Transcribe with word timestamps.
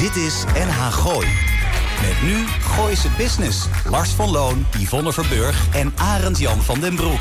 Dit 0.00 0.16
is 0.16 0.44
NH 0.54 0.92
Gooi. 0.92 1.26
Met 2.00 2.22
nu 2.22 2.46
Gooise 2.60 3.08
Business. 3.16 3.66
Lars 3.84 4.10
van 4.10 4.30
Loon, 4.30 4.66
Yvonne 4.78 5.12
Verburg 5.12 5.74
en 5.74 5.92
Arend 5.96 6.38
Jan 6.38 6.62
van 6.62 6.80
den 6.80 6.94
Broek. 6.94 7.20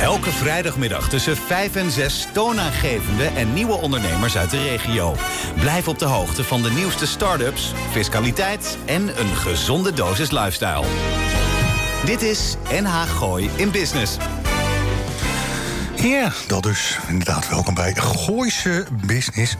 Elke 0.00 0.30
vrijdagmiddag 0.30 1.08
tussen 1.08 1.36
5 1.36 1.76
en 1.76 1.90
6 1.90 2.26
toonaangevende 2.32 3.24
en 3.24 3.52
nieuwe 3.54 3.74
ondernemers 3.74 4.36
uit 4.36 4.50
de 4.50 4.62
regio. 4.62 5.16
Blijf 5.60 5.88
op 5.88 5.98
de 5.98 6.04
hoogte 6.04 6.44
van 6.44 6.62
de 6.62 6.70
nieuwste 6.70 7.06
start-ups, 7.06 7.72
fiscaliteit 7.90 8.78
en 8.86 9.20
een 9.20 9.36
gezonde 9.36 9.92
dosis 9.92 10.30
lifestyle. 10.30 10.84
Dit 12.04 12.22
is 12.22 12.56
NH 12.82 13.02
Gooi 13.02 13.50
in 13.56 13.70
Business. 13.70 14.16
Ja, 16.02 16.32
dat 16.46 16.62
dus. 16.62 16.98
Inderdaad, 17.08 17.48
welkom 17.48 17.74
bij 17.74 17.94
Gooise 17.94 18.86
Business. 19.06 19.56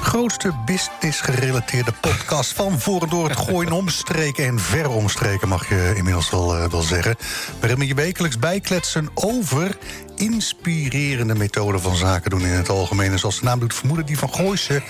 Grootste 0.00 0.52
business-gerelateerde 0.64 1.92
podcast 2.00 2.52
van 2.52 2.80
voor 2.80 3.02
en 3.02 3.08
door 3.08 3.28
het 3.28 3.38
gooien 3.38 3.72
omstreken 3.82 4.44
en 4.44 4.60
ver 4.60 4.90
omstreken, 4.90 5.48
mag 5.48 5.68
je 5.68 5.92
inmiddels 5.96 6.30
wel, 6.30 6.56
uh, 6.56 6.64
wel 6.64 6.82
zeggen. 6.82 7.16
Waarin 7.60 7.78
we 7.78 7.86
je 7.86 7.94
wekelijks 7.94 8.38
bijkletsen 8.38 9.08
over 9.14 9.76
inspirerende 10.16 11.34
methoden 11.34 11.80
van 11.80 11.96
zaken 11.96 12.30
doen 12.30 12.46
in 12.46 12.52
het 12.52 12.68
algemeen. 12.68 13.12
En 13.12 13.18
zoals 13.18 13.38
de 13.38 13.44
naam 13.44 13.58
doet 13.58 13.74
vermoeden, 13.74 14.06
die 14.06 14.18
van 14.18 14.34
Gooise 14.34 14.82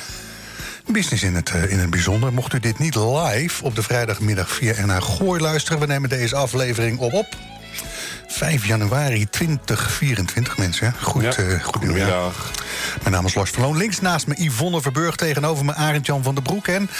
Business 0.86 1.22
in 1.22 1.34
het, 1.34 1.52
uh, 1.56 1.70
in 1.70 1.78
het 1.78 1.90
bijzonder. 1.90 2.32
Mocht 2.32 2.52
u 2.52 2.60
dit 2.60 2.78
niet 2.78 2.94
live 2.94 3.64
op 3.64 3.74
de 3.74 3.82
vrijdagmiddag 3.82 4.50
via 4.50 4.86
NH 4.86 5.02
Gooi 5.02 5.40
luisteren... 5.40 5.80
we 5.80 5.86
nemen 5.86 6.08
deze 6.08 6.36
aflevering 6.36 6.98
op 6.98 7.12
op 7.12 7.26
5 8.26 8.66
januari 8.66 9.30
2024, 9.30 10.58
mensen. 10.58 10.94
Goed, 11.00 11.22
ja. 11.22 11.38
uh, 11.38 11.52
goed 11.62 11.62
Goedemiddag. 11.62 12.50
Mijn 13.02 13.14
naam 13.14 13.26
is 13.26 13.34
Lars 13.34 13.50
van 13.50 13.62
Loon. 13.62 13.76
Links 13.76 14.00
naast 14.00 14.26
me 14.26 14.34
Yvonne 14.36 14.80
Verburg. 14.80 15.16
Tegenover 15.16 15.64
me 15.64 15.74
Arend-Jan 15.74 16.22
van 16.22 16.34
der 16.34 16.42
Broek. 16.42 16.68
En 16.68 16.90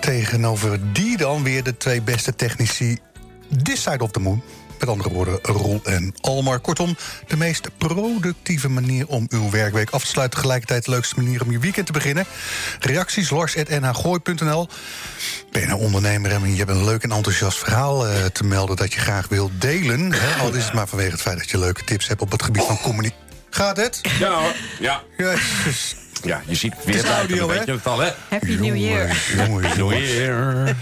tegenover 0.00 0.78
die 0.92 1.16
dan 1.16 1.42
weer 1.42 1.62
de 1.62 1.76
twee 1.76 2.02
beste 2.02 2.34
technici... 2.34 2.98
This 3.62 3.82
side 3.82 4.02
of 4.02 4.10
the 4.10 4.20
moon. 4.20 4.42
Met 4.82 4.90
andere 4.90 5.10
woorden, 5.10 5.38
Roel 5.42 5.80
en 5.84 6.14
Almar. 6.20 6.60
Kortom, 6.60 6.96
de 7.26 7.36
meest 7.36 7.68
productieve 7.78 8.68
manier 8.68 9.06
om 9.06 9.26
uw 9.28 9.50
werkweek 9.50 9.90
af 9.90 10.02
te 10.02 10.08
sluiten. 10.08 10.38
Tegelijkertijd 10.38 10.84
de 10.84 10.90
leukste 10.90 11.14
manier 11.16 11.42
om 11.42 11.50
je 11.50 11.58
weekend 11.58 11.86
te 11.86 11.92
beginnen. 11.92 12.26
Reacties 12.80 13.30
lars.nhgooi.nl 13.30 14.68
Ben 15.50 15.60
je 15.60 15.66
nou 15.66 15.80
ondernemer 15.80 16.32
en 16.32 16.50
je 16.50 16.56
hebt 16.56 16.70
een 16.70 16.84
leuk 16.84 17.02
en 17.02 17.12
enthousiast 17.12 17.58
verhaal 17.58 18.08
uh, 18.08 18.24
te 18.24 18.44
melden... 18.44 18.76
dat 18.76 18.92
je 18.92 19.00
graag 19.00 19.28
wilt 19.28 19.60
delen? 19.60 20.12
Hè? 20.12 20.40
Al 20.40 20.54
is 20.54 20.64
het 20.64 20.72
maar 20.72 20.88
vanwege 20.88 21.10
het 21.10 21.20
feit 21.20 21.38
dat 21.38 21.50
je 21.50 21.58
leuke 21.58 21.84
tips 21.84 22.08
hebt 22.08 22.20
op 22.20 22.30
het 22.30 22.42
gebied 22.42 22.62
van 22.62 22.78
communicatie. 22.78 23.20
Gaat 23.50 23.76
het? 23.76 24.00
Ja 24.18 24.30
hoor, 24.30 24.54
ja. 24.78 25.02
Jezus. 25.16 25.96
Ja, 26.22 26.42
je 26.46 26.54
ziet 26.54 26.74
het 26.76 26.84
weer 26.84 27.06
audio, 27.06 27.46
weet 27.46 27.64
je 27.66 27.72
het 27.72 27.86
al, 27.86 27.98
hè? 27.98 28.10
Happy 28.28 28.54
New 28.54 28.76
Year. 28.76 29.16
Jongens, 29.36 29.76
New 29.76 29.92
Year. 29.92 30.76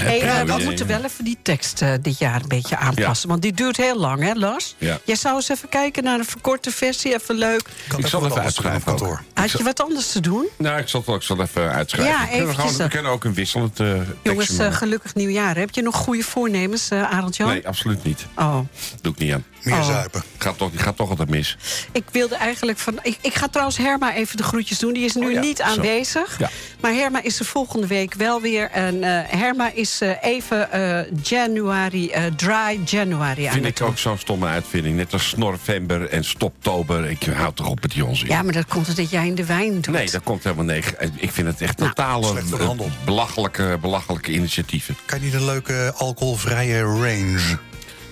Hey, 0.00 0.44
uh, 0.46 0.56
we 0.56 0.62
moeten 0.64 0.86
wel 0.86 1.04
even 1.04 1.24
die 1.24 1.38
tekst 1.42 1.82
uh, 1.82 1.92
dit 2.02 2.18
jaar 2.18 2.40
een 2.40 2.48
beetje 2.48 2.76
aanpassen. 2.76 3.28
Ja. 3.28 3.28
Want 3.28 3.42
die 3.42 3.52
duurt 3.52 3.76
heel 3.76 3.98
lang, 3.98 4.22
hè, 4.22 4.32
Lars? 4.32 4.74
Ja. 4.78 4.98
Jij 5.04 5.16
zou 5.16 5.36
eens 5.36 5.48
even 5.48 5.68
kijken 5.68 6.04
naar 6.04 6.18
een 6.18 6.24
verkorte 6.24 6.70
versie, 6.70 7.14
even 7.14 7.34
leuk. 7.34 7.62
Ik, 7.90 7.98
ik 7.98 8.06
zal 8.06 8.24
even 8.24 8.42
uitschrijven. 8.42 8.82
Kantoor. 8.82 9.22
Had 9.34 9.50
je 9.50 9.62
wat 9.62 9.80
anders 9.80 10.12
te 10.12 10.20
doen? 10.20 10.48
Nou, 10.58 10.78
ik 10.78 10.88
zal 10.88 11.00
het 11.00 11.08
ook 11.08 11.22
zal 11.22 11.40
even 11.40 11.72
uitschrijven. 11.72 12.14
Ja, 12.14 12.20
we, 12.20 12.26
kunnen 12.28 12.42
eventjes, 12.42 12.70
gewoon, 12.70 12.86
we 12.86 12.92
kunnen 12.94 13.12
ook 13.12 13.24
een 13.24 13.34
wisselend 13.34 13.80
uh, 13.80 14.00
Jongens, 14.22 14.58
uh, 14.58 14.72
gelukkig 14.72 15.14
nieuwjaar. 15.14 15.56
Heb 15.56 15.70
je 15.70 15.82
nog 15.82 15.96
goede 15.96 16.22
voornemens, 16.22 16.90
uh, 16.92 17.12
Arend 17.12 17.36
Jan? 17.36 17.48
Nee, 17.48 17.68
absoluut 17.68 18.04
niet. 18.04 18.26
Oh. 18.36 18.58
Doe 19.00 19.12
ik 19.12 19.18
niet 19.18 19.32
aan. 19.32 19.44
Meer 19.62 19.74
Oh. 19.78 19.86
zuipen. 19.86 20.22
Gaat 20.38 20.58
toch, 20.58 20.70
gaat 20.74 20.96
toch 20.96 21.10
altijd 21.10 21.28
mis. 21.28 21.56
Ik 21.92 22.04
wilde 22.12 22.34
eigenlijk 22.34 22.78
van. 22.78 22.98
Ik, 23.02 23.18
ik 23.20 23.34
ga 23.34 23.48
trouwens 23.48 23.76
Herma 23.78 24.14
even 24.14 24.36
de 24.36 24.42
groetjes 24.42 24.78
doen. 24.78 24.92
Die 24.92 25.04
is 25.04 25.14
nu 25.14 25.26
Oh 25.26 25.32
ja, 25.32 25.40
niet 25.40 25.56
zo. 25.56 25.62
aanwezig. 25.62 26.38
Ja. 26.38 26.50
Maar 26.80 26.92
Herma 26.92 27.22
is 27.22 27.38
er 27.38 27.44
volgende 27.44 27.86
week 27.86 28.14
wel 28.14 28.40
weer. 28.40 28.70
En 28.70 28.94
uh, 28.94 29.20
Herma 29.26 29.70
is 29.74 30.02
uh, 30.02 30.10
even 30.20 30.68
uh, 30.74 31.00
January, 31.22 32.10
dry 32.36 32.80
January 32.84 33.46
aan 33.46 33.52
Vind 33.52 33.64
het 33.64 33.80
ik 33.80 33.86
ook 33.86 33.98
zo'n 33.98 34.18
stomme 34.18 34.46
uitvinding. 34.46 34.96
Net 34.96 35.12
als 35.12 35.28
Snorvember 35.28 36.08
en 36.08 36.24
Stoptober. 36.24 37.10
Ik 37.10 37.22
hou 37.22 37.54
toch 37.54 37.68
op 37.68 37.80
met 37.80 37.90
die 37.90 38.04
onzin. 38.04 38.28
Ja, 38.28 38.42
maar 38.42 38.52
dat 38.52 38.66
komt 38.66 38.88
omdat 38.88 39.10
jij 39.10 39.26
in 39.26 39.34
de 39.34 39.44
wijn 39.44 39.80
doet. 39.80 39.94
Nee, 39.94 40.10
dat 40.10 40.22
komt 40.22 40.42
helemaal 40.44 40.64
nee. 40.64 40.82
Ik 41.16 41.30
vind 41.30 41.46
het 41.46 41.60
echt 41.60 41.78
Nou, 41.78 41.88
totale 41.90 42.38
eh, 42.58 42.80
belachelijke, 43.04 43.78
belachelijke 43.80 44.32
initiatieven. 44.32 44.96
Kan 45.06 45.18
je 45.18 45.24
niet 45.24 45.34
een 45.34 45.44
leuke 45.44 45.92
alcoholvrije 45.96 46.80
range? 46.82 47.58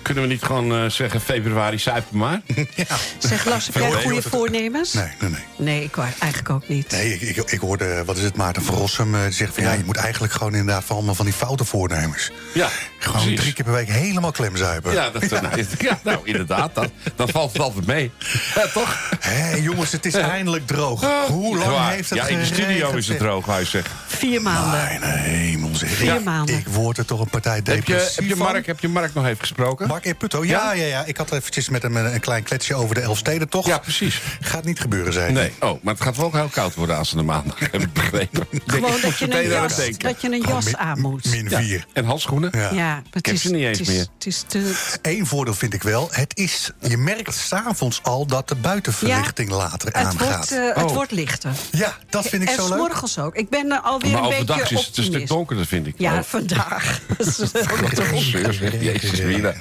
Kunnen 0.01 0.23
we 0.23 0.29
niet 0.29 0.43
gewoon 0.43 0.73
eh, 0.73 0.89
zeggen 0.89 1.21
februari 1.21 1.79
zuipen 1.79 2.17
maar? 2.17 2.41
ja. 2.75 2.85
Zeg 3.17 3.45
Lars, 3.45 3.65
heb 3.65 3.75
jij 3.75 3.89
Nee, 3.89 4.01
goede 4.01 4.21
voornemens? 4.21 4.93
Nee, 4.93 5.11
nee, 5.19 5.29
nee. 5.29 5.43
Nee, 5.55 5.83
ik 5.83 5.97
eigenlijk 5.97 6.49
ook 6.49 6.67
niet. 6.67 6.91
Nee, 6.91 7.13
ik, 7.13 7.21
ik, 7.21 7.51
ik 7.51 7.59
hoorde, 7.59 8.03
wat 8.05 8.17
is 8.17 8.23
het, 8.23 8.35
Maarten 8.35 8.63
van 8.63 8.75
Rossum 8.75 9.15
eh, 9.15 9.23
die 9.23 9.31
zegt 9.31 9.53
van 9.53 9.63
ja, 9.63 9.73
je 9.73 9.83
moet 9.85 9.97
eigenlijk 9.97 10.33
gewoon 10.33 10.55
inderdaad 10.55 10.83
van 10.83 10.95
allemaal 10.95 11.15
van 11.15 11.25
die 11.25 11.33
foute 11.33 11.65
voornemens. 11.65 12.31
Ja, 12.53 12.69
Gewoon 12.99 13.21
precies. 13.21 13.39
drie 13.39 13.53
keer 13.53 13.65
per 13.65 13.73
week 13.73 13.87
helemaal 13.87 14.31
klemzuipen. 14.31 14.93
Ja, 14.93 15.09
dat, 15.09 15.29
Nou, 15.41 15.65
ja, 15.79 15.99
nou 16.03 16.19
inderdaad. 16.23 16.75
Dan, 16.75 16.89
dan 17.15 17.29
valt 17.29 17.53
het 17.53 17.61
altijd 17.61 17.85
mee. 17.85 18.11
Ja, 18.55 18.67
toch? 18.73 19.11
Hé 19.19 19.55
jongens, 19.55 19.91
het 19.91 20.05
is 20.05 20.13
eindelijk 20.13 20.67
droog. 20.67 21.27
Hoe 21.27 21.57
lang 21.57 21.89
heeft 21.89 22.09
het 22.09 22.19
Ja, 22.19 22.27
in 22.27 22.39
de 22.39 22.45
studio 22.45 22.91
is 22.91 23.07
het 23.07 23.17
droog, 23.17 23.45
wou 23.45 23.59
je 23.59 23.65
zeggen. 23.65 23.91
Vier 24.07 24.41
maanden. 24.41 24.71
Mijn 24.99 25.01
hemel 25.03 25.75
zeg. 25.75 25.89
Vier 25.89 26.13
Ja, 26.13 26.19
maanden. 26.19 26.57
Ik 26.57 26.67
word 26.67 26.97
er 26.97 27.05
toch 27.05 27.19
een 27.19 27.29
partij 27.29 27.55
Heb 27.55 27.65
je, 27.65 27.73
depressief 27.73 28.15
heb, 28.15 28.25
je 28.25 28.35
van. 28.35 28.45
Mark, 28.51 28.65
heb 28.65 28.79
je 28.79 28.87
Mark 28.87 29.13
nog 29.13 29.25
even 29.25 29.39
gesproken? 29.39 29.87
Mark. 29.89 30.17
Putto, 30.17 30.45
ja, 30.45 30.73
ja, 30.73 30.85
ja. 30.85 31.03
Ik 31.05 31.17
had 31.17 31.31
eventjes 31.31 31.69
met 31.69 31.81
hem 31.81 31.97
een, 31.97 32.13
een 32.13 32.19
klein 32.19 32.43
kletsje 32.43 32.75
over 32.75 32.95
de 32.95 33.01
Elfsteden, 33.01 33.49
toch? 33.49 33.65
Ja, 33.67 33.77
precies. 33.77 34.21
Gaat 34.41 34.63
niet 34.63 34.79
gebeuren, 34.79 35.13
zei 35.13 35.25
hij. 35.25 35.33
Nee, 35.33 35.51
oh, 35.59 35.83
maar 35.83 35.93
het 35.93 36.03
gaat 36.03 36.17
wel 36.17 36.25
ook 36.25 36.33
heel 36.33 36.47
koud 36.47 36.75
worden 36.75 36.97
aanstaande 36.97 37.23
maandag, 37.23 37.59
heb 37.71 37.81
ik 37.81 37.93
begrepen. 37.93 38.47
Gewoon 38.65 39.01
dat 39.01 39.17
je, 39.17 39.25
een 39.25 39.33
aan 39.33 39.47
jas, 39.47 39.75
dat 39.97 40.21
je 40.21 40.31
een 40.31 40.41
jas 40.47 40.75
aan 40.75 41.01
moet. 41.01 41.25
Min 41.25 41.49
Ja, 41.49 41.61
vier. 41.61 41.85
En 41.93 42.05
handschoenen? 42.05 42.49
Ja. 42.57 42.71
Ja, 42.73 43.01
het 43.11 43.25
heb 43.25 43.35
is, 43.35 43.41
ze 43.41 43.51
niet 43.51 43.63
eens 43.63 43.79
het 43.79 43.87
is, 43.87 43.93
meer. 43.95 44.05
Het 44.17 44.25
is 44.25 44.43
te, 44.47 44.97
Eén 45.01 45.25
voordeel 45.25 45.53
vind 45.53 45.73
ik 45.73 45.83
wel. 45.83 46.07
Het 46.11 46.37
is, 46.37 46.71
je 46.79 46.97
merkt 46.97 47.35
s'avonds 47.35 47.99
al 48.03 48.25
dat 48.25 48.47
de 48.49 48.55
buitenverlichting 48.55 49.49
later 49.49 49.87
het, 49.87 49.95
aangaat. 49.95 50.49
wordt, 50.49 50.51
eh, 50.51 50.75
het 50.75 50.83
Oh. 50.89 50.93
wordt 50.93 51.11
lichter. 51.11 51.51
Ja, 51.71 51.97
dat 52.09 52.27
vind 52.27 52.41
ik 52.43 52.49
en 52.49 52.55
zo 52.55 52.67
leuk. 52.67 52.77
s'morgens 52.77 53.19
ook. 53.19 53.35
Ik 53.35 53.49
ben 53.49 53.71
er 53.71 53.79
alweer 53.79 54.11
Maar 54.11 54.21
een 54.21 54.27
overdag 54.27 54.57
beetje 54.57 54.75
is 54.75 54.85
het 54.85 54.97
een 54.97 55.03
stuk 55.03 55.27
donkerder, 55.27 55.65
vind 55.65 55.87
ik. 55.87 55.93
Ja, 55.97 56.17
Oh. 56.17 56.23
vandaag. 56.23 56.99
Jezus, 58.79 59.21
Mina. 59.21 59.53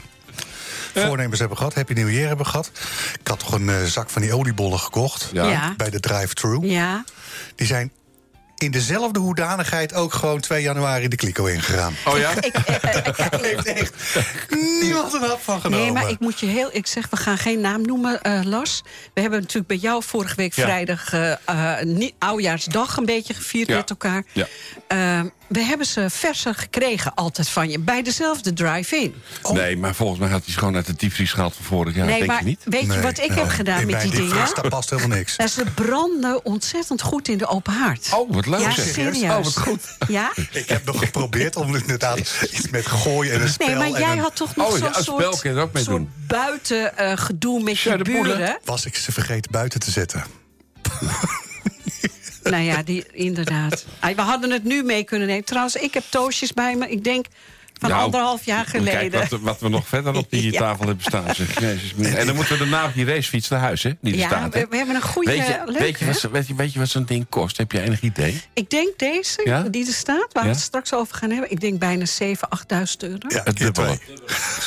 Voornemens 1.06 1.38
hebben 1.38 1.56
gehad, 1.56 1.74
Happy 1.74 1.92
New 1.92 2.10
Year 2.10 2.28
hebben 2.28 2.46
gehad. 2.46 2.70
Ik 3.20 3.28
had 3.28 3.38
toch 3.38 3.52
een 3.52 3.68
eh, 3.68 3.82
zak 3.84 4.10
van 4.10 4.22
die 4.22 4.32
oliebollen 4.32 4.78
gekocht. 4.78 5.30
Ja. 5.32 5.50
Ja. 5.50 5.74
Bij 5.76 5.90
de 5.90 6.00
drive-thru. 6.00 6.58
Ja. 6.66 7.04
Die 7.54 7.66
zijn 7.66 7.92
in 8.58 8.70
dezelfde 8.70 9.18
hoedanigheid 9.20 9.94
ook 9.94 10.14
gewoon 10.14 10.40
2 10.40 10.62
januari 10.62 11.08
de 11.08 11.16
kliko 11.16 11.44
ingegaan. 11.46 11.94
Oh 12.06 12.18
ja? 12.18 12.30
Ik, 12.40 12.54
eh, 12.54 12.74
eh, 12.84 13.40
heeft 13.62 13.66
echt 13.66 13.94
niemand 14.80 15.12
een 15.12 15.20
hap 15.20 15.40
van 15.42 15.60
genomen. 15.60 15.84
nee, 15.84 15.92
maar 15.92 16.10
ik 16.10 16.20
moet 16.20 16.40
je 16.40 16.46
heel... 16.46 16.68
Ik 16.72 16.86
zeg, 16.86 17.10
we 17.10 17.16
gaan 17.16 17.38
geen 17.38 17.60
naam 17.60 17.82
noemen, 17.82 18.22
eh, 18.22 18.40
Lars. 18.42 18.82
We 19.14 19.20
hebben 19.20 19.40
natuurlijk 19.40 19.66
bij 19.68 19.76
jou 19.76 20.02
vorige 20.04 20.34
week 20.34 20.54
Ja. 20.54 20.62
vrijdag... 20.62 21.12
eh 21.12 21.32
eh, 21.78 21.84
niet, 21.84 22.14
oudjaarsdag 22.18 22.96
een 22.96 23.04
beetje 23.04 23.34
gevierd 23.34 23.68
Ja. 23.68 23.76
met 23.76 23.90
elkaar. 23.90 24.24
Ja. 24.32 24.46
We 25.48 25.60
hebben 25.60 25.86
ze 25.86 26.10
verser 26.10 26.54
gekregen 26.54 27.14
altijd 27.14 27.48
van 27.48 27.70
je. 27.70 27.78
Bij 27.78 28.02
dezelfde 28.02 28.52
drive-in. 28.52 29.14
Nee, 29.52 29.76
maar 29.76 29.94
volgens 29.94 30.18
mij 30.18 30.28
had 30.28 30.44
hij 30.44 30.52
ze 30.52 30.58
gewoon 30.58 30.74
uit 30.76 30.86
de 30.86 30.94
diepvries 30.96 31.32
gehaald 31.32 31.54
van 31.56 31.64
vorig 31.64 31.94
jaar. 31.94 32.06
nee, 32.06 32.16
denk 32.16 32.30
maar 32.30 32.38
je 32.38 32.44
niet? 32.44 32.60
weet 32.64 32.92
je 32.92 33.00
wat 33.00 33.18
ik 33.18 33.28
nou, 33.28 33.40
heb 33.40 33.48
gedaan 33.48 33.80
in 33.80 33.86
met 33.86 34.00
die 34.00 34.10
dingen? 34.10 34.34
Daar 34.54 34.68
past 34.68 34.90
helemaal 34.90 35.16
niks. 35.16 35.34
Ja, 35.36 35.46
ze 35.46 35.64
branden 35.74 36.44
ontzettend 36.44 37.02
goed 37.02 37.28
in 37.28 37.38
de 37.38 37.46
open 37.46 37.72
haard. 37.72 38.08
Oh, 38.14 38.32
wat 38.34 38.46
leuk 38.46 38.60
ja, 38.60 38.70
zeg. 38.70 38.86
serieus. 38.94 39.22
Oh, 39.38 39.44
wat 39.44 39.58
goed. 39.58 39.82
Ja? 40.08 40.32
Ik 40.50 40.68
heb 40.68 40.84
nog 40.84 40.98
geprobeerd 40.98 41.56
om 41.56 41.74
inderdaad 41.76 42.18
iets 42.52 42.68
met 42.70 42.86
gooien 42.86 43.32
en 43.32 43.42
een 43.42 43.48
spel. 43.48 43.66
Nee, 43.66 43.76
maar 43.76 43.86
en 43.86 43.92
jij 43.92 44.12
een- 44.12 44.18
had 44.18 44.36
toch 44.36 44.56
nog 44.56 44.72
Oh, 44.72 44.78
ja, 44.78 44.92
zo'n 44.92 45.02
soort, 45.02 45.40
kun 45.40 45.54
je 45.54 45.60
ook 45.60 45.72
mee 45.72 45.82
soort 45.82 45.96
doen. 45.96 46.10
buiten 46.26 46.96
eh, 46.96 47.16
gedoe 47.16 47.62
met 47.62 47.74
Tja, 47.76 47.92
je 47.96 48.02
buren. 48.02 48.58
Was 48.64 48.84
ik 48.84 48.96
ze 48.96 49.12
vergeten 49.12 49.50
buiten 49.52 49.80
te 49.80 49.90
zetten. 49.90 50.24
Nou 52.50 52.62
ja, 52.62 52.82
die, 52.82 53.04
inderdaad. 53.12 53.84
We 54.00 54.22
hadden 54.22 54.50
het 54.50 54.64
nu 54.64 54.82
mee 54.82 55.04
kunnen 55.04 55.28
nemen. 55.28 55.44
Trouwens, 55.44 55.76
ik 55.76 55.94
heb 55.94 56.04
toosjes 56.08 56.52
bij 56.52 56.76
me. 56.76 56.88
Ik 56.88 57.04
denk 57.04 57.26
van 57.78 57.90
Nou, 57.90 58.02
anderhalf 58.02 58.44
jaar 58.44 58.66
geleden. 58.66 59.10
Kijk 59.10 59.30
wat, 59.30 59.40
wat 59.40 59.60
we 59.60 59.68
nog 59.68 59.88
verder 59.88 60.14
op 60.16 60.26
die 60.30 60.52
Ja. 60.52 60.58
tafel 60.58 60.86
hebben 60.86 61.04
staan. 61.04 61.34
Zeg. 61.34 61.60
Jezus, 61.60 61.92
en 62.14 62.26
dan 62.26 62.34
moeten 62.34 62.52
we 62.52 62.58
daarna 62.58 62.84
op 62.86 62.94
die 62.94 63.04
racefiets 63.04 63.48
naar 63.48 63.60
huis, 63.60 63.82
hè? 63.82 63.90
Die 64.00 64.16
ja, 64.16 64.26
staat, 64.28 64.54
hè? 64.54 64.60
we, 64.60 64.66
we 64.70 64.76
hebben 64.76 64.94
een 64.94 65.02
goede, 65.02 65.30
Weet 65.30 65.46
je, 65.46 65.62
leuk, 65.64 65.78
weet, 65.78 65.98
je 65.98 66.04
wat, 66.06 66.20
weet, 66.30 66.46
je, 66.46 66.54
weet 66.54 66.72
je 66.72 66.78
wat 66.78 66.88
zo'n 66.88 67.04
ding 67.04 67.26
kost? 67.28 67.56
Heb 67.56 67.72
je 67.72 67.80
enig 67.80 68.00
idee? 68.00 68.40
Ik 68.54 68.70
denk 68.70 68.98
deze, 68.98 69.40
Ja? 69.44 69.62
die 69.62 69.86
er 69.86 69.92
staat, 69.92 70.26
waar 70.32 70.42
Ja? 70.44 70.48
we 70.50 70.54
het 70.56 70.64
straks 70.64 70.94
over 70.94 71.14
gaan 71.16 71.30
hebben. 71.30 71.50
Ik 71.50 71.60
denk 71.60 71.78
bijna 71.78 72.04
7.000, 72.22 72.30
8.000 72.48 72.96
euro. 72.98 73.18
Ja, 73.28 73.40
Het 73.44 73.56
dubbele. 73.56 73.98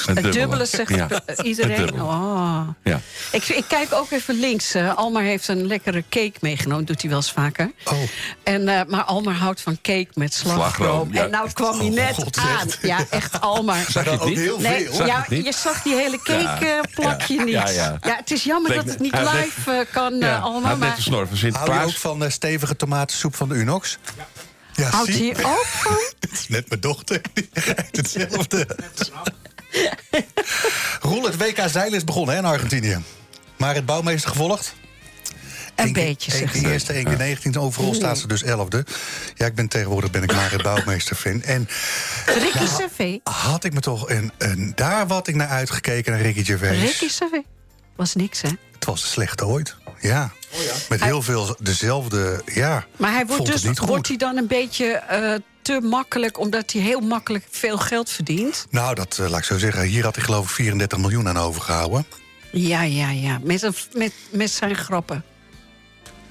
Het 0.05 0.31
dubbele 0.33 0.65
zegt 0.65 0.89
Ja. 0.95 1.09
eh, 1.09 1.17
Het 1.25 1.39
iedereen. 1.39 1.75
dubbele. 1.77 2.03
Oh. 2.03 2.67
Ja. 2.83 2.99
Ik, 3.31 3.47
ik 3.47 3.63
kijk 3.67 3.93
ook 3.93 4.11
even 4.11 4.39
links. 4.39 4.73
eh, 4.73 4.95
Almar 4.97 5.23
heeft 5.23 5.47
een 5.47 5.67
lekkere 5.67 6.03
cake 6.09 6.33
meegenomen. 6.41 6.85
Doet 6.85 7.01
hij 7.01 7.09
wel 7.09 7.19
eens 7.19 7.31
vaker. 7.31 7.71
Oh. 7.85 7.93
En, 8.43 8.67
eh, 8.67 8.81
maar 8.87 9.03
Almar 9.03 9.33
houdt 9.33 9.61
van 9.61 9.77
cake 9.81 10.07
met 10.13 10.33
slagroom. 10.33 10.69
Slagroom, 10.73 11.13
ja. 11.13 11.23
En 11.23 11.29
nou 11.31 11.51
kwam 11.53 11.77
hij 11.79 11.87
Oh, 11.87 11.93
net 11.93 12.13
God, 12.13 12.37
aan. 12.37 12.67
echt. 12.67 12.77
Ja, 12.81 13.00
Ja, 13.09 13.17
echt 13.17 13.41
Almar. 13.41 13.85
Zag 13.89 14.03
je 14.03 14.09
het 14.09 14.19
ook 14.21 14.27
niet? 14.27 14.37
heel 14.37 14.59
Nee, 14.59 14.85
veel. 14.85 14.97
Je 14.97 15.05
ja, 15.05 15.19
het 15.19 15.29
niet? 15.29 15.45
je 15.45 15.53
zag 15.53 15.81
die 15.81 15.95
hele 15.95 16.19
cakeplakje 16.23 17.33
ja, 17.33 17.43
niet. 17.43 17.53
ja, 17.53 17.69
ja. 17.69 17.97
het 18.01 18.31
is 18.31 18.43
jammer 18.43 18.69
Leek 18.71 18.79
dat 18.79 18.89
het 18.89 18.99
niet 18.99 19.11
net- 19.11 19.31
live 19.33 19.71
eh, 19.71 19.93
kan, 19.93 20.15
Ja, 20.19 20.35
eh, 20.37 20.43
Almar. 20.43 20.61
hij 20.61 20.69
had 20.69 20.79
net 20.79 20.87
Maar 20.87 20.95
de 20.95 21.01
snor 21.01 21.27
van 21.27 21.51
Hou 21.53 21.73
je 21.79 21.85
ook 21.85 21.91
van 21.97 22.23
eh, 22.23 22.29
stevige 22.29 22.75
tomatensoep 22.75 23.35
van 23.35 23.49
de 23.49 23.55
Unox? 23.55 23.97
Ja, 24.73 24.89
houdt 24.89 25.09
hij 25.09 25.35
ook 25.43 25.65
van? 25.65 25.97
Net 26.47 26.69
mijn 26.69 26.81
dochter. 26.81 27.21
Hetzelfde. 27.91 28.67
Roel, 31.01 31.23
het 31.23 31.37
WK 31.37 31.61
zeilen 31.69 31.97
is 31.97 32.03
begonnen 32.03 32.33
hè, 32.35 32.39
in 32.41 32.45
Argentinië. 32.47 32.97
Maar 33.57 33.75
het 33.75 33.85
bouwmeester 33.85 34.29
gevolgd? 34.29 34.73
Een 35.87 35.93
beetje, 35.93 36.31
zeg 36.31 36.55
ze. 36.55 36.71
eerste, 36.71 36.93
één 36.93 37.05
keer 37.05 37.17
19. 37.17 37.57
Overal 37.57 37.93
staat 37.93 38.17
ze 38.17 38.27
dus 38.27 38.43
11e. 38.43 38.93
Ja, 39.35 39.45
ik 39.45 39.55
ben 39.55 39.67
tegenwoordig 39.67 40.09
ben 40.09 40.23
ik 40.23 40.33
maar 40.33 40.51
het 40.51 40.63
bouwmeester 40.63 41.15
fan. 41.15 41.41
En 41.41 41.67
Ricky 42.25 42.65
Servet. 42.65 43.19
had 43.23 43.63
ik 43.63 43.73
me 43.73 43.79
toch 43.79 44.09
een, 44.09 44.31
een, 44.37 44.71
daar 44.75 45.07
wat 45.07 45.27
ik 45.27 45.35
naar 45.35 45.47
uitgekeken 45.47 46.11
naar 46.11 46.21
Ricky 46.21 46.43
Gervais. 46.43 46.99
Ricky. 46.99 47.41
Was 47.95 48.15
niks, 48.15 48.41
hè? 48.41 48.49
Het 48.73 48.85
was 48.85 49.01
de 49.01 49.07
slechte 49.07 49.45
ooit. 49.45 49.75
Ja. 49.99 50.31
Met 50.89 51.03
heel 51.03 51.21
veel 51.21 51.55
dezelfde. 51.59 52.41
Ja. 52.45 52.85
Maar 52.97 53.11
hij 53.11 53.25
wordt, 53.25 53.35
vond 53.35 53.47
het 53.47 53.57
dus, 53.57 53.65
niet 53.65 53.79
goed. 53.79 53.87
wordt 53.87 54.07
hij 54.07 54.17
dan 54.17 54.37
een 54.37 54.47
beetje 54.47 54.85
eh, 54.85 55.33
te 55.61 55.79
makkelijk... 55.81 56.39
omdat 56.39 56.71
hij 56.71 56.81
heel 56.81 56.99
makkelijk 56.99 57.45
veel 57.49 57.77
geld 57.77 58.09
verdient? 58.09 58.65
Nou, 58.69 58.95
dat 58.95 59.17
eh, 59.19 59.29
laat 59.29 59.39
ik 59.39 59.45
zo 59.45 59.57
zeggen. 59.57 59.83
Hier 59.83 60.03
had 60.03 60.15
hij 60.15 60.23
geloof 60.23 60.43
ik 60.43 60.51
34 60.51 60.97
miljoen 60.97 61.27
aan 61.27 61.37
overgehouden. 61.37 62.05
Ja, 62.51 62.81
ja, 62.81 63.09
ja. 63.09 63.39
Met, 63.43 63.61
een, 63.61 63.73
met, 63.93 64.13
met 64.31 64.51
zijn 64.51 64.75
grappen. 64.75 65.23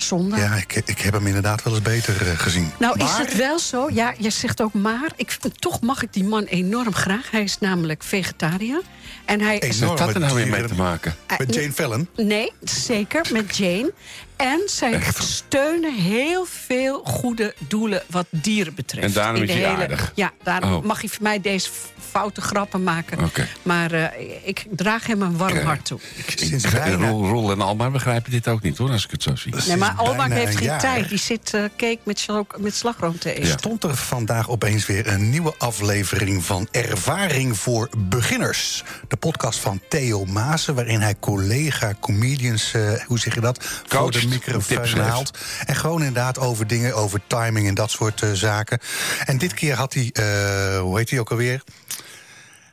Zonde. 0.02 0.36
Ja, 0.36 0.54
ik, 0.54 0.82
ik 0.84 0.98
heb 0.98 1.12
hem 1.12 1.26
inderdaad 1.26 1.62
wel 1.62 1.72
eens 1.72 1.82
beter 1.82 2.28
eh, 2.28 2.38
gezien. 2.38 2.70
Nou, 2.78 2.98
is 2.98 3.16
het 3.16 3.36
wel 3.36 3.58
zo? 3.58 3.88
Ja, 3.92 4.14
je 4.18 4.30
zegt 4.30 4.62
ook 4.62 4.72
maar. 4.72 5.12
Ik, 5.16 5.38
toch 5.58 5.80
mag 5.80 6.02
ik 6.02 6.12
die 6.12 6.24
man 6.24 6.44
enorm 6.44 6.94
graag. 6.94 7.30
Hij 7.30 7.42
is 7.42 7.58
namelijk 7.58 8.02
vegetariër. 8.02 8.80
En 9.24 9.40
hij 9.40 9.58
is 9.58 9.80
Enorm. 9.80 9.98
Had 9.98 10.14
er 10.14 10.20
nou 10.20 10.34
weer 10.34 10.48
mee 10.48 10.64
te 10.64 10.74
maken? 10.74 11.14
Met 11.38 11.54
Jane 11.54 11.72
Fallon. 11.72 12.08
Nee, 12.16 12.52
zeker, 12.62 13.26
met 13.32 13.56
Jane. 13.56 13.92
En 14.40 14.60
zij 14.66 14.92
Echt? 14.92 15.22
steunen 15.22 15.94
heel 15.94 16.44
veel 16.66 17.00
goede 17.04 17.54
doelen 17.58 18.02
wat 18.06 18.26
dieren 18.30 18.74
betreft. 18.74 19.06
En 19.06 19.12
daarom 19.12 19.42
is 19.42 19.52
hij 19.52 19.66
aardig? 19.66 20.12
Ja, 20.14 20.30
daarom 20.42 20.72
Oh. 20.72 20.84
mag 20.84 21.00
hij 21.00 21.08
voor 21.08 21.22
mij 21.22 21.40
deze 21.40 21.70
foute 22.10 22.40
grappen 22.40 22.82
maken. 22.82 23.24
Oké. 23.24 23.48
Maar 23.62 23.92
eh, 23.92 24.26
ik 24.44 24.64
draag 24.70 25.06
hem 25.06 25.22
een 25.22 25.36
warm 25.36 25.58
hart 25.58 25.84
toe. 25.84 26.00
Sinds 26.36 26.64
Ik- 26.64 26.70
bijna- 26.70 27.08
Roel, 27.08 27.28
Roel 27.28 27.50
en 27.50 27.60
Almar 27.60 27.90
begrijpen 27.90 28.30
dit 28.30 28.48
ook 28.48 28.62
niet, 28.62 28.78
hoor, 28.78 28.90
als 28.90 29.04
ik 29.04 29.10
het 29.10 29.22
zo 29.22 29.36
zie. 29.36 29.54
Nee, 29.66 29.76
maar 29.76 29.94
bijna 29.96 30.28
heeft 30.34 30.46
een 30.52 30.56
geen 30.56 30.66
jaar 30.66 30.80
tijd. 30.80 31.08
Die 31.08 31.18
zit 31.18 31.54
eh, 31.54 31.62
cake 31.76 31.98
met, 32.04 32.26
met 32.58 32.74
slagroom 32.74 33.18
te 33.18 33.32
eten. 33.32 33.46
Ja. 33.48 33.56
Stond 33.58 33.84
er 33.84 33.96
vandaag 33.96 34.48
opeens 34.50 34.86
weer 34.86 35.06
een 35.06 35.30
nieuwe 35.30 35.54
aflevering 35.58 36.44
van 36.44 36.68
Ervaring 36.70 37.58
voor 37.58 37.88
Beginners. 37.98 38.84
De 39.08 39.16
podcast 39.16 39.58
van 39.58 39.80
Theo 39.88 40.24
Maassen, 40.24 40.74
waarin 40.74 41.00
hij 41.00 41.14
collega-comedians, 41.20 42.72
eh, 42.72 42.92
hoe 43.06 43.18
zeg 43.18 43.34
je 43.34 43.40
dat, 43.40 43.64
Tips 44.30 44.46
microfoon 44.46 44.86
geeft. 44.86 45.08
haalt. 45.08 45.38
En 45.66 45.74
gewoon 45.76 45.98
inderdaad 45.98 46.38
over 46.38 46.66
dingen, 46.66 46.94
over 46.94 47.20
timing 47.26 47.68
en 47.68 47.74
dat 47.74 47.90
soort 47.90 48.22
eh, 48.22 48.32
zaken. 48.32 48.78
En 49.24 49.38
dit 49.38 49.54
keer 49.54 49.74
had 49.74 49.94
hij, 49.94 50.10
eh, 50.12 50.80
hoe 50.80 50.98
heet 50.98 51.10
hij 51.10 51.18
ook 51.18 51.30
alweer? 51.30 51.62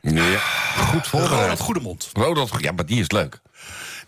Nee, 0.02 0.38
goed 0.76 1.06
voorbereid. 1.06 1.40
Ronald 1.40 1.60
Goedemond. 1.60 2.10
Ronald, 2.12 2.50
ja, 2.58 2.72
maar 2.72 2.86
die 2.86 3.00
is 3.00 3.10
leuk. 3.10 3.40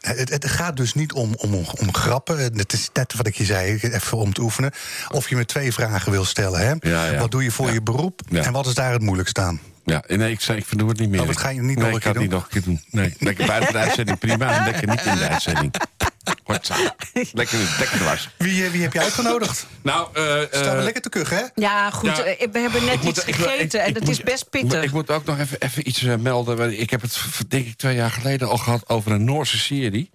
Het, 0.00 0.30
het 0.30 0.46
gaat 0.46 0.76
dus 0.76 0.94
niet 0.94 1.12
om, 1.12 1.34
om, 1.36 1.54
om 1.54 1.94
grappen. 1.94 2.38
Het 2.38 2.72
is 2.72 2.90
net 2.92 3.14
wat 3.16 3.26
ik 3.26 3.34
je 3.34 3.44
zei, 3.44 3.78
even 3.80 4.18
om 4.18 4.32
te 4.32 4.40
oefenen. 4.40 4.70
Of 5.08 5.28
je 5.28 5.36
me 5.36 5.44
twee 5.44 5.72
vragen 5.72 6.12
wil 6.12 6.24
stellen. 6.24 6.60
Hè? 6.60 6.90
Ja, 6.90 7.06
ja. 7.06 7.18
Wat 7.18 7.30
doe 7.30 7.42
je 7.42 7.50
voor 7.50 7.66
Ja. 7.66 7.72
je 7.72 7.82
beroep? 7.82 8.20
Ja. 8.28 8.42
En 8.44 8.52
wat 8.52 8.66
is 8.66 8.74
daar 8.74 8.92
het 8.92 9.02
moeilijkste 9.02 9.40
aan? 9.40 9.60
Ja, 9.84 10.04
nee, 10.06 10.30
ik, 10.32 10.40
zei, 10.40 10.58
ik 10.58 10.78
doe 10.78 10.88
het 10.88 10.98
niet 10.98 11.08
meer. 11.10 11.20
Oh, 11.20 11.26
dat 11.26 11.36
ga 11.36 11.48
je 11.48 11.60
niet 11.62 11.76
nee, 11.76 11.76
nog 11.76 11.86
een 11.86 11.96
ik 11.96 12.02
ga 12.02 12.10
keer 12.12 12.20
het 12.20 12.30
niet 12.30 12.30
doen? 12.30 12.38
nog 12.38 12.44
een 12.44 12.62
keer 12.62 12.62
doen. 12.62 12.84
Nee, 13.02 13.14
lekker 13.18 13.46
buiten 13.46 13.72
de 13.72 13.78
uitzending, 13.78 14.18
prima. 14.18 14.58
En 14.58 14.64
lekker 14.64 14.88
niet 14.88 15.04
in 15.04 15.16
de 15.16 15.28
uitzending. 15.28 15.74
Hotza. 16.44 16.76
Lekker, 17.32 17.58
lekker 17.78 17.98
dwars. 17.98 18.28
Wie, 18.36 18.64
eh, 18.64 18.70
wie 18.70 18.82
heb 18.82 18.92
je 18.92 19.00
uitgenodigd? 19.00 19.66
Nou, 19.82 20.08
eh, 20.14 20.22
Staan 20.50 20.62
we 20.72 20.78
eh, 20.78 20.82
lekker 20.84 21.02
te 21.02 21.08
kuchen, 21.08 21.36
hè? 21.36 21.44
Ja, 21.54 21.90
goed. 21.90 22.16
Ja. 22.16 22.22
we 22.52 22.58
hebben 22.58 22.84
net 22.84 23.02
moet- 23.02 23.16
iets 23.16 23.24
ik 23.24 23.34
gegeten 23.34 23.80
ik- 23.80 23.86
en 23.86 23.94
ik 23.94 24.00
moet- 24.00 24.08
is 24.08 24.20
best 24.22 24.50
pittig. 24.50 24.82
Ik 24.82 24.92
moet 24.92 25.10
ook 25.10 25.24
nog 25.24 25.38
even, 25.38 25.60
even 25.60 25.88
iets 25.88 26.02
melden. 26.02 26.80
Ik 26.80 26.90
heb 26.90 27.00
het, 27.02 27.18
denk 27.48 27.66
ik, 27.66 27.76
twee 27.76 27.94
jaar 27.94 28.10
geleden 28.10 28.48
al 28.48 28.56
gehad 28.56 28.88
over 28.88 29.12
een 29.12 29.24
Noorse 29.24 29.58
serie. 29.58 30.10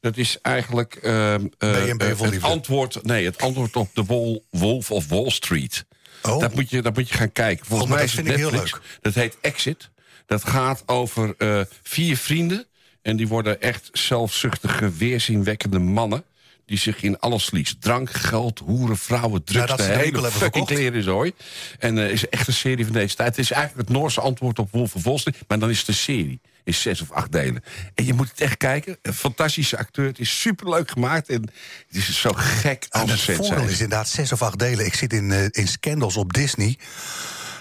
Dat 0.00 0.16
is 0.16 0.38
eigenlijk 0.42 0.94
ehm, 0.94 1.46
eh, 1.58 1.90
eh, 1.90 1.96
vol 1.98 2.08
het 2.08 2.20
liefde. 2.34 2.46
antwoord, 2.48 3.02
nee, 3.04 3.24
het 3.24 3.42
antwoord 3.42 3.76
op 3.76 3.88
de 3.94 4.04
Wol, 4.04 4.44
Wolf 4.50 4.90
of 4.90 5.08
Wall 5.08 5.30
Street. 5.30 5.84
Oh. 6.22 6.40
Dat, 6.40 6.54
moet 6.54 6.70
je, 6.70 6.82
dat 6.82 6.94
moet 6.94 7.08
je 7.08 7.14
gaan 7.14 7.32
kijken. 7.32 7.66
Volgens 7.66 7.90
Oh, 7.90 7.94
mij 7.96 8.04
dat 8.04 8.10
is 8.12 8.16
het 8.16 8.26
vind 8.26 8.38
ik 8.38 8.44
heel 8.44 8.60
Netflix. 8.60 8.84
Dat 9.00 9.14
heet 9.14 9.36
Exit. 9.40 9.90
Dat 10.26 10.44
gaat 10.48 10.82
over 10.86 11.34
eh, 11.38 11.60
vier 11.82 12.16
vrienden. 12.16 12.66
En 13.06 13.16
die 13.16 13.28
worden 13.28 13.60
echt 13.60 13.88
zelfzuchtige, 13.92 14.92
weerzinwekkende 14.92 15.78
mannen. 15.78 16.24
Die 16.64 16.78
zich 16.78 17.02
in 17.02 17.18
alles 17.18 17.44
verliezen. 17.44 17.78
Drank, 17.78 18.10
geld, 18.10 18.58
hoeren, 18.58 18.96
vrouwen, 18.96 19.44
drugs. 19.44 19.66
dat 19.66 19.78
de 19.78 19.84
hele 19.84 20.10
fucking 20.10 20.32
verkocht. 20.32 20.72
kleren 20.72 21.02
zooi. 21.02 21.32
En 21.78 21.98
eh 21.98 22.10
is 22.10 22.28
echt 22.28 22.46
een 22.46 22.54
serie 22.54 22.84
van 22.84 22.94
deze 22.94 23.14
tijd. 23.14 23.28
Het 23.28 23.38
is 23.38 23.50
eigenlijk 23.50 23.88
het 23.88 23.98
Noorse 23.98 24.20
antwoord 24.20 24.58
op 24.58 24.70
Wolf 24.70 24.94
of 24.94 25.02
Wall 25.02 25.18
Street. 25.18 25.36
Maar 25.48 25.58
dan 25.58 25.70
is 25.70 25.78
het 25.78 25.88
een 25.88 25.94
serie. 25.94 26.40
In 26.64 26.74
zes 26.74 27.00
of 27.00 27.10
acht 27.10 27.32
delen. 27.32 27.64
En 27.94 28.04
je 28.04 28.14
moet 28.14 28.28
het 28.30 28.40
echt 28.40 28.56
kijken. 28.56 28.98
Een 29.02 29.14
fantastische 29.14 29.78
acteur. 29.78 30.06
Het 30.06 30.18
is 30.18 30.40
superleuk 30.40 30.90
gemaakt. 30.90 31.28
En 31.28 31.42
het 31.86 31.96
is 31.96 32.20
zo 32.20 32.30
gek 32.34 32.86
als 32.88 33.26
het 33.26 33.36
voordeel 33.36 33.64
is 33.64 33.80
inderdaad 33.80 34.08
zes 34.08 34.32
of 34.32 34.42
acht 34.42 34.58
delen. 34.58 34.86
Ik 34.86 34.94
zit 34.94 35.12
in, 35.12 35.32
eh, 35.32 35.44
in 35.50 35.68
Scandals 35.68 36.16
op 36.16 36.32
Disney. 36.32 36.78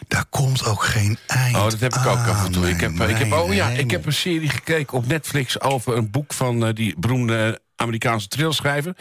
Daar 0.07 0.25
komt 0.29 0.65
ook 0.65 0.83
geen 0.83 1.17
eind 1.27 1.55
Oh, 1.55 1.63
dat 1.63 1.79
heb 1.79 1.93
ik 1.93 2.05
ook 2.05 2.17
aan, 2.17 2.29
af 2.29 2.45
en 2.45 2.51
toe. 2.51 2.69
Ik 2.69 2.79
heb, 2.79 2.93
mijn 2.93 3.09
ik 3.09 3.17
heb, 3.17 3.31
oh 3.31 3.53
ja, 3.53 3.69
ik 3.69 3.91
heb 3.91 4.05
een 4.05 4.13
serie 4.13 4.49
gekeken 4.49 4.97
op 4.97 5.07
Netflix 5.07 5.61
over 5.61 5.97
een 5.97 6.11
boek 6.11 6.33
van 6.33 6.65
eh, 6.65 6.73
die 6.73 6.95
beroemde 6.97 7.61
Amerikaanse 7.75 8.27
trilschrijver. 8.27 8.95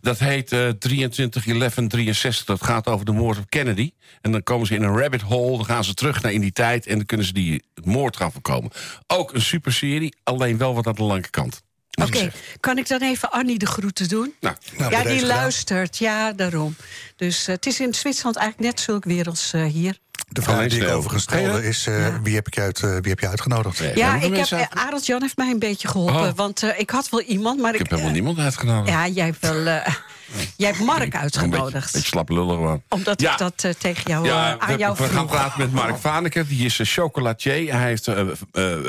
Dat 0.00 0.18
heet 0.18 0.52
eh 0.52 0.68
23-11-63. 0.68 2.44
Dat 2.44 2.64
gaat 2.64 2.86
over 2.86 3.04
de 3.04 3.12
moord 3.12 3.38
op 3.38 3.50
Kennedy. 3.50 3.90
En 4.20 4.32
dan 4.32 4.42
komen 4.42 4.66
ze 4.66 4.74
in 4.74 4.82
een 4.82 4.98
rabbit 4.98 5.22
hole, 5.22 5.56
dan 5.56 5.66
gaan 5.66 5.84
ze 5.84 5.94
terug 5.94 6.22
naar 6.22 6.32
in 6.32 6.40
die 6.40 6.52
tijd... 6.52 6.86
en 6.86 6.96
dan 6.96 7.06
kunnen 7.06 7.26
ze 7.26 7.32
die 7.32 7.62
moord 7.84 8.16
gaan 8.16 8.32
voorkomen. 8.32 8.70
Ook 9.06 9.34
een 9.34 9.42
super 9.42 9.72
serie, 9.72 10.16
alleen 10.22 10.58
wel 10.58 10.74
wat 10.74 10.86
aan 10.86 10.94
de 10.94 11.02
lange 11.02 11.30
kant. 11.30 11.64
Oké, 12.02 12.32
kan 12.60 12.78
ik 12.78 12.88
dan 12.88 13.00
even 13.02 13.30
Annie 13.30 13.58
de 13.58 13.66
groeten 13.66 14.08
doen? 14.08 14.34
Nou, 14.40 14.56
Nou, 14.76 14.90
ja, 14.90 15.02
die 15.02 15.26
luistert. 15.26 15.98
Ja, 15.98 16.32
daarom. 16.32 16.76
Dus 17.16 17.46
eh, 17.46 17.54
het 17.54 17.66
is 17.66 17.80
in 17.80 17.94
Zwitserland 17.94 18.36
eigenlijk 18.36 18.70
net 18.70 18.80
zulk 18.80 19.04
werelds 19.04 19.52
hier. 19.52 19.98
De 20.36 20.42
vraag 20.42 20.56
Alleen 20.56 20.68
die 20.68 20.80
ik 20.82 20.88
overigens 20.88 21.22
stelde 21.22 21.66
is... 21.66 21.86
eh, 21.86 22.06
wie, 22.22 22.34
heb 22.34 22.46
ik 22.46 22.58
uit, 22.58 22.82
eh, 22.82 22.90
wie 22.90 23.10
heb 23.10 23.20
je 23.20 23.28
uitgenodigd? 23.28 23.80
Nee. 23.80 23.96
Ja, 23.96 24.14
ik 24.14 24.22
heb, 24.22 24.30
mensen 24.30 24.58
eh, 24.58 24.64
uit- 24.70 24.86
Arend 24.86 25.06
Jan 25.06 25.22
heeft 25.22 25.36
mij 25.36 25.50
een 25.50 25.58
beetje 25.58 25.88
geholpen. 25.88 26.14
Oh. 26.28 26.30
Want 26.36 26.62
eh, 26.62 26.78
ik 26.80 26.90
had 26.90 27.08
wel 27.08 27.20
iemand, 27.20 27.60
maar 27.60 27.68
ik 27.74 27.74
ik... 27.74 27.80
heb 27.80 27.90
helemaal 27.90 28.12
niemand 28.12 28.38
uitgenodigd. 28.38 28.88
Ja, 28.88 29.08
jij 29.08 29.24
hebt 29.24 29.38
wel... 29.40 29.66
eh, 29.66 29.86
jij 30.56 30.68
hebt 30.68 30.80
Mark 30.80 30.98
Een 31.00 31.04
beetje, 31.04 31.18
uitgenodigd. 31.18 31.92
beetje 31.92 32.08
slap 32.08 32.28
gewoon. 32.28 32.82
Omdat 32.88 33.20
Ja. 33.20 33.32
ik 33.32 33.38
dat 33.38 33.74
tegen 33.78 34.02
jou, 34.06 34.24
Ja, 34.26 34.54
eh, 34.58 34.66
aan 34.68 34.72
we, 34.72 34.78
jou 34.78 34.96
we 34.96 35.02
gaan 35.02 35.12
vroeg. 35.12 35.26
praten 35.30 35.58
met 35.60 35.72
Mark 35.72 35.96
Vaneke. 35.98 36.46
Die 36.46 36.64
is 36.64 36.78
een 36.78 36.86
chocolatier. 36.86 37.72
Hij 37.74 37.86
heeft 37.86 38.06
eh, 38.08 38.20
eh, 38.20 38.26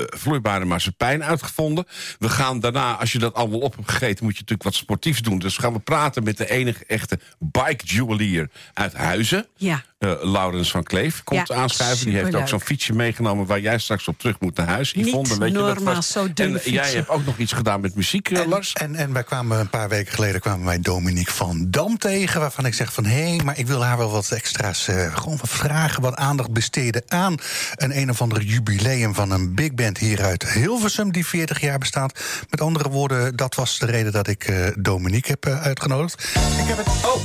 vloeibare 0.05 0.65
marsepein 0.65 1.23
uitgevonden. 1.23 1.85
We 2.19 2.29
gaan 2.29 2.59
daarna, 2.59 2.93
als 2.95 3.11
je 3.11 3.19
dat 3.19 3.33
allemaal 3.33 3.59
op 3.59 3.75
hebt 3.75 3.91
gegeten... 3.91 4.23
moet 4.23 4.33
je 4.33 4.39
natuurlijk 4.39 4.63
wat 4.63 4.75
sportiefs 4.75 5.21
doen. 5.21 5.39
Dus 5.39 5.57
gaan 5.57 5.73
we 5.73 5.79
praten 5.79 6.23
met 6.23 6.37
de 6.37 6.49
enige 6.49 6.83
echte 6.87 7.19
bike 7.39 7.85
jewelier 7.85 8.49
uit 8.73 8.93
Huizen. 8.93 9.47
Ja. 9.55 9.83
Eh, 9.97 10.11
Laurens 10.21 10.71
van 10.71 10.83
Kleef 10.83 11.23
komt 11.23 11.47
Ja, 11.47 11.55
aanschuiven. 11.55 12.05
Die 12.05 12.17
heeft 12.17 12.35
ook 12.35 12.47
zo'n 12.47 12.61
fietsje 12.61 12.93
meegenomen... 12.93 13.45
waar 13.45 13.59
jij 13.59 13.77
straks 13.77 14.07
op 14.07 14.19
terug 14.19 14.39
moet 14.39 14.55
naar 14.57 14.67
huis. 14.67 14.93
Niet 14.93 15.07
Yvonne, 15.07 15.37
weet 15.37 15.51
je 15.51 15.57
dat 15.57 15.75
normaal, 15.75 16.01
zo 16.01 16.33
dun 16.33 16.45
En 16.45 16.51
jij 16.51 16.61
fietsen. 16.61 16.95
hebt 16.97 17.09
ook 17.09 17.25
nog 17.25 17.37
iets 17.37 17.51
gedaan 17.53 17.81
met 17.81 17.95
muziek, 17.95 18.29
eh, 18.31 18.39
En, 18.41 18.47
Lars. 18.47 18.73
en, 18.73 18.95
en 18.95 19.13
wij 19.13 19.23
kwamen 19.23 19.59
een 19.59 19.69
paar 19.69 19.89
weken 19.89 20.13
geleden 20.13 20.41
kwamen 20.41 20.65
wij 20.65 20.79
Dominique 20.79 21.33
van 21.33 21.65
Dam 21.69 21.97
tegen. 21.97 22.39
Waarvan 22.39 22.65
ik 22.65 22.73
zeg 22.73 22.93
van 22.93 23.05
hé, 23.05 23.27
hey, 23.35 23.41
maar 23.43 23.57
ik 23.59 23.67
wil 23.67 23.83
haar 23.83 23.97
wel 23.97 24.11
wat 24.11 24.31
extra's. 24.31 24.87
eh, 24.87 25.15
gewoon 25.15 25.37
wat 25.37 25.49
vragen, 25.49 26.01
wat 26.01 26.15
aandacht 26.15 26.51
besteden 26.51 27.03
aan 27.07 27.35
een 27.75 27.97
een 27.97 28.09
of 28.09 28.21
ander 28.21 28.41
jubileum 28.41 29.13
van 29.15 29.31
een 29.31 29.55
big 29.55 29.73
band 29.73 29.97
hier 29.97 30.21
uit 30.23 30.49
Hilversum. 30.51 31.11
die 31.11 31.25
40 31.25 31.61
jaar 31.61 31.77
bestaat. 31.77 32.19
Met 32.49 32.61
andere 32.61 32.89
woorden, 32.89 33.35
dat 33.35 33.55
was 33.55 33.79
de 33.79 33.85
reden 33.85 34.11
dat 34.11 34.27
ik 34.27 34.43
eh, 34.43 34.67
Dominique 34.79 35.31
heb 35.31 35.45
eh, 35.45 35.61
uitgenodigd. 35.61 36.23
Ik 36.61 36.67
heb 36.67 36.77
het. 36.77 36.87
Oh! 36.87 37.21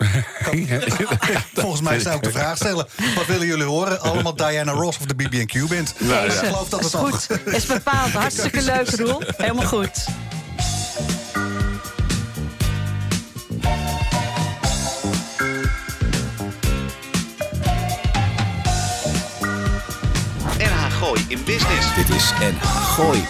Volgens 1.54 1.80
mij 1.80 1.98
zou 2.00 2.16
ik 2.16 2.22
de 2.22 2.30
vraag 2.30 2.56
stellen. 2.56 2.86
Wat 3.14 3.26
willen 3.26 3.46
jullie 3.46 3.64
horen? 3.64 4.00
Allemaal 4.00 4.34
Diana 4.34 4.72
Ross 4.72 4.98
of 4.98 5.06
de 5.06 5.14
BB&Q 5.14 5.68
band. 5.68 5.94
Nou, 5.98 6.24
ik 6.24 6.30
Deze. 6.30 6.44
geloof 6.44 6.68
dat 6.68 6.80
is 6.80 6.86
het 6.86 6.94
al 6.94 7.00
goed. 7.10 7.26
Is 7.44 7.66
bepaald. 7.66 8.12
Hartstikke 8.12 8.62
leuk, 8.62 8.90
Roel. 9.00 9.22
Helemaal 9.36 9.66
goed. 9.66 10.06
NH 20.58 20.92
Gooi 20.98 21.24
in 21.28 21.44
Business. 21.44 21.94
Dit 21.94 22.08
is 22.08 22.32
NH 22.40 22.64
Gooi. 22.94 23.24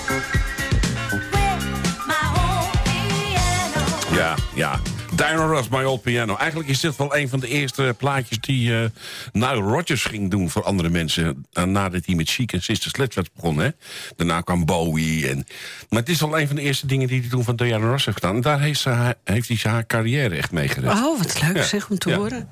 Ja, 4.13 4.35
ja. 4.55 4.81
Diana 5.21 5.47
Ross, 5.47 5.69
My 5.69 5.83
Old 5.83 6.03
Piano. 6.03 6.37
Eigenlijk 6.37 6.71
is 6.71 6.81
dit 6.81 6.97
wel 6.97 7.17
een 7.17 7.29
van 7.29 7.41
de 7.41 7.49
eerste 7.49 7.95
plaatjes 7.99 8.39
die 8.41 8.71
uh, 8.71 8.85
Nile 9.33 9.55
Rodgers 9.55 10.05
ging 10.05 10.31
doen 10.31 10.51
voor 10.51 10.63
andere 10.63 10.89
mensen. 10.89 11.47
Uh, 11.53 11.65
nadat 11.65 12.07
hij 12.07 12.15
met 12.15 12.31
Chic 12.31 12.53
en 12.53 12.63
Sister 12.63 12.91
Sledge 12.91 13.15
werd 13.15 13.31
begonnen. 13.35 13.65
Hè. 13.65 13.71
Daarna 14.17 14.41
kwam 14.41 14.65
Bowie. 14.65 15.29
En... 15.29 15.47
Maar 15.89 15.99
het 15.99 16.09
is 16.09 16.21
wel 16.21 16.39
een 16.39 16.47
van 16.47 16.57
de 16.57 16.63
eerste 16.63 16.87
dingen 16.87 17.09
die 17.09 17.21
hij 17.21 17.29
toen 17.29 17.45
van 17.45 17.57
Diana 17.57 17.87
Ross 17.87 18.05
heeft 18.05 18.17
gedaan. 18.17 18.35
En 18.35 18.41
daar 18.41 18.61
heeft, 18.61 18.81
ze, 18.81 19.17
heeft 19.25 19.49
hij 19.49 19.57
zijn 19.57 19.87
carrière 19.87 20.37
echt 20.37 20.51
mee 20.51 20.69
gered. 20.69 20.91
Oh, 20.91 21.19
wat 21.19 21.43
leuk 21.43 21.63
zeg 21.63 21.91
om 21.91 21.99
te 21.99 22.15
horen. 22.15 22.49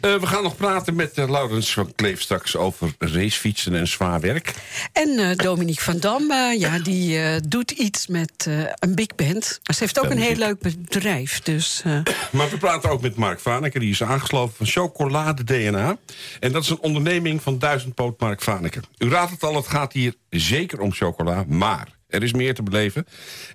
Uh, 0.00 0.14
we 0.14 0.26
gaan 0.26 0.42
nog 0.42 0.56
praten 0.56 0.94
met 0.94 1.16
Laurens 1.16 1.72
van 1.72 1.92
Kleef 1.94 2.20
straks 2.20 2.56
over 2.56 2.94
racefietsen 2.98 3.74
en 3.74 3.88
zwaar 3.88 4.20
werk. 4.20 4.54
En 4.92 5.36
Dominique 5.36 5.84
van 5.84 5.98
Dam, 5.98 6.32
ja, 6.58 6.78
die 6.78 7.40
doet 7.48 7.70
iets 7.70 8.06
met 8.06 8.48
een 8.78 8.94
big 8.94 9.14
band. 9.16 9.60
Maar 9.64 9.74
ze 9.76 9.82
heeft 9.82 10.00
ook 10.00 10.10
een 10.10 10.18
heel 10.18 10.36
leuk 10.36 10.58
bedrijf. 10.58 11.40
Dus, 11.40 11.82
maar 12.36 12.50
we 12.50 12.56
praten 12.58 12.90
ook 12.90 13.00
met 13.00 13.16
Mark 13.16 13.40
Vaneke. 13.40 13.78
Die 13.78 13.90
is 13.90 14.02
aangesloten 14.02 14.56
van 14.56 14.66
Chocolade 14.66 15.44
DNA. 15.44 15.96
En 16.40 16.52
dat 16.52 16.62
is 16.62 16.68
een 16.68 16.80
onderneming 16.80 17.42
van 17.42 17.58
duizendpoot 17.58 18.20
Mark 18.20 18.42
Vaneke. 18.42 18.80
U 18.98 19.10
raadt 19.10 19.30
het 19.30 19.42
al, 19.42 19.54
het 19.54 19.66
gaat 19.66 19.92
hier 19.92 20.14
zeker 20.30 20.80
om 20.80 20.92
chocola. 20.92 21.44
Maar 21.48 21.88
er 22.08 22.22
is 22.22 22.32
meer 22.32 22.54
te 22.54 22.62
beleven 22.62 23.06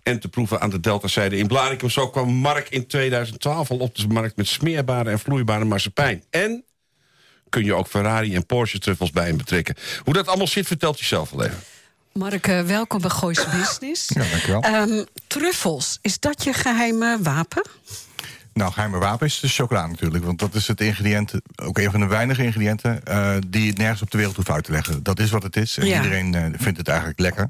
en 0.04 0.20
te 0.20 0.28
proeven 0.28 0.62
aan 0.62 0.70
de 0.70 0.80
Deltazijde 0.80 1.38
in 1.38 1.48
Blaricum. 1.48 1.90
Zo 1.90 2.10
kwam 2.10 2.30
Mark 2.30 2.70
in 2.70 2.88
2012 2.88 3.72
al 3.72 3.78
op 3.78 3.96
de 3.96 4.08
markt 4.08 4.36
met 4.36 4.48
smeerbare 4.48 5.10
en 5.10 5.20
vloeibare 5.20 5.66
marsepein. 5.66 6.24
En 6.30 6.66
kun 7.50 7.64
je 7.64 7.74
ook 7.74 7.88
Ferrari 7.88 8.36
en 8.36 8.46
Porsche 8.46 8.80
truffels 8.80 9.12
bij 9.12 9.26
hem 9.26 9.38
betrekken. 9.38 9.76
Hoe 10.04 10.14
dat 10.14 10.28
allemaal 10.28 10.48
zit, 10.48 10.68
vertelt 10.68 11.00
je 11.00 11.06
zelf 11.06 11.30
wel 11.30 11.46
even. 11.46 11.60
Mark, 12.14 12.48
uh, 12.48 12.62
welkom 12.62 13.02
bij 13.02 13.10
Gooise 13.10 13.50
Business. 13.50 14.10
Ja, 14.14 14.24
dankjewel. 14.32 14.64
Um, 14.64 15.06
truffels, 15.28 16.00
is 16.02 16.20
dat 16.20 16.44
je 16.44 16.54
geheime 16.54 17.18
wapen? 17.22 17.64
Nou, 18.58 18.72
geheime 18.72 18.98
wapen 18.98 19.28
is 19.28 19.40
de 19.40 19.48
chocola 19.48 19.88
natuurlijk. 19.88 20.24
Want 20.24 20.40
dat 20.40 20.54
is 20.54 20.68
het 20.68 20.82
ingrediënt, 20.82 21.34
ook 21.56 21.78
een 21.78 21.92
van 21.92 22.00
de 22.00 22.06
weinige 22.06 22.44
ingrediënten... 22.44 23.02
Uh, 23.10 23.36
die 23.48 23.66
je 23.66 23.74
nergens 23.74 24.02
op 24.02 24.12
de 24.12 24.18
wereld 24.18 24.36
hoeft 24.36 24.50
uit 24.50 24.64
te 24.64 24.72
leggen. 24.72 25.04
Dat 25.04 25.20
is 25.20 25.30
wat 25.30 25.44
het 25.44 25.56
is. 25.56 25.78
En 25.78 25.86
ja. 25.86 25.96
iedereen 25.96 26.34
uh, 26.34 26.46
vindt 26.58 26.78
het 26.78 26.88
eigenlijk 26.88 27.20
lekker. 27.20 27.50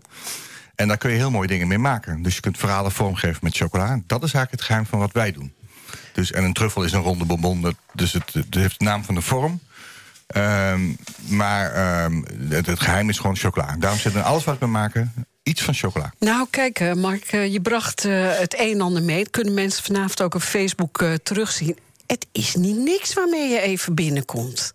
En 0.75 0.87
daar 0.87 0.97
kun 0.97 1.09
je 1.09 1.15
heel 1.15 1.31
mooie 1.31 1.47
dingen 1.47 1.67
mee 1.67 1.77
maken. 1.77 2.21
Dus 2.21 2.35
je 2.35 2.41
kunt 2.41 2.57
verhalen 2.57 2.91
vormgeven 2.91 3.39
met 3.41 3.55
chocola. 3.55 3.87
Dat 3.87 4.23
is 4.23 4.33
eigenlijk 4.33 4.51
het 4.51 4.61
geheim 4.61 4.85
van 4.85 4.99
wat 4.99 5.11
wij 5.11 5.31
doen. 5.31 5.53
Dus, 6.13 6.31
en 6.31 6.43
een 6.43 6.53
truffel 6.53 6.83
is 6.83 6.91
een 6.91 7.01
ronde 7.01 7.25
bonbon. 7.25 7.75
Dus 7.93 8.11
het, 8.11 8.33
het 8.33 8.55
heeft 8.55 8.79
de 8.79 8.85
naam 8.85 9.03
van 9.03 9.15
de 9.15 9.21
vorm. 9.21 9.59
Um, 10.35 10.97
maar 11.27 12.03
um, 12.03 12.25
het, 12.49 12.65
het, 12.65 12.79
geheim 12.79 13.09
is 13.09 13.19
gewoon 13.19 13.35
chocola. 13.35 13.75
Daarom 13.79 13.99
zit 13.99 14.13
in 14.13 14.23
alles 14.23 14.43
wat 14.43 14.59
we 14.59 14.65
maken 14.65 15.13
iets 15.47 15.61
van 15.61 15.73
chocola. 15.73 16.13
Nou, 16.19 16.47
kijk, 16.49 16.79
uh, 16.79 16.93
Mark, 16.93 17.33
uh, 17.33 17.53
je 17.53 17.61
bracht 17.61 18.05
uh, 18.05 18.37
het 18.37 18.59
een 18.59 18.71
en 18.71 18.81
ander 18.81 19.03
mee. 19.03 19.29
Kunnen 19.29 19.53
mensen 19.53 19.83
vanavond 19.83 20.21
ook 20.21 20.35
op 20.35 20.41
Facebook 20.41 21.03
terugzien. 21.23 21.77
Het 22.07 22.25
is 22.31 22.55
niet 22.55 22.77
niks 22.77 23.13
waarmee 23.13 23.49
je 23.49 23.59
even 23.59 23.95
binnenkomt. 23.95 24.73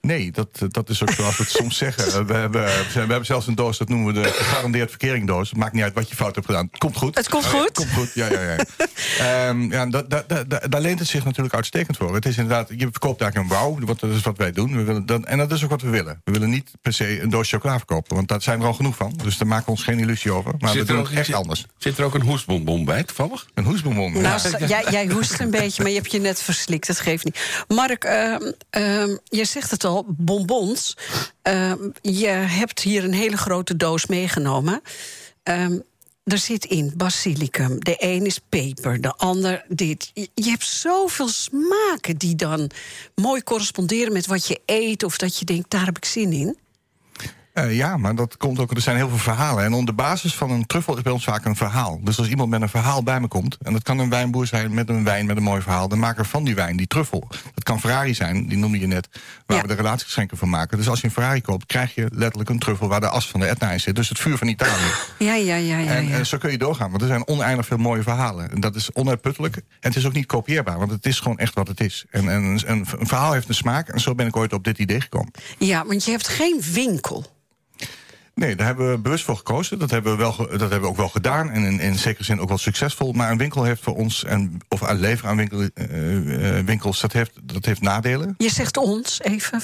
Nee, 0.00 0.30
dat, 0.30 0.48
dat 0.68 0.88
is 0.88 1.02
ook 1.02 1.10
zoals 1.10 1.36
we 1.36 1.42
het 1.42 1.52
soms 1.52 1.76
zeggen. 1.76 2.26
We 2.26 2.34
hebben, 2.34 2.62
we 2.62 2.98
hebben 2.98 3.26
zelfs 3.26 3.46
een 3.46 3.54
doos, 3.54 3.78
dat 3.78 3.88
noemen 3.88 4.14
we 4.14 4.20
de 4.20 4.28
gegarandeerd 4.28 4.88
verkeringdoos. 4.88 5.48
Het 5.48 5.58
maakt 5.58 5.72
niet 5.72 5.82
uit 5.82 5.94
wat 5.94 6.08
je 6.08 6.14
fout 6.14 6.34
hebt 6.34 6.46
gedaan. 6.46 6.68
Het 6.70 6.78
komt 6.78 6.96
goed. 6.96 7.16
Het 7.16 7.28
komt 7.28 7.46
goed? 7.46 7.64
Het 7.64 7.72
komt 7.72 7.92
goed, 7.92 8.14
ja, 8.14 8.26
ja, 8.32 8.40
ja. 8.40 9.48
um, 9.48 9.70
ja 9.72 9.86
da, 9.86 10.02
da, 10.02 10.24
da, 10.26 10.44
daar 10.44 10.80
leent 10.80 10.98
het 10.98 11.08
zich 11.08 11.24
natuurlijk 11.24 11.54
uitstekend 11.54 11.96
voor. 11.96 12.14
Het 12.14 12.26
is 12.26 12.36
inderdaad, 12.36 12.68
je 12.68 12.88
verkoopt 12.90 13.20
eigenlijk 13.20 13.52
een 13.52 13.58
wauw, 13.58 13.78
wat, 13.80 14.00
dat 14.00 14.10
is 14.10 14.22
wat 14.22 14.36
wij 14.36 14.52
doen. 14.52 14.76
We 14.76 14.82
willen 14.82 15.06
dat, 15.06 15.24
en 15.24 15.38
dat 15.38 15.52
is 15.52 15.64
ook 15.64 15.70
wat 15.70 15.82
we 15.82 15.88
willen. 15.88 16.20
We 16.24 16.32
willen 16.32 16.50
niet 16.50 16.70
per 16.82 16.92
se 16.92 17.20
een 17.20 17.30
doos 17.30 17.50
chocola 17.50 17.76
verkopen, 17.76 18.16
want 18.16 18.28
daar 18.28 18.42
zijn 18.42 18.60
er 18.60 18.66
al 18.66 18.74
genoeg 18.74 18.96
van. 18.96 19.12
Dus 19.22 19.38
daar 19.38 19.48
maken 19.48 19.64
we 19.64 19.70
ons 19.70 19.82
geen 19.82 19.98
illusie 19.98 20.32
over. 20.32 20.54
Maar 20.58 20.70
zit 20.70 20.86
we 20.86 20.92
doen 20.92 21.02
het 21.02 21.12
echt 21.12 21.26
zit, 21.26 21.34
anders. 21.34 21.66
Zit 21.78 21.98
er 21.98 22.04
ook 22.04 22.14
een 22.14 22.22
hoestbonbon 22.22 22.84
bij, 22.84 23.02
toevallig? 23.02 23.46
Een 23.54 23.64
hoestbonbon, 23.64 24.12
nou, 24.12 24.40
ja. 24.58 24.66
jij, 24.66 24.84
jij 24.90 25.06
hoest 25.06 25.40
een 25.40 25.50
beetje, 25.50 25.82
maar 25.82 25.90
je 25.90 25.98
hebt 25.98 26.12
je 26.12 26.20
net 26.20 26.42
verslikt. 26.42 26.86
Dat 26.86 27.00
geeft 27.00 27.24
niet. 27.24 27.64
Mark, 27.68 28.04
uh, 28.04 28.36
uh, 28.78 29.16
je 29.24 29.44
zegt 29.44 29.70
het 29.70 29.84
al, 29.84 29.89
bonbon 30.06 30.76
Uh, 31.48 31.72
je 32.02 32.26
hebt 32.28 32.80
hier 32.80 33.04
een 33.04 33.12
hele 33.12 33.36
grote 33.36 33.76
doos 33.76 34.06
meegenomen. 34.06 34.82
Uh, 35.44 35.64
er 36.24 36.38
zit 36.38 36.64
in 36.64 36.92
basilicum. 36.96 37.84
De 37.84 37.96
een 37.98 38.26
is 38.26 38.38
peper, 38.48 39.00
de 39.00 39.14
ander 39.16 39.64
dit. 39.68 40.10
Je 40.14 40.50
hebt 40.50 40.64
zoveel 40.64 41.28
smaken 41.28 42.16
die 42.16 42.34
dan 42.34 42.70
mooi 43.14 43.42
corresponderen 43.42 44.12
met 44.12 44.26
wat 44.26 44.46
je 44.46 44.60
eet... 44.66 45.02
of 45.02 45.16
dat 45.16 45.38
je 45.38 45.44
denkt, 45.44 45.70
daar 45.70 45.84
heb 45.84 45.96
ik 45.96 46.04
zin 46.04 46.32
in. 46.32 46.58
Uh, 47.64 47.76
ja, 47.76 47.96
maar 47.96 48.14
dat 48.14 48.36
komt 48.36 48.58
ook. 48.58 48.70
Er 48.70 48.80
zijn 48.80 48.96
heel 48.96 49.08
veel 49.08 49.18
verhalen. 49.18 49.64
En 49.64 49.72
onder 49.72 49.96
de 49.96 50.02
basis 50.02 50.34
van 50.34 50.50
een 50.50 50.66
truffel 50.66 50.96
is 50.96 51.02
bij 51.02 51.12
ons 51.12 51.24
vaak 51.24 51.44
een 51.44 51.56
verhaal. 51.56 52.00
Dus 52.02 52.18
als 52.18 52.28
iemand 52.28 52.50
met 52.50 52.62
een 52.62 52.68
verhaal 52.68 53.02
bij 53.02 53.20
me 53.20 53.28
komt, 53.28 53.56
en 53.62 53.72
dat 53.72 53.82
kan 53.82 53.98
een 53.98 54.10
wijnboer 54.10 54.46
zijn 54.46 54.74
met 54.74 54.88
een 54.88 55.04
wijn 55.04 55.26
met 55.26 55.36
een 55.36 55.42
mooi 55.42 55.62
verhaal, 55.62 55.88
dan 55.88 55.98
maken 55.98 56.22
we 56.22 56.28
van 56.28 56.44
die 56.44 56.54
wijn 56.54 56.76
die 56.76 56.86
truffel. 56.86 57.28
Dat 57.54 57.64
kan 57.64 57.80
Ferrari 57.80 58.14
zijn, 58.14 58.48
die 58.48 58.58
noemde 58.58 58.78
je 58.78 58.86
net, 58.86 59.08
waar 59.46 59.56
ja. 59.56 59.62
we 59.62 59.68
de 59.68 59.74
relatiegeschenken 59.74 60.36
van 60.36 60.48
maken. 60.48 60.76
Dus 60.76 60.88
als 60.88 61.00
je 61.00 61.06
een 61.06 61.12
Ferrari 61.12 61.40
koopt, 61.40 61.66
krijg 61.66 61.94
je 61.94 62.08
letterlijk 62.12 62.50
een 62.50 62.58
truffel 62.58 62.88
waar 62.88 63.00
de 63.00 63.08
as 63.08 63.28
van 63.28 63.40
de 63.40 63.46
Etna 63.46 63.70
in 63.70 63.80
zit. 63.80 63.94
Dus 63.94 64.08
het 64.08 64.18
vuur 64.18 64.38
van 64.38 64.48
Italië. 64.48 64.90
Ja, 65.18 65.34
ja, 65.34 65.54
ja. 65.54 65.78
ja, 65.78 65.94
en, 65.94 66.08
ja. 66.08 66.16
en 66.16 66.26
zo 66.26 66.38
kun 66.38 66.50
je 66.50 66.58
doorgaan, 66.58 66.90
want 66.90 67.02
er 67.02 67.08
zijn 67.08 67.26
oneindig 67.26 67.66
veel 67.66 67.76
mooie 67.76 68.02
verhalen. 68.02 68.50
En 68.50 68.60
dat 68.60 68.74
is 68.74 68.92
onuitputtelijk. 68.92 69.56
En 69.56 69.62
het 69.80 69.96
is 69.96 70.06
ook 70.06 70.12
niet 70.12 70.26
kopieerbaar, 70.26 70.78
want 70.78 70.90
het 70.90 71.06
is 71.06 71.20
gewoon 71.20 71.38
echt 71.38 71.54
wat 71.54 71.68
het 71.68 71.80
is. 71.80 72.04
En, 72.10 72.28
en 72.28 72.42
een, 72.42 72.60
een 72.66 73.06
verhaal 73.06 73.32
heeft 73.32 73.48
een 73.48 73.54
smaak, 73.54 73.88
en 73.88 74.00
zo 74.00 74.14
ben 74.14 74.26
ik 74.26 74.36
ooit 74.36 74.52
op 74.52 74.64
dit 74.64 74.78
idee 74.78 75.00
gekomen. 75.00 75.30
Ja, 75.58 75.86
want 75.86 76.04
je 76.04 76.10
hebt 76.10 76.28
geen 76.28 76.60
winkel. 76.72 77.38
Nee, 78.34 78.56
daar 78.56 78.66
hebben 78.66 78.90
we 78.90 78.98
bewust 78.98 79.24
voor 79.24 79.36
gekozen. 79.36 79.78
Dat 79.78 79.90
hebben 79.90 80.12
we, 80.12 80.18
wel, 80.18 80.36
dat 80.36 80.60
hebben 80.60 80.80
we 80.80 80.86
ook 80.86 80.96
wel 80.96 81.08
gedaan. 81.08 81.50
En 81.50 81.64
in, 81.64 81.80
in 81.80 81.98
zekere 81.98 82.24
zin 82.24 82.40
ook 82.40 82.48
wel 82.48 82.58
succesvol. 82.58 83.12
Maar 83.12 83.30
een 83.30 83.38
winkel 83.38 83.64
heeft 83.64 83.82
voor 83.82 83.96
ons, 83.96 84.24
en, 84.24 84.60
of 84.68 84.82
aan 84.84 85.00
leveren 85.00 85.30
aan 85.30 85.36
winkel, 85.36 85.60
uh, 85.60 85.68
winkels, 86.64 87.00
dat 87.00 87.12
heeft, 87.12 87.30
dat 87.42 87.64
heeft 87.64 87.80
nadelen. 87.80 88.34
Je 88.38 88.50
zegt 88.50 88.76
ons 88.76 89.20
even. 89.20 89.62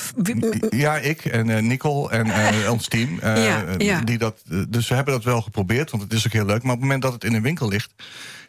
Ja, 0.70 0.96
ik 0.96 1.24
en 1.24 1.48
uh, 1.48 1.58
Nicole 1.58 2.10
en 2.10 2.26
uh, 2.26 2.70
ons 2.72 2.88
team. 2.88 3.18
ja, 3.22 3.64
ja. 3.78 4.00
Die 4.00 4.18
dat, 4.18 4.42
dus 4.68 4.88
we 4.88 4.94
hebben 4.94 5.14
dat 5.14 5.24
wel 5.24 5.42
geprobeerd, 5.42 5.90
want 5.90 6.02
het 6.02 6.12
is 6.12 6.26
ook 6.26 6.32
heel 6.32 6.46
leuk. 6.46 6.62
Maar 6.62 6.72
op 6.72 6.80
het 6.80 6.80
moment 6.80 7.02
dat 7.02 7.12
het 7.12 7.24
in 7.24 7.34
een 7.34 7.42
winkel 7.42 7.68
ligt 7.68 7.90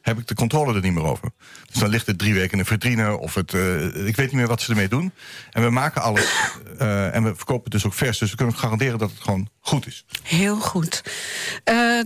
heb 0.01 0.17
ik 0.17 0.27
de 0.27 0.35
controle 0.35 0.75
er 0.75 0.81
niet 0.81 0.93
meer 0.93 1.03
over. 1.03 1.29
Dus 1.71 1.79
dan 1.79 1.89
ligt 1.89 2.07
het 2.07 2.17
drie 2.17 2.33
weken 2.33 2.51
in 2.51 2.57
de 2.57 2.65
vitrine 2.65 3.17
of 3.17 3.33
het, 3.33 3.53
uh, 3.53 4.07
ik 4.07 4.15
weet 4.15 4.25
niet 4.25 4.31
meer 4.31 4.47
wat 4.47 4.61
ze 4.61 4.69
ermee 4.69 4.87
doen. 4.87 5.11
En 5.51 5.63
we 5.63 5.69
maken 5.69 6.01
alles 6.01 6.33
uh, 6.81 7.15
en 7.15 7.23
we 7.23 7.35
verkopen 7.35 7.63
het 7.63 7.71
dus 7.71 7.85
ook 7.85 7.93
vers. 7.93 8.17
Dus 8.17 8.29
we 8.29 8.35
kunnen 8.35 8.55
garanderen 8.55 8.97
dat 8.97 9.09
het 9.09 9.19
gewoon 9.19 9.49
goed 9.59 9.87
is. 9.87 10.05
Heel 10.23 10.59
goed. 10.59 11.01
Uh, 11.05 11.13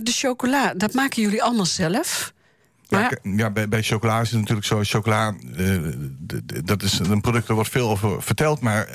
de 0.02 0.12
chocola, 0.12 0.74
dat 0.74 0.92
maken 0.92 1.22
jullie 1.22 1.42
allemaal 1.42 1.66
zelf? 1.66 2.32
Ja, 2.88 3.10
ja 3.22 3.50
bij, 3.50 3.68
bij, 3.68 3.82
chocola 3.82 4.20
is 4.20 4.30
het 4.30 4.38
natuurlijk 4.38 4.66
zo. 4.66 4.80
Chocola, 4.82 5.34
dat 6.64 6.82
is 6.82 6.98
een 6.98 7.20
product, 7.20 7.48
er 7.48 7.54
wordt 7.54 7.70
veel 7.70 7.90
over 7.90 8.22
verteld, 8.22 8.60
maar 8.60 8.86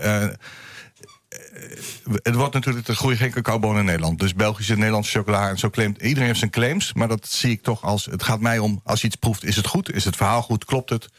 het 2.22 2.36
wordt 2.36 2.54
natuurlijk, 2.54 2.88
er 2.88 2.96
groeien 2.96 3.18
geen 3.18 3.32
cacaobonen 3.32 3.80
in 3.80 3.86
Nederland. 3.86 4.20
Dus 4.20 4.34
Belgische, 4.34 4.76
Nederlandse 4.76 5.18
chocola 5.18 5.50
en 5.50 5.58
zo 5.58 5.70
claimt. 5.70 6.02
Iedereen 6.02 6.28
heeft 6.28 6.40
zijn 6.40 6.52
claims, 6.52 6.94
maar 6.94 7.08
dat 7.08 7.28
zie 7.28 7.52
ik 7.52 7.62
toch 7.62 7.84
als... 7.84 8.06
Het 8.06 8.24
gaat 8.24 8.40
mij 8.40 8.60
om, 8.60 8.82
als 8.84 9.02
je 9.02 9.08
iets 9.08 9.16
proeft, 9.16 9.44
is 9.44 9.56
het 9.56 9.68
goed? 9.68 9.94
Is 9.94 10.06
het 10.06 10.16
verhaal 10.16 10.42
goed? 10.42 10.66
Klopt 10.66 10.90
het? 10.90 11.10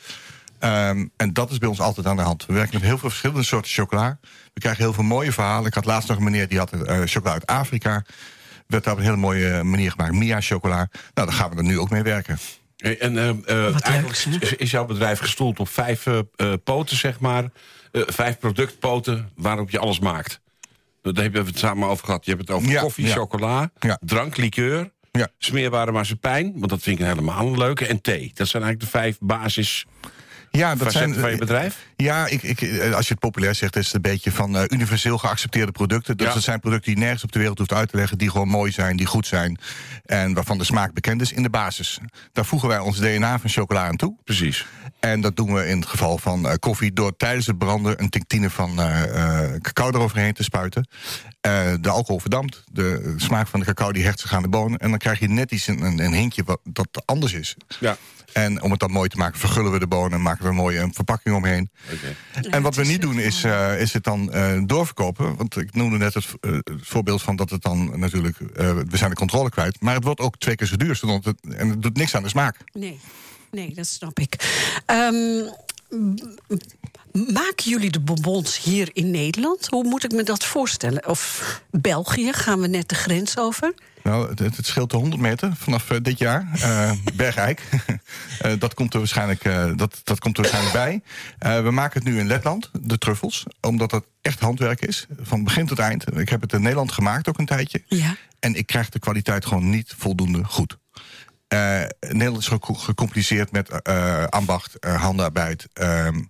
Um, 0.60 1.10
en 1.16 1.32
dat 1.32 1.50
is 1.50 1.58
bij 1.58 1.68
ons 1.68 1.80
altijd 1.80 2.06
aan 2.06 2.16
de 2.16 2.22
hand. 2.22 2.46
We 2.46 2.52
werken 2.52 2.75
met 2.75 2.82
heel 2.82 2.98
veel 2.98 3.08
verschillende 3.08 3.42
soorten 3.42 3.70
chocola. 3.70 4.18
We 4.54 4.60
krijgen 4.60 4.82
heel 4.82 4.92
veel 4.92 5.04
mooie 5.04 5.32
verhalen. 5.32 5.66
Ik 5.66 5.75
had 5.75 5.84
laatst 5.84 6.08
nog 6.08 6.16
een 6.18 6.25
meneer 6.25 6.48
die 6.48 6.58
had 6.58 6.72
uh, 6.75 7.00
chocola 7.04 7.32
uit 7.32 7.46
Afrika. 7.46 8.04
Werd 8.66 8.84
daar 8.84 8.92
op 8.92 8.98
een 8.98 9.04
hele 9.04 9.16
mooie 9.16 9.62
manier 9.62 9.90
gemaakt. 9.90 10.12
Mia 10.12 10.40
chocola. 10.40 10.76
Nou, 11.14 11.28
daar 11.28 11.32
gaan 11.32 11.50
we 11.50 11.56
er 11.56 11.62
nu 11.62 11.78
ook 11.78 11.90
mee 11.90 12.02
werken. 12.02 12.38
En 12.76 13.14
uh, 13.14 13.28
uh, 13.46 13.84
eigenlijk 13.84 14.25
leuk, 14.25 14.42
is 14.42 14.70
jouw 14.70 14.84
bedrijf 14.84 15.18
gestoeld 15.18 15.60
op 15.60 15.68
vijf 15.68 16.06
uh, 16.06 16.52
poten, 16.64 16.96
zeg 16.96 17.20
maar. 17.20 17.44
Vijf 17.92 18.38
productpoten 18.38 19.30
waarop 19.37 19.71
je 19.71 19.78
alles 19.78 19.99
maakt. 19.99 20.40
Daar 21.02 21.23
hebben 21.23 21.42
we 21.42 21.49
het 21.49 21.59
samen 21.59 21.88
over 21.88 22.04
gehad. 22.04 22.25
Je 22.25 22.30
hebt 22.30 22.49
het 22.49 22.57
over 22.57 22.71
ja, 22.71 22.80
koffie, 22.80 23.07
ja. 23.07 23.14
chocola, 23.14 23.71
ja. 23.78 23.99
drank, 24.04 24.37
liqueur, 24.37 24.90
smeerbare 25.38 25.92
marsepein. 25.92 26.52
Want 26.57 26.71
dat 26.71 26.83
vind 26.83 26.99
ik 26.99 27.07
helemaal 27.07 27.47
een 27.47 27.59
leuke. 27.59 27.87
En 27.87 28.00
thee. 28.00 28.30
Dat 28.35 28.49
zijn 28.49 28.62
eigenlijk 28.62 28.92
de 28.92 28.99
vijf 28.99 29.18
basis... 29.21 29.87
Ja, 30.50 30.74
dat 30.74 30.92
zijn 30.92 31.14
van 31.14 31.30
je 31.30 31.36
bedrijf? 31.36 31.86
Ja, 31.96 32.26
ik, 32.26 32.42
ik, 32.42 32.60
als 32.92 33.06
je 33.06 33.12
het 33.12 33.18
populair 33.18 33.54
zegt, 33.54 33.76
is 33.76 33.86
het 33.86 33.94
een 33.94 34.00
beetje 34.02 34.32
van 34.32 34.56
uh, 34.56 34.62
universeel 34.68 35.18
geaccepteerde 35.18 35.72
producten. 35.72 36.16
Dus 36.16 36.26
Ja. 36.26 36.32
dat 36.34 36.42
zijn 36.42 36.60
producten 36.60 36.92
die 36.94 37.02
nergens 37.02 37.24
op 37.24 37.32
de 37.32 37.38
wereld 37.38 37.58
hoeft 37.58 37.72
uit 37.72 37.88
te 37.90 37.96
leggen, 37.96 38.18
die 38.18 38.30
gewoon 38.30 38.48
mooi 38.48 38.72
zijn, 38.72 38.96
die 38.96 39.06
goed 39.06 39.26
zijn 39.26 39.58
en 40.04 40.34
waarvan 40.34 40.58
de 40.58 40.64
smaak 40.64 40.92
bekend 40.92 41.20
is 41.20 41.32
in 41.32 41.42
de 41.42 41.50
basis. 41.50 41.98
Daar 42.32 42.44
voegen 42.44 42.68
wij 42.68 42.78
ons 42.78 42.98
DNA 42.98 43.38
van 43.38 43.50
chocola 43.50 43.86
aan 43.86 43.96
toe. 43.96 44.16
Precies. 44.24 44.66
En 45.00 45.20
dat 45.20 45.36
doen 45.36 45.54
we 45.54 45.66
in 45.68 45.78
het 45.78 45.88
geval 45.88 46.18
van 46.18 46.46
uh, 46.46 46.52
koffie 46.58 46.92
door 46.92 47.16
tijdens 47.16 47.46
het 47.46 47.58
branden 47.58 48.02
een 48.02 48.08
tinctine 48.08 48.50
van 48.50 48.80
uh, 48.80 49.02
cacao 49.60 49.88
eroverheen 49.90 50.32
te 50.32 50.42
spuiten. 50.42 50.88
De 51.80 51.88
alcohol 51.88 52.20
verdampt, 52.20 52.64
de 52.72 53.14
smaak 53.16 53.46
van 53.46 53.60
de 53.60 53.66
cacao 53.66 53.92
die 53.92 54.04
hecht 54.04 54.20
zich 54.20 54.32
aan 54.32 54.42
de 54.42 54.48
bonen. 54.48 54.78
En 54.78 54.88
dan 54.90 54.98
krijg 54.98 55.18
je 55.18 55.28
net 55.28 55.50
iets 55.50 55.66
een, 55.66 55.82
een, 55.82 55.98
een 55.98 56.12
hintje 56.12 56.42
wat 56.44 56.60
dat 56.62 57.02
anders 57.04 57.32
is. 57.32 57.56
Ja. 57.80 57.96
En 58.32 58.62
om 58.62 58.70
het 58.70 58.80
dan 58.80 58.90
mooi 58.90 59.08
te 59.08 59.16
maken, 59.16 59.38
vergullen 59.38 59.73
we 59.73 59.78
de 59.78 59.87
bonen 59.87 60.12
en 60.12 60.23
maken 60.23 60.42
we 60.42 60.49
een 60.49 60.54
mooie 60.54 60.88
verpakking 60.92 61.35
omheen. 61.35 61.70
Okay. 61.92 62.50
En 62.50 62.62
wat 62.62 62.75
we 62.75 62.85
niet 62.85 63.00
doen 63.00 63.18
is, 63.18 63.44
uh, 63.44 63.80
is 63.80 63.92
het 63.92 64.04
dan 64.04 64.30
uh, 64.35 64.61
doorverkopen. 64.66 65.37
Want 65.37 65.56
ik 65.56 65.75
noemde 65.75 65.99
net 65.99 66.14
het, 66.14 66.26
uh, 66.40 66.52
het, 66.52 66.70
voorbeeld 66.80 67.23
van 67.23 67.37
dat 67.37 67.50
het 67.50 67.62
dan 67.62 67.99
natuurlijk... 67.99 68.38
we 68.88 68.97
zijn 68.97 69.11
de 69.11 69.16
controle 69.16 69.50
kwijt. 69.50 69.80
Maar 69.80 69.94
het 69.94 70.04
wordt 70.04 70.20
ook 70.20 70.38
twee 70.38 70.56
keer 70.56 70.66
zo 70.66 70.76
duur. 70.76 71.00
Het, 71.23 71.40
en 71.56 71.68
het 71.68 71.82
doet 71.82 71.97
niks 71.97 72.14
aan 72.14 72.23
de 72.23 72.28
smaak. 72.28 72.56
Nee. 72.73 73.00
Nee, 73.50 73.75
dat 73.75 73.87
snap 73.87 74.18
ik. 74.18 74.37
Ehm, 74.87 75.44
maken 77.12 77.70
jullie 77.70 77.90
de 77.90 78.00
bonbons 78.00 78.62
hier 78.62 78.90
in 78.92 79.11
Nederland? 79.11 79.66
Hoe 79.66 79.85
moet 79.85 80.04
ik 80.04 80.12
me 80.12 80.23
dat 80.23 80.44
voorstellen? 80.44 81.08
Of 81.08 81.62
België, 81.70 82.32
gaan 82.32 82.61
we 82.61 82.66
net 82.66 82.88
de 82.88 82.94
grens 82.94 83.38
over? 83.38 83.75
Nou, 84.08 84.28
het, 84.28 84.56
het 84.56 84.66
scheelt 84.66 84.90
de 84.90 84.96
100 84.96 85.22
meter 85.22 85.56
vanaf 85.56 85.90
uh, 85.90 85.98
dit 86.02 86.18
jaar. 86.18 86.48
Uh, 86.56 86.92
Bergijk. 87.14 87.62
uh, 88.42 88.52
dat, 88.58 88.74
komt 88.74 88.92
er 88.92 88.98
waarschijnlijk, 88.98 89.44
dat, 89.78 90.00
dat 90.04 90.18
komt 90.18 90.36
er 90.36 90.42
waarschijnlijk 90.42 91.02
bij. 91.38 91.62
we 91.62 91.70
maken 91.70 92.00
het 92.00 92.08
nu 92.08 92.18
in 92.18 92.26
Letland, 92.26 92.70
de 92.80 92.98
truffels. 92.98 93.44
Omdat 93.60 93.90
dat 93.90 94.04
echt 94.22 94.40
handwerk 94.40 94.80
is. 94.80 95.06
Van 95.20 95.44
begin 95.44 95.66
tot 95.66 95.78
eind. 95.78 96.18
Ik 96.18 96.28
heb 96.28 96.40
het 96.40 96.52
in 96.52 96.62
Nederland 96.62 96.92
gemaakt 96.92 97.28
ook 97.28 97.38
een 97.38 97.46
tijdje. 97.46 97.82
Ja. 97.86 98.16
En 98.40 98.54
ik 98.54 98.66
krijg 98.66 98.88
de 98.88 98.98
kwaliteit 98.98 99.46
gewoon 99.46 99.70
niet 99.70 99.94
voldoende 99.96 100.44
goed. 100.44 100.78
Nederland 102.00 102.38
is 102.38 102.50
gecompliceerd 102.62 103.52
met 103.52 103.84
ambacht, 104.30 104.76
handarbeid. 104.80 105.68
Ehm, 105.72 106.20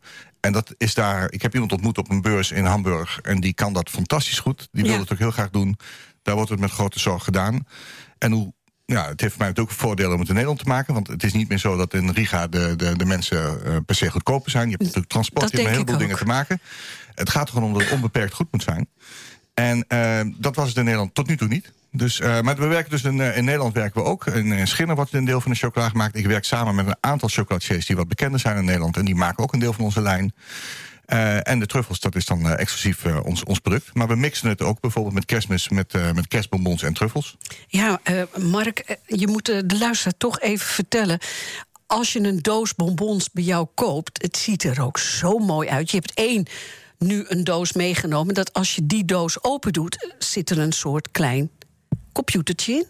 en 0.41 0.53
dat 0.53 0.75
is 0.77 0.95
daar. 0.95 1.33
Ik 1.33 1.43
heb 1.43 1.55
iemand 1.55 1.73
ontmoet 1.73 1.99
op 1.99 2.11
een 2.11 2.23
beurs 2.23 2.51
in 2.51 2.65
Hamburg. 2.65 3.21
En 3.21 3.41
die 3.41 3.53
kan 3.53 3.73
dat 3.73 3.91
fantastisch 3.91 4.39
goed. 4.39 4.69
Die 4.73 4.83
wil 4.85 4.93
ja. 4.93 4.99
het 4.99 5.13
ook 5.13 5.19
heel 5.19 5.31
graag 5.31 5.51
doen. 5.51 5.77
Daar 6.29 6.37
wordt 6.37 6.51
het 6.51 6.61
met 6.61 6.71
grote 6.71 6.99
zorg 6.99 7.25
gedaan. 7.25 7.67
En 8.19 8.33
hoe, 8.33 8.53
ja, 8.85 9.09
het 9.09 9.21
heeft 9.21 9.35
voor 9.35 9.45
mij 9.45 9.63
ook 9.63 9.71
voordelen 9.71 10.13
om 10.13 10.19
het 10.19 10.29
in 10.29 10.35
Nederland 10.35 10.63
te 10.63 10.69
maken. 10.69 10.95
Want 10.95 11.07
het 11.07 11.23
is 11.23 11.33
niet 11.33 11.49
meer 11.49 11.59
zo 11.59 11.77
dat 11.77 11.95
in 11.95 12.11
Riga 12.11 12.47
de, 12.47 12.77
de, 12.77 12.97
de 12.97 13.05
mensen 13.05 13.61
uh, 13.67 13.77
per 13.87 13.95
se 13.95 14.11
goedkoper 14.11 14.51
zijn. 14.51 14.65
Je 14.65 14.71
hebt 14.71 14.83
natuurlijk 14.83 15.11
transport, 15.11 15.51
je 15.51 15.57
hebt 15.57 15.69
een 15.69 15.75
heleboel 15.75 15.99
dingen 15.99 16.17
te 16.17 16.25
maken. 16.25 16.61
Het 17.15 17.31
gaat 17.31 17.49
er 17.49 17.53
gewoon 17.53 17.69
om 17.69 17.75
dat 17.75 17.83
het 17.83 17.93
onbeperkt 17.93 18.35
goed 18.35 18.47
moet 18.51 18.63
zijn. 18.63 18.89
En 19.55 19.85
uh, 19.89 20.21
dat 20.37 20.57
was 20.57 20.69
het 20.69 20.77
in 20.77 20.85
Nederland 20.85 21.15
tot 21.15 21.27
nu 21.27 21.37
toe 21.37 21.49
niet. 21.49 21.73
Dus, 21.91 22.21
uh, 22.21 22.41
maar 22.41 22.57
we 22.57 22.67
werken 22.67 22.91
dus 22.91 23.03
in, 23.03 23.21
in, 23.21 23.45
Nederland 23.45 23.75
werken 23.75 24.03
we 24.03 24.09
ook. 24.09 24.27
In, 24.27 24.53
in 24.53 24.67
Schinnen 24.67 24.97
wordt 24.97 25.13
een 25.13 25.25
deel 25.25 25.41
van 25.41 25.51
de 25.51 25.59
chocola 25.59 25.89
gemaakt. 25.89 26.17
Ik 26.17 26.27
werk 26.27 26.45
samen 26.45 26.75
met 26.75 26.87
een 26.87 26.97
aantal 27.01 27.29
chocolatiers 27.29 27.87
die 27.87 27.97
wat 27.97 28.09
bekender 28.09 28.41
zijn 28.41 28.57
in 28.57 28.65
Nederland. 28.65 28.97
En 28.97 29.05
die 29.05 29.15
maken 29.15 29.43
ook 29.43 29.53
een 29.53 29.59
deel 29.59 29.73
van 29.73 29.85
onze 29.85 30.01
lijn. 30.01 30.33
Uh, 31.13 31.49
en 31.49 31.59
de 31.59 31.67
truffels, 31.67 32.01
dat 32.01 32.15
is 32.15 32.25
dan 32.25 32.47
uh, 32.47 32.59
exclusief 32.59 33.05
uh, 33.05 33.19
ons, 33.25 33.45
ons 33.45 33.59
product. 33.59 33.95
Maar 33.95 34.09
we 34.09 34.17
mixen 34.17 34.49
het 34.49 34.63
ook 34.63 34.81
bijvoorbeeld 34.81 35.15
met 35.15 35.25
kerstmis, 35.25 35.69
met, 35.69 35.93
met 36.15 36.29
kerstbonbons 36.29 36.83
en 36.83 36.93
truffels. 36.93 37.37
Ja, 37.67 38.01
Mark, 38.37 38.99
je 39.07 39.27
moet 39.27 39.45
de 39.45 39.77
luisteraar 39.79 40.17
toch 40.17 40.41
even 40.41 40.67
vertellen. 40.67 41.19
Als 41.87 42.13
je 42.13 42.21
een 42.21 42.43
doos 42.43 42.75
bonbons 42.75 43.31
bij 43.31 43.43
jou 43.45 43.67
koopt, 43.75 44.23
het 44.23 44.37
ziet 44.37 44.65
er 44.65 44.83
ook 44.83 44.99
zo 44.99 45.39
mooi 45.39 45.69
uit. 45.69 45.91
Je 45.91 45.97
hebt 45.97 46.15
één 46.15 46.47
nu 46.99 47.25
een 47.29 47.45
doos 47.45 47.73
meegenomen. 47.73 48.35
Dat 48.35 48.53
als 48.53 48.75
je 48.75 48.87
die 48.87 49.05
doos 49.05 49.45
open 49.45 49.73
doet, 49.73 50.15
zit 50.19 50.51
er 50.51 50.59
een 50.59 50.73
soort 50.73 51.11
klein 51.11 51.51
computertje 52.13 52.73
in. 52.73 52.87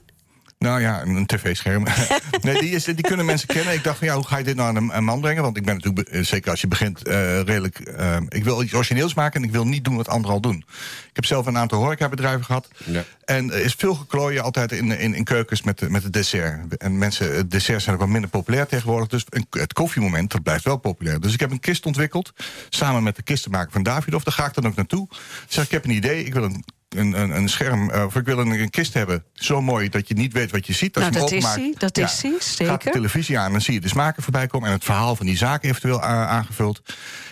Nou 0.59 0.81
ja, 0.81 1.03
een 1.03 1.27
tv-scherm. 1.27 1.87
nee, 2.43 2.61
die, 2.61 2.71
is, 2.71 2.85
die 2.85 3.00
kunnen 3.00 3.27
mensen 3.27 3.49
kennen. 3.49 3.75
Ik 3.75 3.85
dacht 3.85 3.99
van 3.99 4.07
ja, 4.07 4.15
hoe 4.15 4.27
ga 4.27 4.38
je 4.38 4.45
dit 4.45 4.57
nou 4.57 4.77
aan 4.77 4.91
een, 4.93 5.05
man 5.05 5.21
brengen? 5.21 5.43
Want 5.43 5.57
ik 5.57 5.65
ben 5.65 5.75
natuurlijk, 5.75 6.09
eh, 6.09 6.23
zeker 6.23 6.50
als 6.50 6.61
je 6.61 6.67
begint, 6.67 7.09
uh, 7.09 7.41
redelijk. 7.41 7.95
Uh, 7.99 8.17
ik 8.29 8.45
wil 8.45 8.62
iets 8.62 8.75
origineels 8.75 9.15
maken 9.15 9.41
en 9.41 9.47
ik 9.47 9.53
wil 9.53 9.67
niet 9.67 9.85
doen 9.85 9.97
wat 9.97 10.09
anderen 10.09 10.35
al 10.35 10.41
doen. 10.41 10.65
Ik 11.09 11.17
heb 11.17 11.25
zelf 11.25 11.47
een 11.47 11.59
aantal 11.59 11.79
horecabedrijven 11.79 12.45
gehad. 12.45 12.69
Ja. 12.85 13.05
En 13.25 13.53
er 13.53 13.65
is 13.65 13.75
veel 13.75 13.95
geklooien 13.95 14.43
altijd 14.43 14.73
in, 14.73 14.91
in, 14.99 15.15
in 15.15 15.25
keukens 15.25 15.62
met, 15.62 15.88
met 15.88 16.03
het 16.03 16.12
dessert. 16.12 16.77
En 16.77 16.99
mensen, 16.99 17.37
het 17.37 17.50
dessert 17.50 17.83
zijn 17.83 17.95
ook 17.95 18.00
wel 18.00 18.11
minder 18.11 18.31
populair 18.31 18.67
tegenwoordig. 18.67 19.09
Dus 19.09 19.25
het 19.50 19.73
koffiemoment, 19.73 20.31
dat 20.31 20.43
blijft 20.43 20.65
wel 20.65 20.77
populair. 20.77 21.21
Dus 21.21 21.33
ik 21.33 21.41
heb 21.41 21.50
een 21.50 21.61
kist 21.61 21.87
ontwikkeld, 21.87 22.33
samen 22.69 23.03
met 23.03 23.17
de 23.17 23.23
kistenmaker 23.23 23.73
van 23.73 23.83
Davidoff. 23.83 24.25
Daar 24.25 24.35
ga 24.35 24.47
ik 24.47 24.55
dan 24.55 24.67
ook 24.67 24.77
naartoe. 24.77 25.09
Zeg, 25.49 25.65
ik 25.65 25.71
heb 25.71 25.85
een 25.85 25.91
idee, 25.91 26.25
ik 26.25 26.35
wil 26.35 26.45
een 26.45 26.65
een, 26.88 27.21
een, 27.21 27.37
een 27.37 27.49
scherm, 27.49 27.90
uh, 27.90 28.04
of 28.04 28.16
ik 28.16 28.25
wil 28.25 28.38
een, 28.38 28.50
een, 28.50 28.71
kist 28.71 28.95
hebben, 28.95 29.25
zo 29.33 29.62
mooi 29.62 29.88
dat 29.88 30.09
je 30.09 30.14
niet 30.14 30.33
weet 30.33 30.50
wat 30.50 30.66
je 30.66 30.73
ziet. 30.73 30.97
Als 30.97 31.04
nou, 31.04 31.14
je 31.14 31.21
dat 31.21 31.30
hem 31.30 31.38
is 31.38 31.54
hij, 31.54 31.75
dat 31.78 31.97
ja, 31.97 32.04
is 32.04 32.23
hij, 32.23 32.33
zeker. 32.38 32.66
Gaat 32.66 32.83
de 32.83 32.90
televisie 32.90 33.38
aan, 33.38 33.52
dan 33.52 33.61
zie 33.61 33.75
je 33.75 33.80
de 33.80 33.88
smaken 33.88 34.23
voorbij 34.23 34.47
komen 34.47 34.68
en 34.68 34.75
het 34.75 34.85
verhaal 34.85 35.16
van 35.16 35.26
die 35.26 35.37
zaak 35.37 35.64
eventueel 35.64 36.02
aangevuld. 36.02 36.83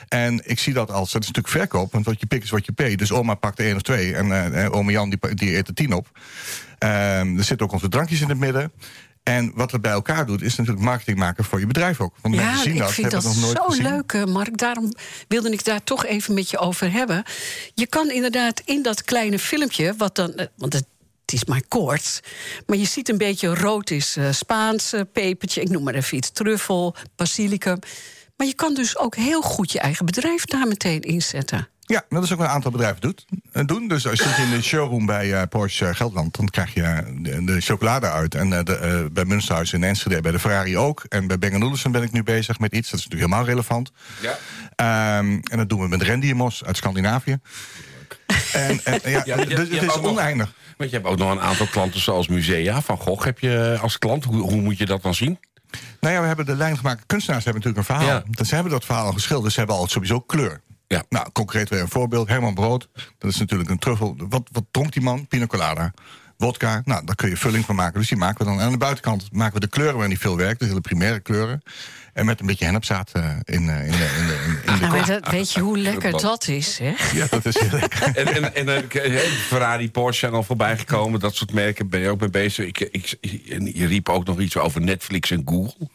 En 0.08 0.42
ik 0.44 0.58
zie 0.58 0.72
dat 0.72 0.90
als, 0.90 1.12
dat 1.12 1.22
is 1.22 1.26
natuurlijk 1.26 1.54
verkoop, 1.54 1.92
want 1.92 2.04
wat 2.04 2.20
je 2.20 2.26
pikt 2.26 2.44
is 2.44 2.50
wat 2.50 2.66
je 2.66 2.72
pay. 2.72 2.96
Dus 2.96 3.12
oma 3.12 3.34
pakt 3.34 3.58
er 3.58 3.64
één 3.64 3.74
of 3.74 3.82
twee 3.82 4.14
en 4.14 4.26
uh, 4.26 4.72
oma 4.72 4.90
Jan 4.90 5.10
die, 5.10 5.34
die 5.34 5.56
eet 5.56 5.68
er 5.68 5.74
tien 5.74 5.92
op. 5.92 6.08
Uh, 6.84 7.18
er 7.18 7.44
zitten 7.44 7.66
ook 7.66 7.72
onze 7.72 7.88
drankjes 7.88 8.20
in 8.20 8.28
het 8.28 8.38
midden. 8.38 8.72
En 9.28 9.52
wat 9.54 9.72
het 9.72 9.82
bij 9.82 9.92
elkaar 9.92 10.26
doet, 10.26 10.42
is 10.42 10.56
natuurlijk 10.56 10.84
marketing 10.84 11.18
maken 11.18 11.44
voor 11.44 11.60
je 11.60 11.66
bedrijf 11.66 12.00
ook. 12.00 12.14
Want 12.22 12.34
ja, 12.34 12.56
zien 12.56 12.72
ik 12.72 12.78
dat, 12.78 12.92
vind 12.92 13.10
dat 13.10 13.22
nog 13.22 13.40
nooit 13.40 13.56
zo 13.56 13.62
gezien. 13.62 13.82
leuk, 13.82 14.26
Mark. 14.26 14.58
Daarom 14.58 14.92
wilde 15.28 15.50
ik 15.50 15.64
daar 15.64 15.84
toch 15.84 16.04
even 16.04 16.34
met 16.34 16.50
je 16.50 16.58
over 16.58 16.92
hebben. 16.92 17.24
Je 17.74 17.86
kan 17.86 18.10
inderdaad 18.10 18.60
in 18.64 18.82
dat 18.82 19.02
kleine 19.02 19.38
filmpje, 19.38 19.94
wat 19.96 20.14
dan, 20.14 20.48
want 20.56 20.72
het 20.72 20.86
het 21.26 21.34
is 21.34 21.44
maar 21.44 21.62
kort. 21.68 22.20
Maar 22.66 22.76
je 22.76 22.84
ziet 22.84 23.08
een 23.08 23.18
beetje 23.18 23.54
rood 23.54 23.90
is 23.90 24.16
uh, 24.16 24.32
Spaans 24.32 24.94
uh, 24.94 25.00
pepertje. 25.12 25.60
Ik 25.60 25.68
noem 25.68 25.82
maar 25.82 25.94
even 25.94 26.16
iets. 26.16 26.30
Truffel, 26.30 26.94
basilicum. 27.16 27.78
Maar 28.36 28.46
je 28.46 28.54
kan 28.54 28.74
dus 28.74 28.98
ook 28.98 29.16
heel 29.16 29.42
goed 29.42 29.72
je 29.72 29.80
eigen 29.80 30.06
bedrijf 30.06 30.44
daar 30.44 30.68
meteen 30.68 31.00
inzetten. 31.00 31.68
Ja, 31.88 32.04
dat 32.08 32.22
is 32.22 32.32
ook 32.32 32.38
wat 32.38 32.46
een 32.46 32.52
aantal 32.54 32.70
bedrijven 32.70 33.00
doet, 33.00 33.24
doen. 33.66 33.88
Dus 33.88 34.06
als 34.06 34.18
je 34.18 34.28
zit 34.28 34.38
in 34.38 34.50
de 34.50 34.62
showroom 34.62 35.06
bij 35.06 35.26
uh, 35.28 35.42
Porsche 35.48 35.94
Gelderland... 35.94 36.36
dan 36.36 36.48
krijg 36.48 36.74
je 36.74 37.02
de, 37.22 37.44
de 37.44 37.60
chocolade 37.60 38.10
uit. 38.10 38.34
En 38.34 38.50
uh, 38.50 38.58
de, 38.62 39.02
uh, 39.04 39.12
bij 39.12 39.24
Münsterhuis 39.24 39.72
in 39.72 39.84
Enschede, 39.84 40.20
bij 40.20 40.32
de 40.32 40.38
Ferrari 40.38 40.78
ook. 40.78 41.04
En 41.08 41.26
bij 41.26 41.38
Bang 41.38 41.62
Olufsen 41.62 41.92
ben 41.92 42.02
ik 42.02 42.12
nu 42.12 42.22
bezig 42.22 42.58
met 42.58 42.72
iets. 42.72 42.90
Dat 42.90 42.98
is 42.98 43.04
natuurlijk 43.04 43.30
helemaal 43.30 43.50
relevant. 43.50 43.92
Ja. 44.20 45.18
Um, 45.18 45.40
en 45.50 45.58
dat 45.58 45.68
doen 45.68 45.80
we 45.80 45.88
met 45.88 46.02
Rendiemos 46.02 46.64
uit 46.64 46.76
Scandinavië. 46.76 47.38
En, 48.52 48.80
en, 48.84 49.00
ja, 49.10 49.22
Ja, 49.24 49.36
je- 49.38 49.46
dus 49.46 49.68
je 49.68 49.74
het 49.74 49.82
is 49.90 49.98
oneindig. 49.98 50.52
Want 50.76 50.90
je 50.90 50.96
hebt 50.96 51.08
ook 51.08 51.18
nog 51.18 51.30
een 51.30 51.40
aantal 51.40 51.66
klanten 51.66 52.00
zoals 52.00 52.28
musea. 52.28 52.80
Van 52.82 52.98
Gogh 52.98 53.24
heb 53.24 53.38
je 53.38 53.78
als 53.80 53.98
klant. 53.98 54.24
Hoe, 54.24 54.40
hoe 54.40 54.60
moet 54.60 54.78
je 54.78 54.86
dat 54.86 55.02
dan 55.02 55.14
zien? 55.14 55.38
Nou 56.00 56.14
ja, 56.14 56.20
we 56.20 56.26
hebben 56.26 56.46
de 56.46 56.56
lijn 56.56 56.76
gemaakt. 56.76 57.02
Kunstenaars 57.06 57.44
hebben 57.44 57.62
natuurlijk 57.62 57.88
een 57.90 57.96
verhaal. 57.96 58.16
Ja. 58.16 58.24
Dus 58.30 58.48
ze 58.48 58.54
hebben 58.54 58.72
dat 58.72 58.84
verhaal 58.84 59.06
al 59.06 59.12
geschilderd. 59.12 59.44
Dus 59.44 59.52
ze 59.52 59.58
hebben 59.58 59.76
al 59.78 59.86
sowieso 59.88 60.20
kleur. 60.20 60.60
Ja. 60.88 61.04
Nou, 61.08 61.26
concreet 61.32 61.68
weer 61.68 61.80
een 61.80 61.88
voorbeeld. 61.88 62.28
Herman 62.28 62.54
Brood, 62.54 62.88
dat 63.18 63.30
is 63.30 63.38
natuurlijk 63.38 63.70
een 63.70 63.78
truffel. 63.78 64.16
Wat, 64.28 64.48
wat 64.52 64.64
dronk 64.70 64.92
die 64.92 65.02
man? 65.02 65.26
Pina 65.26 65.46
colada. 65.46 65.92
Wodka, 66.36 66.82
nou, 66.84 67.04
daar 67.04 67.14
kun 67.14 67.28
je 67.28 67.36
vulling 67.36 67.64
van 67.64 67.74
maken. 67.74 67.98
Dus 67.98 68.08
die 68.08 68.18
maken 68.18 68.38
we 68.38 68.44
dan. 68.44 68.60
En 68.60 68.64
aan 68.64 68.72
de 68.72 68.78
buitenkant 68.78 69.28
maken 69.32 69.54
we 69.54 69.60
de 69.60 69.68
kleuren 69.68 69.94
waarin 69.94 70.10
die 70.10 70.20
veel 70.20 70.36
werkt. 70.36 70.58
Dus 70.58 70.68
hele 70.68 70.80
primaire 70.80 71.20
kleuren. 71.20 71.62
En 72.12 72.26
met 72.26 72.40
een 72.40 72.46
beetje 72.46 72.64
hennepzaad 72.64 73.10
eh, 73.12 73.24
in, 73.44 73.68
eh, 73.68 73.86
in, 73.86 73.90
de, 73.90 74.14
in, 74.18 74.26
de, 74.26 74.44
in, 74.46 74.50
in 74.50 74.60
de 74.62 74.66
Nou, 74.66 74.80
kop. 74.80 74.90
maar 74.90 75.06
dat, 75.06 75.30
weet 75.30 75.52
je 75.52 75.60
hoe 75.60 75.78
lekker 75.78 76.20
dat 76.20 76.48
is, 76.48 76.78
hè? 76.78 76.94
Ja, 77.12 77.26
dat 77.30 77.44
is 77.44 77.58
heel 77.58 77.78
lekker. 77.78 78.02
En, 78.14 78.54
en, 78.54 78.54
en 78.54 78.90
eh, 78.90 79.18
Ferrari, 79.20 79.90
Porsche 79.90 80.20
zijn 80.20 80.32
al 80.32 80.42
voorbij 80.42 80.78
gekomen. 80.78 81.20
Dat 81.20 81.34
soort 81.34 81.52
merken 81.52 81.88
ben 81.88 82.00
je 82.00 82.08
ook 82.08 82.20
mee 82.20 82.30
bezig. 82.30 82.66
Ik, 82.66 82.80
ik, 82.80 83.14
en 83.48 83.78
je 83.78 83.86
riep 83.86 84.08
ook 84.08 84.26
nog 84.26 84.40
iets 84.40 84.56
over 84.56 84.80
Netflix 84.80 85.30
en 85.30 85.42
Google. 85.44 85.88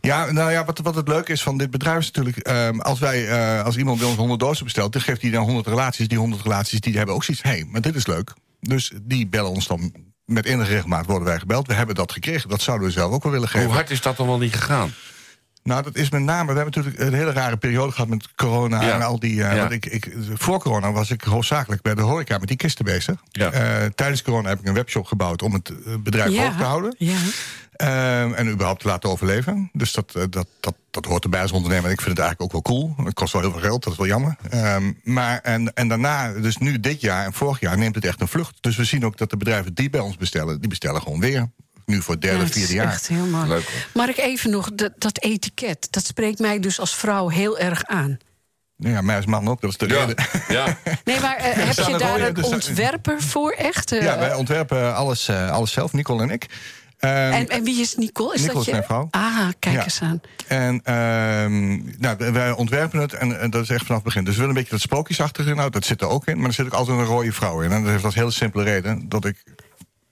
Ja, 0.00 0.32
nou 0.32 0.50
ja, 0.50 0.64
wat, 0.64 0.78
wat 0.78 0.94
het 0.94 1.08
leuke 1.08 1.32
is 1.32 1.42
van 1.42 1.58
dit 1.58 1.70
bedrijf 1.70 1.98
is 1.98 2.10
natuurlijk... 2.10 2.36
ehm, 2.36 2.78
als, 2.80 2.98
wij, 2.98 3.28
eh, 3.28 3.64
als 3.64 3.76
iemand 3.76 3.98
bij 3.98 4.08
ons 4.08 4.16
100 4.16 4.40
dozen 4.40 4.64
bestelt... 4.64 4.92
dan 4.92 5.02
geeft 5.02 5.22
hij 5.22 5.30
dan 5.30 5.44
100 5.44 5.66
relaties. 5.66 6.08
Die 6.08 6.18
100 6.18 6.42
relaties 6.42 6.80
die 6.80 6.96
hebben 6.96 7.14
ook 7.14 7.24
zoiets... 7.24 7.42
hé, 7.42 7.50
hey, 7.50 7.66
maar 7.70 7.80
dit 7.80 7.94
is 7.94 8.06
leuk. 8.06 8.34
Dus 8.60 8.92
die 9.02 9.26
bellen 9.26 9.50
ons 9.50 9.66
dan... 9.66 9.92
Met 10.24 10.44
enige 10.44 10.70
regelmaat 10.70 11.06
worden 11.06 11.28
wij 11.28 11.38
gebeld. 11.38 11.66
We 11.66 11.74
hebben 11.74 11.94
dat 11.94 12.12
gekregen. 12.12 12.48
Dat 12.48 12.60
zouden 12.62 12.86
we 12.86 12.92
zelf 12.92 13.12
ook 13.12 13.22
wel 13.22 13.32
willen 13.32 13.48
geven. 13.48 13.66
Hoe 13.66 13.74
hard 13.74 13.90
is 13.90 14.00
dat 14.00 14.16
dan 14.16 14.26
wel 14.26 14.38
niet 14.38 14.54
gegaan? 14.54 14.92
Nou, 15.62 15.82
dat 15.82 15.96
is 15.96 16.10
met 16.10 16.22
name. 16.22 16.52
We 16.52 16.58
hebben 16.58 16.74
natuurlijk 16.82 16.98
een 17.12 17.18
hele 17.18 17.32
rare 17.32 17.56
periode 17.56 17.92
gehad 17.92 18.08
met 18.08 18.34
corona 18.34 18.82
Ja. 18.82 18.94
en 18.94 19.02
al 19.02 19.18
die. 19.18 19.42
eh, 19.44 19.52
Ja. 19.54 19.58
want 19.58 19.70
ik, 19.70 19.86
ik, 19.86 20.12
voor 20.34 20.58
corona 20.58 20.92
was 20.92 21.10
ik 21.10 21.22
hoofdzakelijk 21.22 21.82
bij 21.82 21.94
de 21.94 22.02
horeca 22.02 22.38
met 22.38 22.48
die 22.48 22.56
kisten 22.56 22.84
bezig. 22.84 23.20
Ja. 23.30 23.50
Eh, 23.50 23.86
tijdens 23.94 24.22
corona 24.22 24.48
heb 24.48 24.60
ik 24.60 24.66
een 24.68 24.74
webshop 24.74 25.06
gebouwd 25.06 25.42
om 25.42 25.52
het 25.52 25.68
eh, 25.86 25.94
bedrijf 25.98 26.36
hoog 26.36 26.56
te 26.56 26.62
houden. 26.64 26.94
Ja. 26.98 27.16
Ehm, 27.72 28.32
en 28.32 28.48
überhaupt 28.48 28.80
te 28.80 28.86
laten 28.88 29.10
overleven. 29.10 29.70
Dus 29.72 29.92
dat, 29.92 30.12
dat, 30.12 30.46
dat, 30.60 30.74
dat 30.90 31.04
hoort 31.04 31.24
erbij 31.24 31.42
als 31.42 31.52
ondernemer. 31.52 31.84
En 31.86 31.92
ik 31.92 32.00
vind 32.00 32.16
het 32.16 32.26
eigenlijk 32.26 32.54
ook 32.54 32.64
wel 32.64 32.76
cool. 32.76 32.94
Het 33.06 33.14
kost 33.14 33.32
wel 33.32 33.42
heel 33.42 33.50
veel 33.50 33.60
geld, 33.60 33.82
dat 33.84 33.92
is 33.92 33.98
wel 33.98 34.06
jammer. 34.06 34.36
Ehm, 34.50 34.92
maar 35.02 35.38
en, 35.38 35.74
en 35.74 35.88
daarna, 35.88 36.32
dus 36.32 36.56
nu 36.56 36.80
dit 36.80 37.00
jaar 37.00 37.24
en 37.24 37.32
vorig 37.32 37.60
jaar, 37.60 37.78
neemt 37.78 37.94
het 37.94 38.04
echt 38.04 38.20
een 38.20 38.28
vlucht. 38.28 38.56
Dus 38.60 38.76
we 38.76 38.84
zien 38.84 39.04
ook 39.04 39.16
dat 39.16 39.30
de 39.30 39.36
bedrijven 39.36 39.74
die 39.74 39.90
bij 39.90 40.00
ons 40.00 40.16
bestellen, 40.16 40.60
die 40.60 40.68
bestellen 40.68 41.02
gewoon 41.02 41.20
weer. 41.20 41.50
Nu 41.90 42.02
voor 42.02 42.14
het 42.14 42.22
derde, 42.22 42.38
Ja, 42.38 42.44
het 42.44 42.52
vierde 42.52 42.74
jaar. 42.74 42.86
echt 42.92 43.08
heel 43.08 43.26
mooi. 43.26 43.48
Leuk. 43.48 43.86
Mark, 43.94 44.16
even 44.16 44.50
nog, 44.50 44.70
dat, 44.74 44.92
dat 44.98 45.18
etiket, 45.22 45.86
dat 45.90 46.04
spreekt 46.06 46.38
mij 46.38 46.58
dus 46.60 46.80
als 46.80 46.94
vrouw 46.94 47.28
heel 47.28 47.58
erg 47.58 47.84
aan. 47.84 48.18
Nou 48.76 48.94
Ja, 48.94 49.00
mij 49.00 49.16
als 49.16 49.26
man 49.26 49.48
ook, 49.48 49.60
dat 49.60 49.70
is 49.70 49.76
de 49.76 49.86
reden. 49.86 50.14
ja. 50.48 50.76
Nee, 51.04 51.20
maar 51.20 51.36
eh, 51.36 51.44
heb 51.66 51.86
je 51.86 51.96
daar 51.98 52.20
een 52.20 52.36
er 52.36 52.44
ontwerper 52.44 53.22
voor 53.22 53.50
echt? 53.50 53.92
Eh, 53.92 54.02
Ja, 54.02 54.18
wij 54.18 54.34
ontwerpen 54.34 54.94
alles, 54.94 55.28
eh, 55.28 55.50
alles 55.50 55.72
zelf, 55.72 55.92
Nicole 55.92 56.22
en 56.22 56.30
ik. 56.30 56.46
Ehm, 56.98 57.12
en, 57.32 57.48
en 57.48 57.64
wie 57.64 57.80
is 57.80 57.94
Nicole? 57.96 58.34
Is 58.34 58.40
Nicole 58.40 58.52
dat 58.58 58.62
is 58.62 58.66
je? 58.66 58.72
mijn 58.72 58.84
vrouw. 58.84 59.08
Ah, 59.10 59.48
kijk 59.58 59.74
Ja. 59.76 59.82
eens 59.84 60.00
aan. 60.02 60.20
En 60.46 60.80
ehm, 60.84 61.70
nou, 61.98 62.32
wij 62.32 62.50
ontwerpen 62.50 63.00
het 63.00 63.12
en, 63.12 63.40
en 63.40 63.50
dat 63.50 63.62
is 63.62 63.68
echt 63.68 63.80
vanaf 63.86 63.94
het 63.94 64.04
begin. 64.04 64.24
Dus 64.24 64.34
we 64.34 64.40
willen 64.40 64.54
een 64.56 64.60
beetje 64.62 64.76
dat 64.76 64.84
sprookjesachtige 64.84 65.54
nou, 65.54 65.70
dat 65.70 65.84
zit 65.84 66.00
er 66.00 66.08
ook 66.08 66.26
in. 66.26 66.38
Maar 66.38 66.46
er 66.48 66.52
zit 66.54 66.66
ook 66.66 66.72
altijd 66.72 66.98
een 66.98 67.04
rode 67.04 67.32
vrouw 67.32 67.60
in. 67.60 67.72
En 67.72 67.82
dat 67.82 67.90
heeft 67.92 68.04
als 68.04 68.14
hele 68.14 68.30
simpele 68.30 68.62
reden 68.64 69.08
dat 69.08 69.24
ik... 69.24 69.36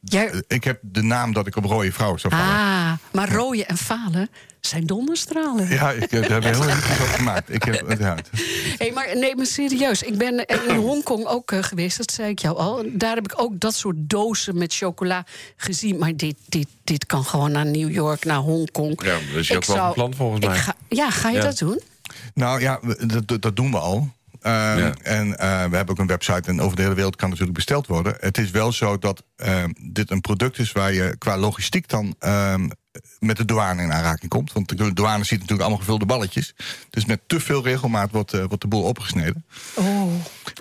Jij, 0.09 0.43
Ik 0.47 0.65
heb 0.65 0.79
de 0.83 1.03
naam 1.03 1.33
dat 1.33 1.47
ik 1.47 1.57
op 1.57 1.65
rode 1.65 1.93
vrouw 1.93 2.17
zou 2.17 2.35
vallen. 2.35 2.49
ah, 2.55 2.93
maar 3.13 3.33
rooien 3.33 3.67
en 3.69 3.77
falen 3.77 4.29
zijn 4.61 4.87
donderstralen. 4.87 5.69
Ja, 5.69 5.91
ik, 5.91 6.13
eh, 6.13 6.29
daar 6.29 6.43
heel 6.45 6.63
over 6.77 7.07
gemaakt. 7.09 7.55
Ik 7.55 7.63
heb, 7.63 7.95
ja, 7.99 8.17
Hey, 8.79 8.93
maar 8.93 9.09
nee, 9.17 9.37
maar 9.37 9.47
serieus. 9.47 10.03
Ik 10.03 10.19
ben 10.19 10.47
in 10.47 10.77
Hongkong 10.77 11.27
ook 11.27 11.53
uh, 11.53 11.63
geweest, 11.63 11.97
dat 11.97 12.13
zei 12.13 12.31
ik 12.31 12.39
jou 12.39 12.57
al. 12.57 12.85
Daar 12.93 13.15
heb 13.15 13.25
ik 13.33 13.41
ook 13.41 13.61
dat 13.61 13.75
soort 13.75 13.97
dozen 13.99 14.59
met 14.59 14.75
chocola 14.75 15.25
gezien. 15.57 15.99
Maar 15.99 16.17
dit, 16.17 16.37
dit, 16.47 16.69
dit 16.85 17.07
kan 17.07 17.25
gewoon 17.25 17.53
naar 17.53 17.67
New 17.67 17.91
York, 17.91 18.25
naar 18.25 18.37
Hongkong. 18.39 19.03
Ja, 19.05 19.13
dat 19.33 19.41
is 19.41 19.55
ook 19.55 19.65
wel 19.65 19.77
een 19.87 19.93
plan 19.93 20.15
volgens 20.15 20.47
mij. 20.47 20.57
Ga, 20.57 20.75
ja, 20.89 21.11
ga 21.11 21.29
je 21.31 21.37
Ja. 21.37 21.43
dat 21.43 21.59
doen? 21.59 21.81
Nou 22.35 22.61
ja, 22.61 22.81
dat, 23.27 23.43
dat 23.43 23.57
doen 23.57 23.71
we 23.71 23.79
al. 23.79 24.17
Ehm, 24.41 24.79
Ja. 24.79 24.95
En 25.03 25.39
eh, 25.39 25.49
we 25.49 25.77
hebben 25.77 25.89
ook 25.89 25.99
een 25.99 26.07
website 26.07 26.49
en 26.51 26.61
over 26.61 26.77
de 26.77 26.83
hele 26.83 26.95
wereld 26.95 27.17
kan 27.17 27.29
natuurlijk 27.29 27.57
besteld 27.57 27.87
worden. 27.87 28.17
Het 28.21 28.39
is 28.39 28.51
wel 28.51 28.73
zo 28.73 28.99
dat 28.99 29.23
ehm, 29.37 29.71
dit 29.81 30.11
een 30.11 30.21
product 30.21 30.59
is 30.59 30.73
waar 30.73 30.93
je 30.93 31.17
qua 31.19 31.37
logistiek 31.39 31.89
dan 31.89 32.15
ehm, 32.19 32.69
met 33.19 33.37
de 33.37 33.45
douane 33.45 33.83
in 33.83 33.93
aanraking 33.93 34.31
komt. 34.31 34.53
Want 34.53 34.79
de 34.79 34.93
douane 34.93 35.25
ziet 35.25 35.33
natuurlijk 35.33 35.61
allemaal 35.61 35.79
gevulde 35.79 36.07
balletjes. 36.07 36.55
Dus 36.91 37.05
met 37.05 37.21
te 37.27 37.41
veel 37.41 37.63
regelmaat 37.65 38.11
wordt, 38.11 38.33
eh, 38.33 38.45
wordt 38.45 38.61
de 38.63 38.69
boel 38.69 38.83
opgesneden. 38.83 39.45
Oh, 39.75 39.87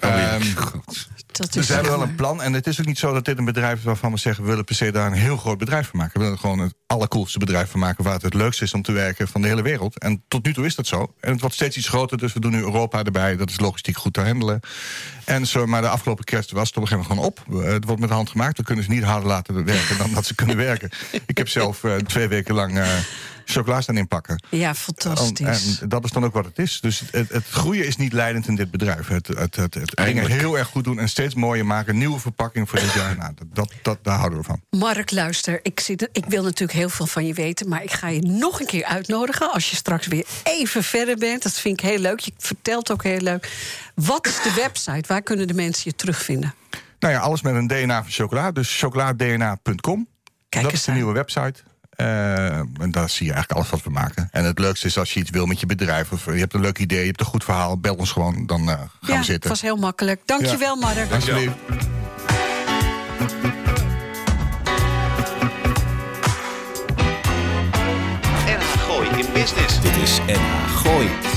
Oh, 0.03 0.09
ja. 0.09 0.29
Ehm, 0.31 0.55
God. 0.55 1.07
Dat 1.37 1.47
is 1.47 1.53
Dus 1.53 1.67
we 1.67 1.73
hebben 1.73 1.91
wel 1.91 2.01
een 2.01 2.15
plan. 2.15 2.41
En 2.41 2.53
het 2.53 2.67
is 2.67 2.79
ook 2.79 2.85
niet 2.85 2.97
zo 2.97 3.13
dat 3.13 3.25
dit 3.25 3.37
een 3.37 3.45
bedrijf 3.45 3.77
is 3.77 3.83
waarvan 3.83 4.11
we 4.11 4.17
zeggen... 4.17 4.43
we 4.43 4.49
willen 4.49 4.65
per 4.65 4.75
se 4.75 4.91
daar 4.91 5.07
een 5.07 5.13
heel 5.13 5.37
groot 5.37 5.57
bedrijf 5.57 5.87
van 5.87 5.99
maken. 5.99 6.13
We 6.13 6.19
willen 6.19 6.33
er 6.33 6.41
gewoon 6.41 6.59
het 6.59 6.73
allercoolste 6.87 7.39
bedrijf 7.39 7.69
van 7.69 7.79
maken... 7.79 8.03
waar 8.03 8.13
het 8.13 8.21
het 8.21 8.33
leukste 8.33 8.63
is 8.63 8.73
om 8.73 8.81
te 8.81 8.91
werken 8.91 9.27
van 9.27 9.41
de 9.41 9.47
hele 9.47 9.61
wereld. 9.61 9.99
En 9.99 10.23
tot 10.27 10.45
nu 10.45 10.53
toe 10.53 10.65
is 10.65 10.75
dat 10.75 10.87
zo. 10.87 11.13
En 11.19 11.31
het 11.31 11.39
wordt 11.39 11.55
steeds 11.55 11.77
iets 11.77 11.87
groter, 11.87 12.17
dus 12.17 12.33
we 12.33 12.39
doen 12.39 12.51
nu 12.51 12.59
Europa 12.59 13.03
erbij. 13.03 13.35
Dat 13.35 13.49
is 13.49 13.59
logistiek 13.59 13.97
goed 13.97 14.13
te 14.13 14.21
handelen. 14.21 14.59
En 15.25 15.47
zo, 15.47 15.65
maar 15.65 15.81
de 15.81 15.89
afgelopen 15.89 16.25
kerst 16.25 16.51
was 16.51 16.67
het 16.67 16.77
op 16.77 16.81
een 16.83 16.87
gegeven 16.87 17.15
moment 17.15 17.39
gewoon 17.47 17.63
op. 17.63 17.65
Het 17.73 17.85
wordt 17.85 17.99
met 17.99 18.09
de 18.09 18.15
hand 18.15 18.29
gemaakt. 18.29 18.57
We 18.57 18.63
kunnen 18.63 18.83
ze 18.83 18.89
niet 18.89 19.03
harder 19.03 19.27
laten 19.27 19.65
werken 19.65 19.97
dan 19.97 20.13
dat 20.13 20.25
ze 20.25 20.35
kunnen 20.35 20.57
werken. 20.57 20.89
Ik 21.25 21.37
heb 21.37 21.49
zelf 21.49 21.83
eh, 21.83 21.95
twee 21.95 22.27
weken 22.27 22.55
lang... 22.55 22.77
eh 22.77 22.87
chocola 23.49 23.81
staan 23.81 23.97
inpakken. 23.97 24.43
Ja, 24.49 24.75
fantastisch. 24.75 25.79
En 25.79 25.89
dat 25.89 26.03
is 26.03 26.11
dan 26.11 26.25
ook 26.25 26.33
wat 26.33 26.45
het 26.45 26.59
is. 26.59 26.79
Dus 26.81 27.03
het, 27.11 27.29
het 27.31 27.45
groeien 27.49 27.85
is 27.85 27.95
niet 27.95 28.13
leidend 28.13 28.47
in 28.47 28.55
dit 28.55 28.71
bedrijf. 28.71 29.07
Het, 29.07 29.27
het, 29.27 29.55
het, 29.55 29.73
het 29.73 29.95
dingen 29.95 30.27
heel 30.31 30.57
erg 30.57 30.67
goed 30.67 30.83
doen 30.83 30.99
en 30.99 31.09
steeds 31.09 31.35
mooier 31.35 31.65
maken. 31.65 31.97
Nieuwe 31.97 32.19
verpakking 32.19 32.69
voor 32.69 32.79
dit 32.79 32.93
jaar. 32.93 33.17
Nou, 33.17 33.33
dat, 33.35 33.47
dat, 33.53 33.73
dat, 33.81 33.97
daar 34.01 34.17
houden 34.17 34.39
we 34.39 34.45
van. 34.45 34.61
Mark, 34.69 35.11
luister, 35.11 35.59
ik, 35.63 35.79
zit, 35.79 36.09
ik 36.11 36.25
wil 36.25 36.43
natuurlijk 36.43 36.79
heel 36.79 36.89
veel 36.89 37.05
van 37.07 37.25
je 37.25 37.33
weten... 37.33 37.69
maar 37.69 37.83
ik 37.83 37.91
ga 37.91 38.07
je 38.07 38.21
nog 38.21 38.59
een 38.59 38.65
keer 38.65 38.85
uitnodigen 38.85 39.51
als 39.53 39.69
je 39.69 39.75
straks 39.75 40.07
weer 40.07 40.25
even 40.43 40.83
verder 40.83 41.17
bent. 41.17 41.43
Dat 41.43 41.53
vind 41.53 41.81
ik 41.81 41.89
heel 41.89 41.99
leuk. 41.99 42.19
Je 42.19 42.31
vertelt 42.37 42.91
ook 42.91 43.03
heel 43.03 43.21
leuk. 43.21 43.51
Wat 43.95 44.27
is 44.27 44.41
de 44.41 44.53
website? 44.53 45.03
Waar 45.07 45.21
kunnen 45.21 45.47
de 45.47 45.53
mensen 45.53 45.81
je 45.85 45.95
terugvinden? 45.95 46.53
Nou 46.99 47.13
ja, 47.13 47.19
alles 47.19 47.41
met 47.41 47.55
een 47.55 47.67
DNA 47.67 48.01
van 48.03 48.11
chocola. 48.11 48.51
Dus 48.51 48.79
chocoladna.com. 48.79 50.07
Kijk 50.49 50.63
Dat 50.63 50.71
eens 50.71 50.73
is 50.73 50.85
de 50.85 50.91
aan. 50.91 50.97
nieuwe 50.97 51.13
website. 51.13 51.63
Eh, 51.97 52.57
en 52.57 52.91
daar 52.91 53.09
zie 53.09 53.25
je 53.25 53.33
eigenlijk 53.33 53.51
alles 53.51 53.69
wat 53.69 53.83
we 53.83 53.99
maken. 53.99 54.29
En 54.31 54.43
het 54.43 54.59
leukste 54.59 54.87
is 54.87 54.97
als 54.97 55.13
je 55.13 55.19
iets 55.19 55.29
wil 55.29 55.45
met 55.45 55.59
je 55.59 55.65
bedrijf... 55.65 56.11
of 56.11 56.25
je 56.25 56.31
hebt 56.31 56.53
een 56.53 56.61
leuk 56.61 56.77
idee, 56.77 56.99
je 56.99 57.05
hebt 57.05 57.19
een 57.19 57.25
goed 57.25 57.43
verhaal... 57.43 57.77
bel 57.79 57.95
ons 57.95 58.11
gewoon, 58.11 58.45
dan 58.45 58.59
eh, 58.59 58.67
gaan 58.67 58.89
ja, 59.01 59.07
we 59.07 59.13
het 59.13 59.25
zitten. 59.25 59.49
was 59.49 59.61
heel 59.61 59.75
makkelijk. 59.75 60.21
Dankjewel. 60.25 60.75
NH 68.45 68.81
Gooi 68.87 69.09
in 69.09 69.25
Business. 69.33 69.81
Dit 69.81 69.95
is 69.95 70.19
NH 70.27 70.75
Gooi. 70.75 71.36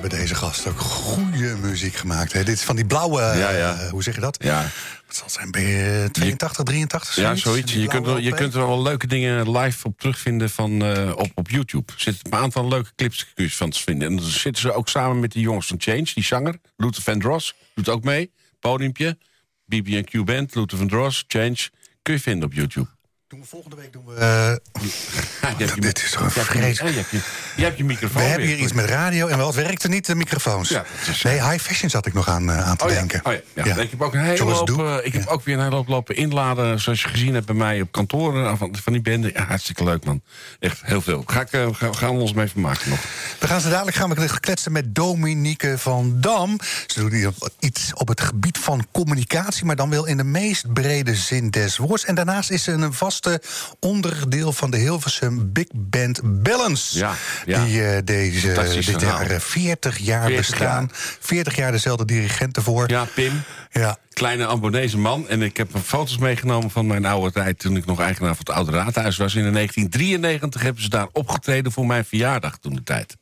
Hebben 0.00 0.18
deze 0.18 0.34
gasten 0.34 0.70
ook 0.70 0.78
goede 0.78 1.56
muziek 1.62 1.94
gemaakt. 1.94 2.32
Hè? 2.32 2.44
Dit 2.44 2.54
is 2.54 2.62
van 2.62 2.76
die 2.76 2.86
blauwe, 2.86 3.20
Ja, 3.20 3.50
ja. 3.50 3.74
eh, 3.78 3.90
hoe 3.90 4.02
zeg 4.02 4.14
je 4.14 4.20
dat? 4.20 4.42
Ja. 4.44 4.70
Wat 5.06 5.16
zal 5.16 5.30
zijn, 5.30 5.50
ben 5.50 5.62
je 5.62 6.08
82, 6.12 6.64
83? 6.64 7.16
Ja, 7.16 7.34
zoiets? 7.34 7.72
Je 7.72 7.86
kunt, 7.86 8.06
er, 8.06 8.20
je 8.20 8.34
kunt 8.34 8.54
er 8.54 8.66
wel 8.66 8.82
leuke 8.82 9.06
dingen 9.06 9.50
live 9.58 9.86
op 9.86 9.98
terugvinden 9.98 10.50
van, 10.50 10.84
eh, 10.84 11.12
op, 11.16 11.30
op 11.34 11.50
YouTube. 11.50 11.92
Er 11.92 12.00
zitten 12.00 12.32
een 12.32 12.38
aantal 12.38 12.68
leuke 12.68 12.90
clips 12.94 13.56
van 13.56 13.70
te 13.70 13.80
vinden. 13.80 14.08
En 14.08 14.16
dan 14.16 14.24
zitten 14.26 14.62
ze 14.62 14.72
ook 14.72 14.88
samen 14.88 15.20
met 15.20 15.32
die 15.32 15.42
jongens 15.42 15.66
van 15.66 15.80
Change, 15.80 16.10
die 16.14 16.24
zanger. 16.24 16.54
Luther 16.76 17.02
Vandross 17.02 17.54
doet 17.74 17.88
ook 17.88 18.04
mee. 18.04 18.32
Podiumpje. 18.60 19.18
BB&Q 19.64 20.24
Band, 20.24 20.54
Luther 20.54 20.78
Vandross, 20.78 21.24
Change. 21.28 21.68
Kun 22.02 22.14
je 22.14 22.20
vinden 22.20 22.48
op 22.48 22.54
YouTube. 22.54 22.88
Doen 23.28 23.40
we 23.40 23.46
volgende 23.46 23.76
week 23.76 23.92
doen 23.92 24.04
we. 24.06 24.14
eh, 24.14 24.26
Ja, 25.42 25.48
je 25.58 25.64
hebt 25.64 25.74
je- 25.74 25.80
Dit 25.80 25.98
is 26.02 26.14
een 26.14 26.24
je 26.24 26.40
hebt 26.50 27.10
je- 27.10 27.20
Je 27.56 27.62
hebt 27.64 27.78
je, 27.78 27.84
microfoon 27.84 28.22
we 28.22 28.28
hebben 28.28 28.46
hier 28.48 28.58
iets 28.58 28.72
met 28.72 28.84
radio 28.84 29.26
en 29.26 29.38
wat 29.38 29.54
werkte 29.54 29.88
niet, 29.88 30.06
de 30.06 30.14
microfoons. 30.14 30.68
Ja, 30.68 30.84
het 30.86 31.08
is- 31.14 31.22
nee, 31.22 31.42
high 31.50 31.64
fashion 31.64 31.90
zat 31.90 32.06
ik 32.06 32.14
nog 32.14 32.28
aan, 32.28 32.50
eh, 32.50 32.68
aan 32.68 32.76
te 32.76 32.84
Oh 32.84 32.90
ja, 32.90 32.96
denken. 32.96 33.20
oh 33.24 33.32
ja, 33.32 33.64
ja. 33.64 33.76
Ik 33.76 33.90
heb 33.90 34.02
ook 34.02 34.14
een 34.14 34.20
hele 34.20 34.42
hoop, 34.42 34.80
eh, 34.80 34.96
ik 35.02 35.12
heb 35.12 35.26
ook 35.26 35.44
weer 35.44 35.56
een 35.56 35.62
hele 35.62 35.74
hoop 35.74 35.88
lopen 35.88 36.16
inladen, 36.16 36.80
zoals 36.80 37.02
je 37.02 37.08
gezien 37.08 37.34
hebt 37.34 37.46
bij 37.46 37.54
mij 37.54 37.80
op 37.80 37.92
kantoor 37.92 38.44
eh, 38.44 38.52
van, 38.56 38.76
van 38.82 38.92
die 38.92 39.02
bende. 39.02 39.30
Ja, 39.34 39.44
hartstikke 39.44 39.84
leuk 39.84 40.04
man. 40.04 40.22
Echt 40.60 40.80
heel 40.82 41.00
veel. 41.00 41.22
Ga 41.26 41.40
ik, 41.40 41.50
eh, 41.52 41.66
ga- 41.72 41.92
gaan 41.92 42.14
we 42.14 42.20
ons 42.20 42.32
mee 42.32 42.48
vermaken 42.48 42.90
nog. 42.90 42.98
We 43.38 43.46
gaan 43.46 43.60
ze 43.60 43.68
dadelijk 43.70 43.96
gaan 43.96 44.14
we 44.14 44.40
kletsen 44.40 44.72
met 44.72 44.94
Dominique 44.94 45.78
van 45.78 46.20
Dam. 46.20 46.58
Ze 46.86 47.00
doet 47.00 47.12
hier 47.12 47.32
iets 47.58 47.94
op 47.94 48.08
het 48.08 48.20
gebied 48.20 48.58
van 48.58 48.86
communicatie, 48.92 49.64
maar 49.64 49.76
dan 49.76 49.90
wel 49.90 50.06
in 50.06 50.16
de 50.16 50.24
meest 50.24 50.72
brede 50.72 51.14
zin 51.14 51.50
des 51.50 51.76
woords. 51.76 52.04
En 52.04 52.14
daarnaast 52.14 52.50
is 52.50 52.62
ze 52.62 52.72
een 52.72 52.92
vaste 53.24 53.42
onderdeel 53.80 54.52
van 54.52 54.70
de 54.70 54.76
Hilversum 54.76 55.52
Big 55.52 55.66
Band 55.74 56.42
Balance. 56.42 56.98
Ja, 56.98 57.14
ja. 57.46 57.64
Die 57.64 57.84
eh, 57.84 58.04
deze 58.04 58.52
dit 58.74 58.84
verhaal. 58.84 59.00
jaar 59.00 59.30
eh, 59.30 59.40
40 59.40 59.98
jaar 59.98 60.26
40 60.26 60.48
bestaan. 60.48 60.90
40 61.20 61.56
jaar 61.56 61.72
dezelfde 61.72 62.04
dirigent 62.04 62.56
ervoor. 62.56 62.90
Ja, 62.90 63.04
Pim. 63.14 63.42
Ja. 63.70 63.98
Kleine 64.12 64.46
Ambonese 64.46 64.98
man. 64.98 65.28
En 65.28 65.42
ik 65.42 65.56
heb 65.56 65.68
foto's 65.84 66.18
meegenomen 66.18 66.70
van 66.70 66.86
mijn 66.86 67.04
oude 67.04 67.32
tijd... 67.32 67.58
toen 67.58 67.76
ik 67.76 67.86
nog 67.86 68.00
eigenaar 68.00 68.34
van 68.34 68.44
het 68.46 68.54
Oude 68.54 68.72
Raadhuis 68.72 69.16
was. 69.16 69.34
In 69.34 69.52
1993 69.52 70.62
hebben 70.62 70.82
ze 70.82 70.88
daar 70.88 71.08
opgetreden 71.12 71.72
voor 71.72 71.86
mijn 71.86 72.04
verjaardag 72.04 72.58
toen 72.58 72.74
de 72.74 72.82
tijd. 72.82 73.16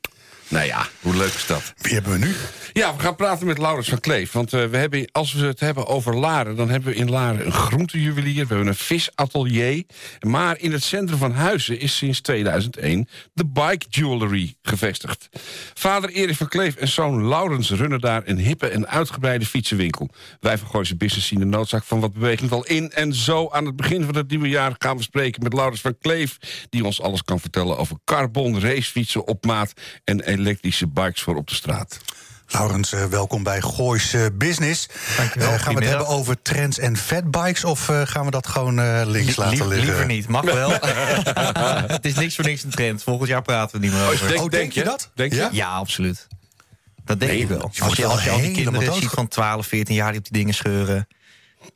Nou 0.49 0.67
ja, 0.67 0.87
hoe 1.01 1.17
leuk 1.17 1.33
is 1.33 1.47
dat? 1.47 1.73
Wie 1.77 1.95
hebben 1.95 2.13
we 2.13 2.19
nu? 2.19 2.35
Ja, 2.73 2.97
we 2.97 3.03
gaan 3.03 3.17
praten 3.17 3.47
met 3.47 3.59
Laurens 3.59 3.89
van 3.89 4.01
Kleef. 4.01 4.33
Want 4.33 4.53
eh, 4.53 4.65
we 4.65 4.77
hebben, 4.77 5.09
als 5.13 5.33
we 5.33 5.47
het 5.47 5.61
hebben 5.61 5.87
over 5.87 6.17
Laren... 6.17 6.57
dan 6.57 6.71
hebben 6.71 6.93
we 6.93 6.99
in 6.99 7.11
Laren 7.11 7.47
een 7.47 7.53
groentejuwelier. 7.53 8.47
We 8.47 8.55
hebben 8.55 8.67
een 8.67 8.75
visatelier. 8.75 9.85
Maar 10.21 10.59
in 10.59 10.73
het 10.73 10.83
centrum 10.83 11.19
van 11.19 11.33
Huizen 11.33 11.81
is 11.81 11.97
sinds 11.97 12.21
2001... 12.21 13.09
de 13.33 13.47
Bike 13.47 13.87
Jewelry 13.89 14.55
gevestigd. 14.63 15.29
Vader 15.75 16.11
Erik 16.11 16.37
van 16.37 16.49
Kleef 16.49 16.77
en 16.77 16.89
zoon 16.89 17.29
Laurens 17.29 17.71
runnen 17.71 18.01
daar... 18.01 18.23
een 18.25 18.39
hippe 18.39 18.69
en 18.69 18.89
uitgebreide 18.89 19.47
fietsenwinkel. 19.47 20.09
Wij 20.41 20.59
van 20.59 20.69
Gooise 20.69 20.97
Business 20.97 21.27
zien 21.27 21.39
de 21.39 21.45
noodzaak 21.45 21.85
van 21.85 22.01
wat 22.01 22.13
beweging 22.13 22.51
wel 22.51 22.65
in. 22.65 22.93
En 22.93 23.15
zo 23.15 23.49
aan 23.51 23.67
het 23.67 23.77
begin 23.77 24.05
van 24.05 24.17
het 24.17 24.29
nieuwe 24.29 24.49
jaar 24.49 24.75
gaan 24.79 24.97
we 24.97 25.03
spreken 25.03 25.43
met 25.43 25.53
Laurens 25.53 25.81
van 25.81 25.99
Kleef... 25.99 26.37
die 26.69 26.85
ons 26.85 27.01
alles 27.01 27.23
kan 27.23 27.41
vertellen 27.41 27.79
over 27.79 27.97
carbon, 28.05 28.61
racefietsen 28.61 29.27
op 29.27 29.45
maat... 29.45 29.73
en 30.05 30.25
elektrische 30.39 30.87
bikes 30.87 31.23
voor 31.23 31.37
op 31.37 31.49
de 31.49 31.55
straat. 31.55 31.99
Laurens, 32.49 32.93
eh, 32.93 33.05
welkom 33.05 33.43
bij 33.43 33.61
Gooise 33.61 34.31
Business. 34.35 34.89
Dankjewel, 35.17 35.53
Eh, 35.53 35.61
gaan 35.61 35.75
we 35.75 35.81
het 35.81 35.89
hebben 35.89 36.07
over 36.09 36.43
trends 36.43 36.79
en 36.79 36.97
fatbikes... 36.97 37.65
of 37.65 37.89
eh, 37.89 38.01
gaan 38.05 38.25
we 38.25 38.31
dat 38.31 38.47
gewoon 38.47 38.79
eh, 38.81 39.03
links 39.05 39.37
laten 39.37 39.69
liggen? 39.69 39.87
Liever 39.87 40.07
niet, 40.07 40.29
mag 40.29 40.45
wel. 40.45 40.71
het 41.97 42.05
is 42.05 42.15
niks 42.15 42.35
voor 42.35 42.45
niks 42.45 42.63
een 42.63 42.71
trend. 42.71 43.03
Volgend 43.03 43.29
jaar 43.29 43.43
praten 43.43 43.81
we 43.81 43.87
niet 43.87 43.95
meer 43.95 44.07
over. 44.13 44.29
denk- 44.29 44.41
oh, 44.43 44.49
denk 44.51 44.73
je 44.73 44.85
dat? 44.85 45.11
Denk 45.15 45.33
je? 45.33 45.39
Ja? 45.39 45.49
Ja, 45.53 45.69
absoluut. 45.75 46.27
Dat 47.05 47.21
denk 47.21 47.33
Nee, 47.33 47.41
ik 47.41 47.49
wel. 47.49 47.71
je 47.73 47.83
Als 47.83 47.95
je, 47.97 48.07
als 48.07 48.25
je 48.25 48.31
al 48.31 48.41
die 48.41 48.51
kinderen 48.51 48.95
ziet 48.95 49.09
van 49.11 49.29
12, 49.29 49.67
14 49.67 49.95
jaar 49.95 50.11
die 50.11 50.19
op 50.19 50.25
die 50.29 50.39
dingen 50.39 50.55
scheuren. 50.55 51.07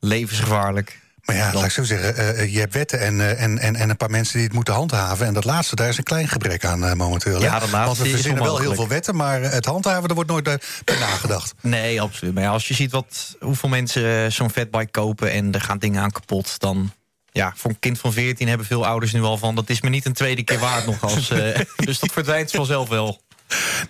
Levensgevaarlijk. 0.00 0.98
Maar 1.30 1.38
ja, 1.38 1.52
laat 1.52 1.64
ik 1.64 1.70
zo 1.70 1.82
zeggen, 1.84 2.16
eh, 2.16 2.52
je 2.52 2.58
hebt 2.58 2.74
wetten 2.74 3.00
en, 3.00 3.20
eh, 3.20 3.42
en, 3.42 3.58
en, 3.58 3.76
en 3.76 3.90
een 3.90 3.96
paar 3.96 4.10
mensen 4.10 4.34
die 4.34 4.44
het 4.44 4.52
moeten 4.52 4.74
handhaven. 4.74 5.26
En 5.26 5.34
dat 5.34 5.44
laatste, 5.44 5.74
daar 5.76 5.88
is 5.88 5.98
een 5.98 6.04
klein 6.04 6.28
gebrek 6.28 6.64
aan 6.64 6.84
eh, 6.84 6.92
momenteel. 6.92 7.40
Ja, 7.40 7.58
dat 7.58 7.70
laatste 7.70 7.86
Want 7.86 7.98
we 7.98 8.04
is 8.04 8.10
verzinnen 8.10 8.42
wel 8.42 8.58
heel 8.58 8.74
veel 8.74 8.88
wetten, 8.88 9.16
maar 9.16 9.42
eh, 9.42 9.50
het 9.52 9.64
handhaven, 9.64 10.02
daar 10.06 10.14
wordt 10.14 10.30
nooit 10.30 10.48
eh, 10.48 10.54
bij 10.84 10.98
nagedacht. 10.98 11.54
Nee, 11.60 12.00
absoluut. 12.00 12.34
Maar 12.34 12.42
ja, 12.42 12.50
als 12.50 12.68
je 12.68 12.74
ziet 12.74 12.90
wat, 12.92 13.36
hoeveel 13.40 13.68
mensen 13.68 14.24
eh, 14.24 14.30
zo'n 14.30 14.50
fatbike 14.50 14.90
kopen... 14.90 15.32
en 15.32 15.52
er 15.54 15.60
gaan 15.60 15.78
dingen 15.78 16.02
aan 16.02 16.10
kapot, 16.10 16.58
dan... 16.58 16.92
Ja, 17.32 17.52
voor 17.56 17.70
een 17.70 17.78
kind 17.78 17.98
van 17.98 18.12
14 18.12 18.48
hebben 18.48 18.66
veel 18.66 18.86
ouders 18.86 19.12
nu 19.12 19.22
al 19.22 19.38
van... 19.38 19.54
dat 19.54 19.70
is 19.70 19.80
me 19.80 19.88
niet 19.88 20.06
een 20.06 20.12
tweede 20.12 20.42
keer 20.42 20.58
waard 20.58 20.86
nog 20.86 21.02
als... 21.02 21.30
eh, 21.30 21.60
dus 21.86 21.98
dat 21.98 22.12
verdwijnt 22.12 22.50
vanzelf 22.50 22.88
wel. 22.88 23.20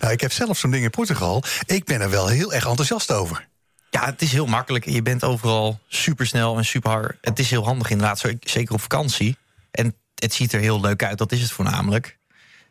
Nou, 0.00 0.12
ik 0.12 0.20
heb 0.20 0.32
zelf 0.32 0.58
zo'n 0.58 0.70
ding 0.70 0.84
in 0.84 0.90
Portugal. 0.90 1.42
Ik 1.66 1.84
ben 1.84 2.00
er 2.00 2.10
wel 2.10 2.26
heel 2.26 2.52
erg 2.52 2.66
enthousiast 2.66 3.10
over. 3.10 3.48
Ja, 3.90 4.04
het 4.04 4.22
is 4.22 4.32
heel 4.32 4.46
makkelijk. 4.46 4.84
Je 4.84 5.02
bent 5.02 5.24
overal 5.24 5.80
supersnel 5.88 6.56
en 6.56 6.64
super 6.64 6.90
hard. 6.90 7.16
Het 7.20 7.38
is 7.38 7.50
heel 7.50 7.64
handig 7.64 7.90
inderdaad, 7.90 8.18
zo- 8.18 8.32
zeker 8.40 8.74
op 8.74 8.80
vakantie. 8.80 9.36
En 9.70 9.94
het 10.14 10.34
ziet 10.34 10.52
er 10.52 10.60
heel 10.60 10.80
leuk 10.80 11.04
uit, 11.04 11.18
dat 11.18 11.32
is 11.32 11.40
het 11.40 11.50
voornamelijk. 11.50 12.18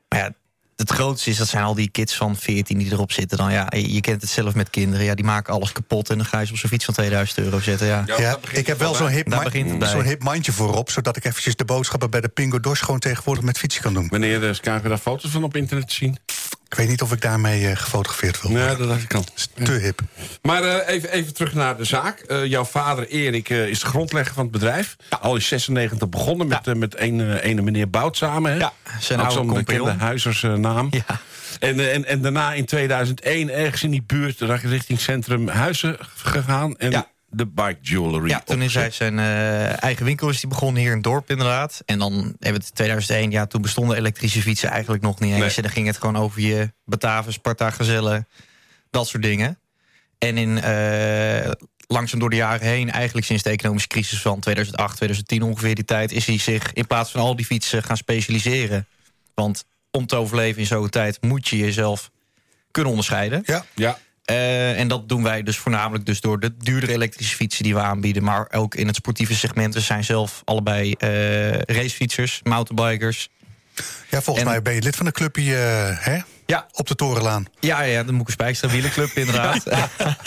Maar 0.09 0.19
ja, 0.19 0.33
het 0.75 0.91
grootste 0.91 1.29
is, 1.29 1.37
dat 1.37 1.47
zijn 1.47 1.63
al 1.63 1.73
die 1.73 1.89
kids 1.89 2.15
van 2.15 2.35
14 2.35 2.77
die 2.77 2.91
erop 2.91 3.11
zitten. 3.11 3.37
Dan, 3.37 3.51
ja, 3.51 3.67
je 3.75 4.01
kent 4.01 4.21
het 4.21 4.29
zelf 4.29 4.55
met 4.55 4.69
kinderen. 4.69 5.05
Ja, 5.05 5.15
die 5.15 5.25
maken 5.25 5.53
alles 5.53 5.71
kapot 5.71 6.09
en 6.09 6.17
dan 6.17 6.25
ga 6.25 6.39
je 6.39 6.45
ze 6.45 6.51
op 6.51 6.57
zo'n 6.57 6.69
fiets 6.69 6.85
van 6.85 6.93
2000 6.93 7.39
euro 7.39 7.59
zetten. 7.59 7.87
Ja. 7.87 8.03
Ik 8.51 8.67
heb 8.67 8.79
wel 8.79 8.95
zo'n 8.95 9.07
hip, 9.09 9.27
zo'n 9.87 10.03
hip 10.03 10.23
mandje 10.23 10.51
voorop... 10.51 10.89
zodat 10.89 11.17
ik 11.17 11.25
eventjes 11.25 11.55
de 11.55 11.65
boodschappen 11.65 12.09
bij 12.09 12.21
de 12.21 12.27
Pingo 12.27 12.59
Dosh... 12.59 12.81
gewoon 12.83 12.99
tegenwoordig 12.99 13.43
met 13.43 13.57
fietsen 13.57 13.81
kan 13.81 13.93
doen. 13.93 14.07
Wanneer 14.07 14.43
uh, 14.43 14.55
krijgen 14.59 14.83
we 14.83 14.89
daar 14.89 14.97
foto's 14.97 15.31
van 15.31 15.43
op 15.43 15.55
internet 15.55 15.87
te 15.87 15.93
zien? 15.93 16.17
Ik 16.69 16.75
weet 16.75 16.87
niet 16.87 17.01
of 17.01 17.11
ik 17.11 17.21
daarmee 17.21 17.67
eh, 17.67 17.75
gefotografeerd 17.75 18.41
wil 18.41 18.51
Nee, 18.51 18.75
dat 18.75 19.13
al. 19.13 19.23
Te 19.63 19.71
hip. 19.71 20.01
Maar 20.41 20.63
eh, 20.63 20.93
even, 20.93 21.11
even 21.11 21.33
terug 21.33 21.53
naar 21.53 21.77
de 21.77 21.83
zaak. 21.83 22.19
Eh, 22.19 22.45
jouw 22.45 22.65
vader 22.65 23.07
Erik 23.07 23.49
is 23.49 23.79
de 23.79 23.85
grondlegger 23.85 24.33
van 24.33 24.43
het 24.43 24.51
bedrijf. 24.51 24.95
Al 25.21 25.35
in 25.35 25.41
96 25.41 26.09
begonnen 26.09 26.47
met, 26.47 26.75
met 26.75 26.99
een, 26.99 27.37
ene 27.37 27.61
meneer 27.61 27.89
Bout 27.89 28.17
samen. 28.17 28.51
Hè? 28.51 28.57
Ja, 28.57 28.73
zijn 28.99 29.19
Ook 29.19 29.25
oude 29.25 29.43
zo'n 29.43 29.53
bekende 29.53 29.91
huizersnaam. 29.91 30.87
Ja. 30.91 31.19
En, 31.59 31.91
en, 31.91 32.05
en 32.05 32.21
daarna 32.21 32.53
in 32.53 32.65
2001 32.65 33.49
ergens 33.49 33.83
in 33.83 33.91
die 33.91 34.03
buurt 34.05 34.41
richting 34.41 34.99
Centrum 34.99 35.47
Huizen 35.47 35.97
gegaan. 36.15 36.77
En 36.77 36.91
Ja. 36.91 37.07
De 37.31 37.47
Bike 37.47 37.77
Jewelry. 37.81 38.29
Ja, 38.29 38.39
toen 38.39 38.61
is 38.61 38.73
hij 38.73 38.91
zijn 38.91 39.19
eh, 39.19 39.83
eigen 39.83 40.05
winkel 40.05 40.29
is 40.29 40.39
die 40.39 40.49
begonnen 40.49 40.81
hier 40.81 40.89
in 40.89 40.95
het 40.95 41.05
dorp 41.05 41.29
inderdaad. 41.29 41.81
En 41.85 41.99
dan 41.99 42.13
hebben 42.13 42.61
we 42.61 42.65
het 42.65 42.75
2001, 42.75 43.31
ja, 43.31 43.45
toen 43.45 43.61
bestonden 43.61 43.97
elektrische 43.97 44.41
fietsen 44.41 44.69
eigenlijk 44.69 45.03
nog 45.03 45.19
niet 45.19 45.31
eens. 45.31 45.39
Nee. 45.39 45.55
En 45.55 45.61
dan 45.61 45.71
ging 45.71 45.87
het 45.87 45.97
gewoon 45.97 46.17
over 46.17 46.41
je 46.41 46.71
Bataven, 46.85 47.33
Sparta, 47.33 47.69
Gazelle, 47.69 48.25
dat 48.89 49.07
soort 49.07 49.23
dingen. 49.23 49.59
En 50.17 50.37
in, 50.37 50.61
eh, 50.61 51.51
langzaam 51.87 52.19
door 52.19 52.29
de 52.29 52.35
jaren 52.35 52.67
heen, 52.67 52.91
eigenlijk 52.91 53.25
sinds 53.25 53.43
de 53.43 53.49
economische 53.49 53.87
crisis 53.87 54.21
van 54.21 54.39
2008, 54.39 54.95
2010 54.95 55.41
ongeveer 55.41 55.75
die 55.75 55.85
tijd, 55.85 56.11
is 56.11 56.25
hij 56.25 56.37
zich 56.37 56.73
in 56.73 56.87
plaats 56.87 57.11
van 57.11 57.21
al 57.21 57.35
die 57.35 57.45
fietsen 57.45 57.83
gaan 57.83 57.97
specialiseren. 57.97 58.87
Want 59.33 59.65
om 59.91 60.05
te 60.05 60.15
overleven 60.15 60.61
in 60.61 60.67
zo'n 60.67 60.89
tijd 60.89 61.21
moet 61.21 61.47
je 61.47 61.57
jezelf 61.57 62.11
kunnen 62.71 62.91
onderscheiden. 62.91 63.43
Ja, 63.45 63.65
Ja, 63.75 63.97
Eh, 64.29 64.79
en 64.79 64.87
dat 64.87 65.09
doen 65.09 65.23
wij 65.23 65.43
dus 65.43 65.57
voornamelijk 65.57 66.05
dus 66.05 66.21
door 66.21 66.39
de 66.39 66.57
duurdere 66.57 66.91
elektrische 66.91 67.35
fietsen 67.35 67.63
die 67.63 67.73
we 67.73 67.79
aanbieden. 67.81 68.23
Maar 68.23 68.47
ook 68.51 68.75
in 68.75 68.87
het 68.87 68.95
sportieve 68.95 69.35
segment. 69.35 69.73
We 69.73 69.79
zijn 69.79 70.03
zelf 70.03 70.41
allebei 70.45 70.93
eh, 70.93 71.51
racefietsers, 71.51 72.39
mountainbikers. 72.43 73.29
ja 74.09 74.21
volgens 74.21 74.45
En- 74.45 74.51
mij 74.51 74.61
ben 74.61 74.73
je 74.73 74.81
lid 74.81 74.95
van 74.95 75.05
de 75.05 75.11
clubje 75.11 75.55
eh, 75.55 76.05
hè? 76.05 76.17
Ja. 76.45 76.67
op 76.73 76.87
de 76.87 76.95
Torenlaan. 76.95 77.45
Ja, 77.59 77.81
ja, 77.81 78.03
de 78.03 78.11
Moeke 78.11 78.31
Spijkstra 78.31 78.69
Wielenclub 78.69 79.09
inderdaad. 79.15 79.63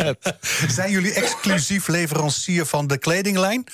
Zijn 0.69 0.91
jullie 0.91 1.12
exclusief 1.12 1.88
leverancier 1.88 2.67
van 2.67 2.87
de 2.87 2.99
kledinglijn? 2.99 3.65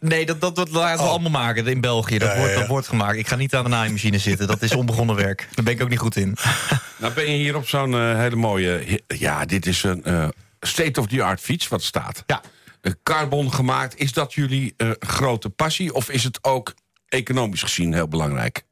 Nee, 0.00 0.26
dat, 0.26 0.40
dat, 0.40 0.56
dat 0.56 0.70
laten 0.70 0.96
we 0.98 1.02
Oh. 1.04 1.10
allemaal 1.10 1.30
maken 1.30 1.66
in 1.66 1.80
België. 1.80 2.18
Dat, 2.18 2.28
Ja, 2.32 2.36
wordt, 2.36 2.52
ja. 2.52 2.58
dat 2.58 2.68
wordt 2.68 2.88
gemaakt. 2.88 3.16
Ik 3.18 3.28
ga 3.28 3.36
niet 3.36 3.54
aan 3.54 3.64
de 3.64 3.70
naaimachine 3.70 4.18
zitten. 4.18 4.46
Dat 4.46 4.62
is 4.62 4.74
onbegonnen 4.74 5.16
werk. 5.16 5.48
Daar 5.54 5.64
ben 5.64 5.74
ik 5.74 5.82
ook 5.82 5.88
niet 5.88 5.98
goed 5.98 6.16
in. 6.16 6.36
nou 7.00 7.12
ben 7.14 7.24
je 7.30 7.36
hier 7.36 7.56
op 7.56 7.68
zo'n 7.68 7.94
eh, 7.94 8.16
hele 8.18 8.36
mooie... 8.36 9.00
Ja, 9.06 9.44
dit 9.44 9.66
is 9.66 9.82
een 9.82 10.04
eh, 10.04 10.28
state-of-the-art 10.60 11.40
fiets 11.40 11.68
wat 11.68 11.82
staat. 11.82 12.22
Ja. 12.26 12.40
Carbon 13.02 13.52
gemaakt. 13.52 13.98
Is 13.98 14.12
dat 14.12 14.34
jullie 14.34 14.74
eh, 14.76 14.90
grote 14.98 15.50
passie? 15.50 15.94
Of 15.94 16.10
is 16.10 16.24
het 16.24 16.44
ook 16.44 16.74
economisch 17.08 17.62
gezien 17.62 17.94
heel 17.94 18.08
belangrijk? 18.08 18.62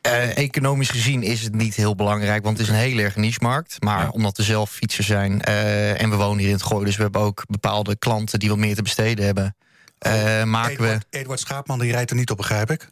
Eh, 0.00 0.36
economisch 0.36 0.90
gezien 0.90 1.22
is 1.22 1.42
het 1.42 1.54
niet 1.54 1.74
heel 1.74 1.94
belangrijk, 1.94 2.44
want 2.44 2.58
het 2.58 2.66
is 2.66 2.72
een 2.72 2.80
heel 2.80 2.98
erg 2.98 3.16
niche-markt. 3.16 3.76
Maar 3.82 4.02
Ja. 4.02 4.08
omdat 4.08 4.36
we 4.36 4.42
zelf 4.42 4.70
fietser 4.70 5.04
zijn 5.04 5.42
eh, 5.42 6.02
en 6.02 6.10
we 6.10 6.16
wonen 6.16 6.38
hier 6.38 6.48
in 6.48 6.54
het 6.54 6.62
Gooi... 6.62 6.84
dus 6.84 6.96
we 6.96 7.02
hebben 7.02 7.20
ook 7.20 7.42
bepaalde 7.48 7.96
klanten 7.96 8.38
die 8.38 8.48
wat 8.48 8.58
meer 8.58 8.74
te 8.74 8.82
besteden 8.82 9.24
hebben... 9.24 9.56
eh, 10.00 10.44
maken 10.44 10.80
we 10.82 10.98
Edward, 11.10 11.40
Schaapman 11.40 11.78
die 11.78 11.92
rijdt 11.92 12.10
er 12.10 12.16
niet 12.16 12.30
op, 12.30 12.36
begrijp 12.36 12.70
ik. 12.70 12.88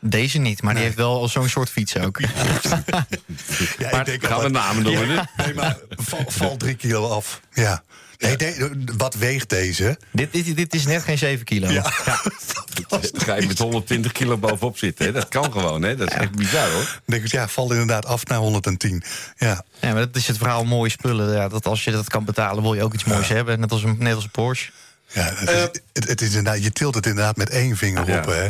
deze 0.00 0.38
niet, 0.38 0.62
maar 0.62 0.74
die 0.74 0.82
heeft 0.82 0.96
wel 0.96 1.28
zo'n 1.28 1.48
soort 1.48 1.70
fiets 1.70 1.96
ook. 1.98 2.18
Ja, 2.20 2.28
Maar 3.90 4.00
ik 4.00 4.04
denk 4.06 4.26
gaan 4.26 4.40
we 4.42 4.48
namen? 4.48 4.82
Nee, 5.36 5.54
maar 5.54 5.76
val, 5.90 6.24
val 6.26 6.56
drie 6.56 6.74
kilo 6.74 7.08
af. 7.08 7.40
Ja. 7.52 7.82
Nee, 8.18 8.36
de- 8.36 8.84
wat 8.96 9.14
weegt 9.14 9.48
deze? 9.48 9.98
dit, 10.12 10.32
dit, 10.32 10.56
dit 10.56 10.74
is 10.74 10.84
net 10.86 11.02
geen 11.02 11.18
7 11.18 11.44
kilo. 11.44 11.68
Ja. 11.68 11.82
Dan 12.88 13.00
ga 13.12 13.34
je 13.34 13.46
met 13.46 13.58
120 13.58 14.12
kilo 14.12 14.36
bovenop 14.38 14.78
zitten. 14.78 15.06
Hè? 15.06 15.12
Dat 15.12 15.28
kan 15.28 15.52
gewoon, 15.52 15.82
hè? 15.82 15.96
Dat 15.96 16.10
is 16.10 16.16
echt 16.16 16.30
bizar, 16.36 16.70
hoor. 16.70 16.84
Dan 16.84 17.00
denk 17.04 17.24
ik, 17.24 17.30
ja, 17.30 17.48
valt 17.48 17.70
inderdaad 17.70 18.06
af 18.06 18.24
naar 18.26 18.38
110. 18.38 19.02
Ja. 19.36 19.64
Ja, 19.80 19.92
maar 19.92 20.06
dat 20.06 20.16
is 20.16 20.26
het 20.26 20.36
verhaal 20.38 20.64
mooie 20.64 20.90
spullen. 20.90 21.34
Ja, 21.34 21.48
dat 21.48 21.66
als 21.66 21.84
je 21.84 21.90
dat 21.90 22.08
kan 22.08 22.24
betalen, 22.24 22.62
wil 22.62 22.74
je 22.74 22.82
ook 22.82 22.94
iets 22.94 23.04
moois 23.04 23.28
hebben. 23.28 23.60
Net 23.60 23.72
als 23.72 23.82
een, 23.82 23.96
net 23.98 24.14
als 24.14 24.24
een 24.24 24.30
Porsche. 24.30 24.70
Ja, 25.12 25.32
het, 25.34 25.48
is, 25.48 25.60
het, 25.92 26.08
het 26.08 26.20
is 26.20 26.28
inderdaad, 26.28 26.62
je 26.64 26.72
tilt 26.72 26.94
het 26.94 27.06
inderdaad 27.06 27.36
met 27.36 27.50
één 27.50 27.76
vinger 27.76 28.08
Ja. 28.08 28.18
op. 28.18 28.26
Hè? 28.26 28.48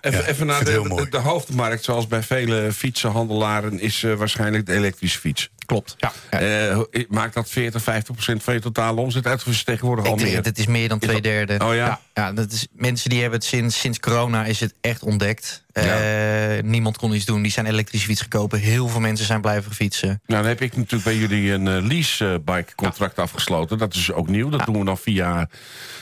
Even, 0.00 0.20
Ja, 0.20 0.26
even 0.26 0.46
naar 0.46 0.64
de, 0.64 1.06
de 1.10 1.16
hoofdmarkt, 1.18 1.84
zoals 1.84 2.06
bij 2.06 2.22
vele 2.22 2.72
fietsenhandelaren... 2.72 3.80
is 3.80 4.02
eh, 4.02 4.14
waarschijnlijk 4.14 4.66
de 4.66 4.72
elektrische 4.72 5.18
fiets. 5.18 5.50
Klopt. 5.68 5.96
Ja. 5.98 6.12
Eh, 6.30 6.78
maakt 7.08 7.34
dat 7.34 7.50
40, 7.50 7.82
50 7.82 8.14
procent 8.14 8.42
van 8.42 8.54
je 8.54 8.60
totale 8.60 9.00
omzet 9.00 9.26
uit? 9.26 9.40
Of 9.40 9.46
is 9.46 9.56
het 9.56 9.66
tegenwoordig 9.66 10.06
al 10.06 10.16
meer? 10.16 10.42
dat 10.42 10.58
is 10.58 10.66
meer 10.66 10.88
dan 10.88 10.98
Is 10.98 11.06
twee 11.08 11.20
dat- 11.20 11.32
derde. 11.32 11.64
Oh 11.64 11.74
ja? 11.74 12.00
ja, 12.14 12.32
dat 12.32 12.52
is, 12.52 12.66
mensen 12.72 13.10
die 13.10 13.20
hebben 13.20 13.38
het 13.38 13.48
sinds, 13.48 13.80
sinds 13.80 14.00
corona 14.00 14.44
is 14.44 14.60
het 14.60 14.74
echt 14.80 15.02
ontdekt. 15.02 15.66
Eh, 15.72 16.62
niemand 16.62 16.96
kon 16.96 17.14
iets 17.14 17.24
doen. 17.24 17.42
Die 17.42 17.52
zijn 17.52 17.66
elektrische 17.66 18.06
fiets 18.06 18.20
gekopen. 18.20 18.58
Heel 18.58 18.88
veel 18.88 19.00
mensen 19.00 19.26
zijn 19.26 19.40
blijven 19.40 19.74
fietsen. 19.74 20.08
Nou, 20.08 20.40
dan 20.42 20.44
heb 20.50 20.60
ik 20.60 20.76
natuurlijk 20.76 21.04
bij 21.04 21.16
jullie 21.16 21.52
een 21.52 21.68
eh, 21.68 21.86
lease-bike-contract 21.86 23.18
afgesloten. 23.18 23.78
Dat 23.78 23.94
is 23.94 24.12
ook 24.12 24.28
nieuw. 24.28 24.48
Dat 24.48 24.64
doen 24.66 24.78
we 24.78 24.84
dan 24.84 24.98
via 24.98 25.48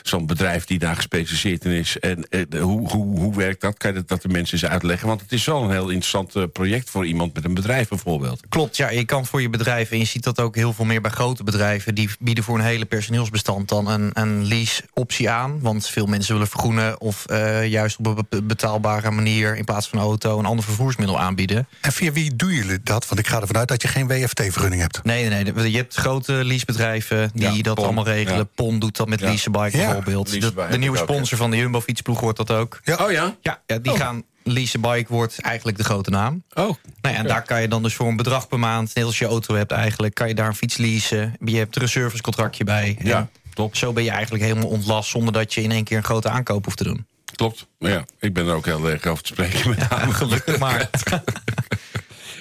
zo'n 0.03 0.27
bedrijf 0.27 0.65
die 0.65 0.79
daar 0.79 0.97
gespecialiseerd 0.97 1.65
in 1.65 1.71
is. 1.71 1.99
En 1.99 2.27
hoe, 2.61 2.89
hoe, 2.91 3.19
hoe 3.19 3.35
werkt 3.37 3.61
dat? 3.61 3.77
Kan 3.79 3.91
je 3.91 3.97
dat, 3.97 4.09
dat 4.09 4.23
de 4.23 4.29
mensen 4.29 4.59
eens 4.59 4.71
uitleggen? 4.71 5.09
Want 5.09 5.21
het 5.21 5.33
is 5.33 5.45
wel 5.45 5.63
een 5.63 5.71
heel 5.71 5.89
interessant 5.91 6.53
project 6.53 6.91
voor 6.91 7.07
iemand 7.07 7.35
met 7.35 7.45
een 7.45 7.55
bedrijf 7.55 7.89
bijvoorbeeld. 7.89 8.41
Klopt, 8.49 8.77
ja, 8.77 8.91
je 8.91 9.05
kan 9.05 9.27
voor 9.27 9.41
je 9.41 9.45
bedrijf, 9.45 9.55
en 9.64 9.99
je 9.99 10.05
ziet 10.05 10.25
dat 10.25 10.40
ook 10.40 10.55
heel 10.55 10.73
veel 10.73 10.85
meer 10.85 11.01
bij 11.01 11.11
grote 11.11 11.45
bedrijven, 11.45 11.95
die 11.95 12.11
bieden 12.21 12.45
voor 12.45 12.59
een 12.59 12.64
hele 12.64 12.85
personeelsbestand 12.85 13.69
dan 13.69 13.88
een, 13.88 14.11
een 14.12 14.47
lease-optie 14.47 15.31
aan. 15.31 15.61
Want 15.61 15.87
veel 15.88 16.07
mensen 16.07 16.33
willen 16.33 16.49
vergroenen 16.49 17.01
of 17.01 17.27
eh, 17.27 17.66
juist 17.66 17.99
op 17.99 18.07
een 18.07 18.27
be- 18.29 18.42
betaalbare 18.42 19.11
manier 19.11 19.57
in 19.57 19.64
plaats 19.64 19.88
van 19.88 19.99
een 19.99 20.05
auto 20.05 20.38
een 20.38 20.45
ander 20.45 20.64
vervoersmiddel 20.64 21.21
aanbieden. 21.21 21.69
En 21.81 21.92
via 21.92 22.12
wie 22.12 22.37
doen 22.37 22.53
jullie 22.53 22.81
dat? 22.83 23.09
Want 23.09 23.21
ik 23.21 23.27
ga 23.27 23.40
ervan 23.40 23.57
uit 23.57 23.69
dat 23.69 23.83
je 23.83 23.88
geen 23.88 24.07
WFT-vergunning 24.07 24.83
hebt. 24.83 25.01
Nee, 25.05 25.29
nee, 25.29 25.45
nee. 25.53 25.71
Je 25.71 25.77
hebt 25.77 25.95
grote 25.95 26.33
leasebedrijven 26.33 27.31
die 27.35 27.51
Ja, 27.57 27.62
dat 27.62 27.75
Pon, 27.75 27.85
allemaal 27.85 28.05
regelen. 28.05 28.38
ja. 28.38 28.45
PON 28.55 28.79
doet 28.79 28.97
dat 28.97 29.09
met 29.09 29.21
Ja. 29.21 29.27
Leasebike 29.27 29.77
Ja, 29.77 29.85
bijvoorbeeld. 29.85 30.31
Leasebike 30.33 30.71
De, 30.71 30.79
nieuwe 30.79 30.99
ook, 31.01 31.09
sponsor 31.09 31.38
van 31.38 31.51
de 31.51 31.57
Jumbo 31.57 31.81
fietsploeg 31.81 32.21
hoort 32.21 32.37
dat 32.37 32.51
ook. 32.51 32.81
Ja. 32.85 32.95
Oh 32.97 33.11
ja? 33.11 33.37
Ja, 33.40 33.61
ja 33.66 33.79
die 33.79 33.97
gaan 33.97 34.23
Leasebike 34.47 35.13
wordt 35.13 35.41
eigenlijk 35.41 35.77
de 35.77 35.85
grote 35.85 36.11
naam. 36.11 36.43
Oh. 36.55 36.65
Nou 37.01 37.15
ja, 37.15 37.15
en 37.15 37.27
daar 37.27 37.43
kan 37.43 37.61
je 37.61 37.69
dan 37.69 37.83
dus 37.83 37.95
voor 37.95 38.09
een 38.09 38.17
bedrag 38.17 38.49
per 38.49 38.59
maand, 38.59 38.95
net 38.95 39.05
als 39.05 39.19
je 39.19 39.27
auto 39.27 39.55
hebt 39.55 39.73
eigenlijk, 39.73 40.15
kan 40.15 40.29
je 40.29 40.35
daar 40.35 40.47
een 40.47 40.55
fiets 40.55 40.77
leasen. 40.77 41.37
Je 41.45 41.57
hebt 41.57 41.77
er 41.77 41.83
een 41.83 41.89
servicecontractje 41.89 42.65
bij. 42.65 42.97
Ja, 43.03 43.29
top. 43.55 43.77
Zo 43.77 43.93
ben 43.93 44.05
je 44.05 44.11
eigenlijk 44.11 44.45
helemaal 44.45 44.69
ontlast 44.69 45.11
zonder 45.11 45.33
dat 45.33 45.55
je 45.55 45.63
in 45.63 45.71
één 45.71 45.85
keer 45.85 45.97
een 45.97 46.05
grote 46.05 46.29
aankoop 46.29 46.65
hoeft 46.65 46.77
te 46.77 46.85
doen. 46.85 47.07
Klopt. 47.35 47.67
Ja, 47.79 48.05
ik 48.21 48.33
ben 48.33 48.47
er 48.47 48.55
ook 48.55 48.65
heel 48.65 48.91
erg 48.91 49.07
over 49.07 49.23
te 49.23 49.33
spreken 49.33 49.71
met 49.71 49.91
name. 49.91 50.13
Gelukkig 50.13 50.59
maar. 50.59 50.91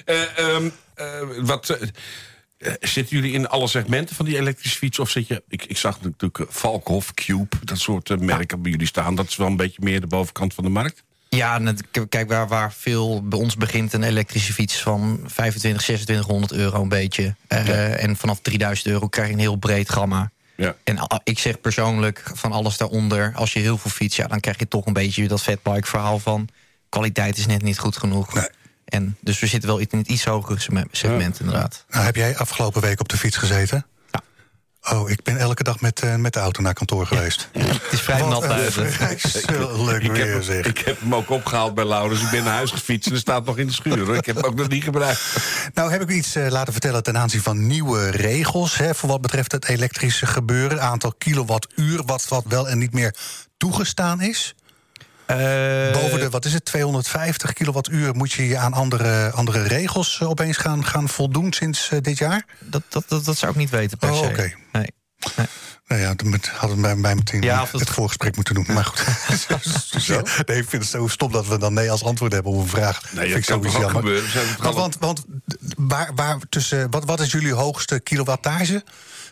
Eh, 0.04 0.38
ehm, 0.38 0.68
eh, 0.94 1.06
wat, 1.40 1.68
eh, 2.58 2.72
zitten 2.80 3.16
jullie 3.16 3.32
in 3.32 3.48
alle 3.48 3.68
segmenten 3.68 4.16
van 4.16 4.24
die 4.24 4.38
elektrische 4.38 4.78
fiets? 4.78 4.98
Of 4.98 5.10
zit 5.10 5.26
je, 5.26 5.42
ik, 5.48 5.64
ik 5.64 5.76
zag 5.76 6.00
natuurlijk 6.00 6.44
Valkhof, 6.48 7.14
Cube, 7.14 7.56
dat 7.64 7.78
soort 7.78 8.20
merken 8.20 8.62
bij 8.62 8.70
jullie 8.70 8.86
staan. 8.86 9.14
Dat 9.14 9.28
is 9.28 9.36
wel 9.36 9.46
een 9.46 9.56
beetje 9.56 9.82
meer 9.82 10.00
de 10.00 10.06
bovenkant 10.06 10.54
van 10.54 10.64
de 10.64 10.70
markt. 10.70 11.02
Ja, 11.36 11.60
kijk, 12.08 12.28
waar, 12.28 12.48
waar 12.48 12.72
veel 12.72 13.22
bij 13.22 13.38
ons 13.38 13.56
begint 13.56 13.92
een 13.92 14.02
elektrische 14.02 14.52
fiets 14.52 14.82
van 14.82 15.20
25, 15.24 15.82
2600 15.82 16.52
euro 16.52 16.82
een 16.82 16.88
beetje. 16.88 17.34
Eh, 17.48 18.02
En 18.02 18.16
vanaf 18.16 18.40
3000 18.40 18.88
euro 18.88 19.08
krijg 19.08 19.28
je 19.28 19.34
een 19.34 19.40
heel 19.40 19.56
breed 19.56 19.90
gamma. 19.90 20.30
Ja. 20.56 20.74
En 20.84 20.98
ik 21.24 21.38
zeg 21.38 21.60
persoonlijk 21.60 22.22
van 22.34 22.52
alles 22.52 22.76
daaronder, 22.76 23.32
als 23.34 23.52
je 23.52 23.58
heel 23.58 23.78
veel 23.78 23.90
fietst, 23.90 24.16
ja, 24.16 24.26
dan 24.26 24.40
krijg 24.40 24.58
je 24.58 24.68
toch 24.68 24.86
een 24.86 24.92
beetje 24.92 25.28
dat 25.28 25.42
fatbike 25.42 25.86
verhaal 25.86 26.18
van 26.18 26.48
kwaliteit 26.88 27.38
is 27.38 27.46
net 27.46 27.62
niet 27.62 27.78
goed 27.78 27.96
genoeg. 27.96 28.34
Nee. 28.34 28.48
En 28.84 29.16
dus 29.20 29.38
we 29.38 29.46
zitten 29.46 29.68
wel 29.68 29.78
in 29.78 29.98
het 29.98 30.08
iets 30.08 30.24
hogere 30.24 30.86
segment, 30.90 31.40
inderdaad. 31.40 31.84
Nou, 31.88 32.04
heb 32.04 32.16
jij 32.16 32.36
afgelopen 32.36 32.80
week 32.80 33.00
op 33.00 33.08
de 33.08 33.16
fiets 33.16 33.36
gezeten? 33.36 33.86
Oh, 34.92 35.10
ik 35.10 35.22
ben 35.22 35.36
elke 35.36 35.62
dag 35.62 35.80
met, 35.80 36.00
eh, 36.00 36.14
met 36.14 36.32
de 36.32 36.38
auto 36.38 36.62
naar 36.62 36.74
kantoor 36.74 37.06
geweest. 37.06 37.48
Het 37.52 37.92
is 37.92 38.00
vrij 38.00 38.20
Wat 38.20 38.28
nat 38.28 38.40
buiten. 38.40 38.92
vreselijk 38.92 40.02
Ik 40.02 40.16
heb, 40.16 40.42
zeg. 40.42 40.66
ik 40.66 40.78
heb 40.78 41.00
hem 41.00 41.14
ook 41.14 41.30
opgehaald 41.30 41.74
bij 41.74 41.84
Laurens. 41.84 42.22
Ik 42.22 42.30
ben 42.30 42.44
naar 42.44 42.54
huis 42.54 42.70
gefietst 42.70 43.08
en 43.08 43.14
er 43.14 43.20
staat 43.20 43.44
nog 43.44 43.58
in 43.58 43.66
de 43.66 43.72
schuur. 43.72 44.06
Hoor. 44.06 44.16
Ik 44.16 44.26
heb 44.26 44.36
hem 44.36 44.44
ook 44.44 44.54
nog 44.54 44.68
niet 44.68 44.82
gebruikt. 44.82 45.20
Nou 45.74 45.90
heb 45.90 46.02
ik 46.02 46.10
u 46.10 46.14
iets 46.14 46.34
eh, 46.34 46.50
laten 46.50 46.72
vertellen 46.72 47.02
ten 47.02 47.18
aanzien 47.18 47.42
van 47.42 47.66
nieuwe 47.66 48.10
regels... 48.10 48.76
Hè, 48.76 48.94
voor 48.94 49.08
wat 49.08 49.20
betreft 49.20 49.52
het 49.52 49.68
elektrische 49.68 50.26
gebeuren. 50.26 50.80
Aantal 50.82 51.14
kilowattuur, 51.18 52.02
wat, 52.04 52.28
wat 52.28 52.44
wel 52.48 52.68
en 52.68 52.78
niet 52.78 52.92
meer 52.92 53.14
toegestaan 53.56 54.20
is. 54.20 54.54
Eh, 55.26 55.92
Boven 55.92 56.20
de, 56.20 56.30
wat 56.30 56.44
is 56.44 56.52
het, 56.52 56.64
250 56.64 57.52
kilowattuur... 57.52 58.14
moet 58.14 58.32
je 58.32 58.46
je 58.48 58.56
aan 58.58 58.72
andere, 58.72 59.30
andere 59.30 59.62
regels 59.62 60.18
eh, 60.20 60.28
opeens 60.28 60.56
gaan, 60.56 60.84
gaan 60.84 61.08
voldoen 61.08 61.52
sinds 61.52 61.88
eh, 61.90 61.98
dit 62.00 62.18
jaar? 62.18 62.44
dat, 62.60 62.82
dat, 62.88 63.04
dat, 63.08 63.24
dat 63.24 63.38
zou 63.38 63.52
ik 63.52 63.58
niet 63.58 63.70
weten 63.70 63.98
per 63.98 64.10
Oh, 64.10 64.18
se. 64.18 64.24
oké. 64.24 64.52
Nee. 64.72 64.86
Nou 65.86 66.00
ja, 66.00 66.14
moet- 66.24 66.48
hadden 66.48 66.76
we 66.76 66.82
bij, 66.82 66.96
bij 66.96 67.14
meteen 67.14 67.42
Ja, 67.42 67.66
dat- 67.70 67.80
het 67.80 67.90
voorgesprek 67.90 68.36
moeten 68.36 68.54
doen. 68.54 68.66
Maar 68.68 68.84
goed. 68.84 69.04
Ja, 70.06 70.22
nee, 70.46 70.56
ik 70.58 70.68
vind 70.68 70.82
het 70.82 70.90
zo 70.90 71.06
stom 71.06 71.32
dat 71.32 71.46
we 71.46 71.58
dan 71.58 71.74
nee 71.74 71.90
als 71.90 72.04
antwoord 72.04 72.32
hebben 72.32 72.52
op 72.52 72.58
een 72.60 72.68
vraag. 72.68 73.12
Nee, 73.12 73.24
vind 73.32 73.36
ik 73.36 73.46
dat 73.46 73.60
kan 73.60 73.70
sowieso 73.70 73.78
jammer. 73.80 74.02
gebeuren? 74.02 74.56
Want, 74.62 74.74
want, 74.76 74.96
want 74.98 75.24
waar, 75.76 76.10
waar 76.14 76.38
tussen, 76.48 76.90
wat, 76.90 77.04
wat 77.04 77.20
is 77.20 77.32
jullie 77.32 77.52
hoogste 77.52 78.00
kilowattage 78.00 78.84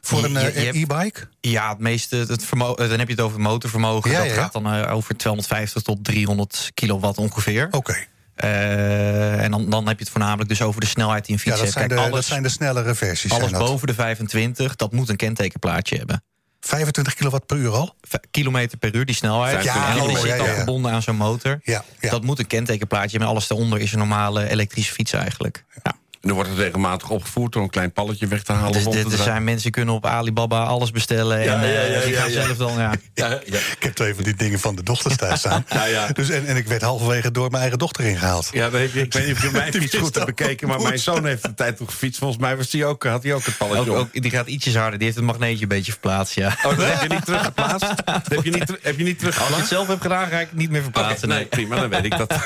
voor 0.07 0.25
een 0.25 0.37
eh, 0.37 0.81
e-bike? 0.83 1.21
Ja, 1.41 1.69
het 1.69 1.79
meeste, 1.79 2.17
het 2.17 2.45
vermogen, 2.45 2.89
dan 2.89 2.99
heb 2.99 3.09
je 3.09 3.15
het 3.15 3.23
over 3.23 3.39
het 3.39 3.47
motorvermogen. 3.49 4.11
Ja, 4.11 4.17
dat 4.19 4.27
ja, 4.27 4.35
ja. 4.35 4.41
gaat 4.41 4.53
dan 4.53 4.67
eh, 4.67 4.95
over 4.95 5.17
250 5.17 5.83
tot 5.83 6.05
300 6.05 6.71
kilowatt 6.75 7.19
ongeveer. 7.19 7.69
Oké. 7.71 7.97
Eh, 8.35 9.43
en 9.43 9.51
dan, 9.51 9.71
dan 9.71 9.87
heb 9.87 9.97
je 9.99 10.03
het 10.05 10.13
voornamelijk 10.13 10.49
dus 10.49 10.63
over 10.63 10.81
de 10.81 10.87
snelheid 10.87 11.27
die 11.27 11.35
een 11.35 11.41
Ja, 11.45 11.51
fiets 11.57 11.73
dat 11.73 11.83
heeft. 11.83 12.03
de, 12.05 12.11
dat 12.11 12.25
zijn 12.25 12.43
de 12.43 12.49
snellere 12.49 12.95
versies. 12.95 13.33
alles 13.33 13.51
boven 13.51 13.87
de 13.87 13.95
25, 13.95 14.77
dat 14.77 14.93
moet 14.93 15.09
een 15.09 15.17
kentekenplaatje 15.17 15.97
hebben. 15.97 16.23
25 16.61 17.15
kilowatt 17.15 17.47
per 17.47 17.57
uur 17.57 17.71
al? 17.73 17.95
V- 18.01 18.15
Kilometer 18.31 18.79
per 18.79 18.95
uur, 18.95 19.05
die 19.05 19.15
snelheid. 19.15 19.65
Ja, 19.65 19.91
en 19.91 19.97
dan 19.99 20.11
is 20.11 20.17
het 20.17 20.27
ja, 20.27 20.37
dan 20.37 20.47
ja, 20.47 20.53
ja. 20.53 20.59
gebonden 20.59 20.93
aan 20.93 21.03
zo'n 21.03 21.17
motor. 21.17 21.61
Ja, 21.63 21.85
ja. 22.01 22.11
Dat 22.11 22.23
moet 22.23 22.39
een 22.39 22.47
kentekenplaatje 22.47 23.11
hebben. 23.11 23.29
En 23.29 23.35
alles 23.35 23.47
daaronder 23.47 23.81
is 23.81 23.93
een 23.93 23.99
normale 23.99 24.49
elektrische 24.49 24.93
fiets 24.93 25.13
eigenlijk. 25.13 25.65
Ja. 25.83 25.93
En 26.25 26.31
dan 26.31 26.39
wordt 26.39 26.51
het 26.55 26.61
regelmatig 26.65 27.11
opgevoerd 27.11 27.53
door 27.53 27.63
een 27.63 27.71
klein 27.71 27.93
palletje 27.93 28.27
weg 28.27 28.43
te 28.43 28.53
halen. 28.53 28.73
Dus 28.73 28.85
dit, 28.85 29.13
er 29.13 29.19
zijn 29.19 29.45
mensen 29.45 29.71
kunnen 29.71 29.95
op 29.95 30.07
Alibaba 30.07 30.63
alles 30.63 30.91
bestellen. 30.91 31.39
en 31.39 31.45
ja, 31.45 31.63
ja, 31.63 31.69
eh, 31.69 31.95
ja, 31.95 32.05
die 32.05 32.15
gaan 32.15 32.31
ja. 32.31 32.45
zelf 32.45 32.57
dan, 32.57 32.79
ja. 32.79 32.93
Ja, 33.15 33.29
ja. 33.29 33.59
Ik 33.59 33.77
heb 33.79 33.95
twee 33.95 34.15
van 34.15 34.25
die 34.25 34.35
dingen 34.35 34.59
van 34.59 34.77
de 34.77 34.83
dochters 34.83 35.17
thuis 35.17 35.39
staan. 35.39 35.67
Ja, 35.75 35.85
ja. 35.85 36.09
Dus, 36.13 36.31
en, 36.31 36.47
en 36.47 36.57
ik 36.57 36.67
werd 36.67 36.83
halverwege 36.83 37.31
door 37.31 37.51
mijn 37.51 37.61
eigen 37.63 37.79
dochter 37.79 38.05
ingehaald. 38.05 38.49
Ja, 38.53 38.71
dan 38.71 38.81
heb 38.81 38.93
je, 38.93 39.01
ik 39.01 39.13
weet 39.13 39.27
niet 39.27 39.37
of 39.37 39.43
je 39.43 39.51
mijn 39.51 39.73
fiets 39.83 39.97
goed 39.97 40.15
hebt 40.15 40.27
bekeken... 40.27 40.69
maar 40.69 40.77
goed. 40.77 40.87
mijn 40.87 40.99
zoon 40.99 41.27
heeft 41.27 41.43
de 41.43 41.55
tijd 41.55 41.77
toch 41.77 41.91
gefietst. 41.91 42.19
Volgens 42.19 42.41
mij 42.41 42.57
was 42.57 42.71
die 42.71 42.85
ook, 42.85 43.05
had 43.05 43.23
hij 43.23 43.35
ook 43.35 43.45
het 43.45 43.57
palletje 43.57 43.93
op. 43.93 43.97
ook, 43.97 44.23
die 44.23 44.31
gaat 44.31 44.47
ietsjes 44.47 44.75
harder. 44.75 44.99
Die 44.99 45.05
heeft 45.05 45.17
het 45.17 45.27
magneetje 45.27 45.63
een 45.63 45.69
beetje 45.69 45.93
verplaatst, 45.93 46.35
ja. 46.35 46.57
Oh, 46.63 46.79
dat 46.79 46.87
heb 46.87 47.03
je 47.03 47.09
niet 47.09 47.25
teruggeplaatst? 47.25 47.93
Dat 48.05 48.29
heb 48.29 48.45
je 48.45 48.51
niet, 48.51 48.79
heb 48.83 48.99
je 48.99 49.05
niet 49.05 49.07
Als 49.07 49.07
je 49.07 49.07
het 49.07 49.19
teruggeplaatst? 49.19 49.69
zelf 49.69 49.87
hebt 49.87 50.03
gedaan, 50.03 50.29
ga 50.29 50.41
ik 50.41 50.49
het 50.49 50.59
niet 50.59 50.71
meer 50.71 50.83
verplaatsen. 50.83 51.29
nee, 51.29 51.39
nee. 51.39 51.47
prima, 51.47 51.77
dan 51.77 51.89
weet 51.89 52.05
ik 52.05 52.17
dat. 52.19 52.37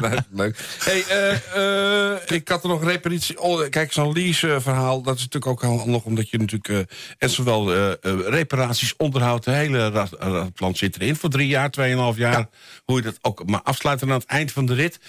Nee, 0.00 0.18
Leuk. 0.32 0.58
Hey, 0.78 1.04
eh, 1.08 2.12
eh, 2.12 2.18
ik 2.26 2.48
had 2.48 2.62
er 2.62 2.68
nog 2.68 2.80
een 2.80 2.86
Oh, 3.36 3.68
kijk, 3.68 3.92
zo'n 3.92 4.12
lease-verhaal. 4.12 5.02
Dat 5.02 5.16
is 5.16 5.22
natuurlijk 5.28 5.52
ook 5.64 5.70
handig, 5.78 6.04
omdat 6.04 6.30
je 6.30 6.38
natuurlijk. 6.38 6.68
eh, 6.68 6.96
en 7.18 7.30
zowel 7.30 7.72
eh, 7.74 7.90
eh, 7.90 7.96
reparaties, 8.26 8.96
onderhoud, 8.96 9.44
de 9.44 9.50
hele 9.50 9.88
ratplan 9.88 10.74
zit 10.76 11.00
erin. 11.00 11.16
Voor 11.16 11.30
drie 11.30 11.48
jaar, 11.48 11.70
tweeënhalf 11.70 12.16
jaar. 12.16 12.48
Hoe 12.84 12.96
je 12.96 13.02
dat 13.02 13.18
ook 13.22 13.46
maar 13.46 13.62
afsluit. 13.62 14.02
En 14.02 14.08
aan 14.08 14.18
het 14.18 14.24
eind 14.24 14.52
van 14.52 14.66
de 14.66 14.74
rit. 14.74 15.00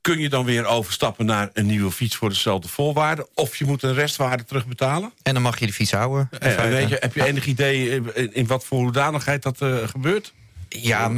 Kun 0.00 0.18
je 0.18 0.28
dan 0.28 0.44
weer 0.44 0.66
overstappen 0.66 1.26
naar 1.26 1.50
een 1.52 1.66
nieuwe 1.66 1.90
fiets 1.90 2.16
voor 2.16 2.28
dezelfde 2.28 2.68
voorwaarden? 2.68 3.26
Of 3.34 3.56
je 3.56 3.64
moet 3.64 3.82
een 3.82 3.94
restwaarde 3.94 4.44
terugbetalen? 4.44 5.12
En 5.22 5.34
dan 5.34 5.42
mag 5.42 5.58
je 5.58 5.66
de 5.66 5.72
fiets 5.72 5.92
houden. 5.92 6.28
weet 6.70 6.88
je, 6.88 6.96
heb 7.00 7.14
je 7.14 7.24
enig 7.24 7.46
idee 7.46 7.88
in, 7.88 8.34
in 8.34 8.46
wat 8.46 8.64
voor 8.64 8.78
hoedanigheid 8.78 9.42
dat 9.42 9.58
gebeurt? 9.86 10.32
Ja, 10.68 11.10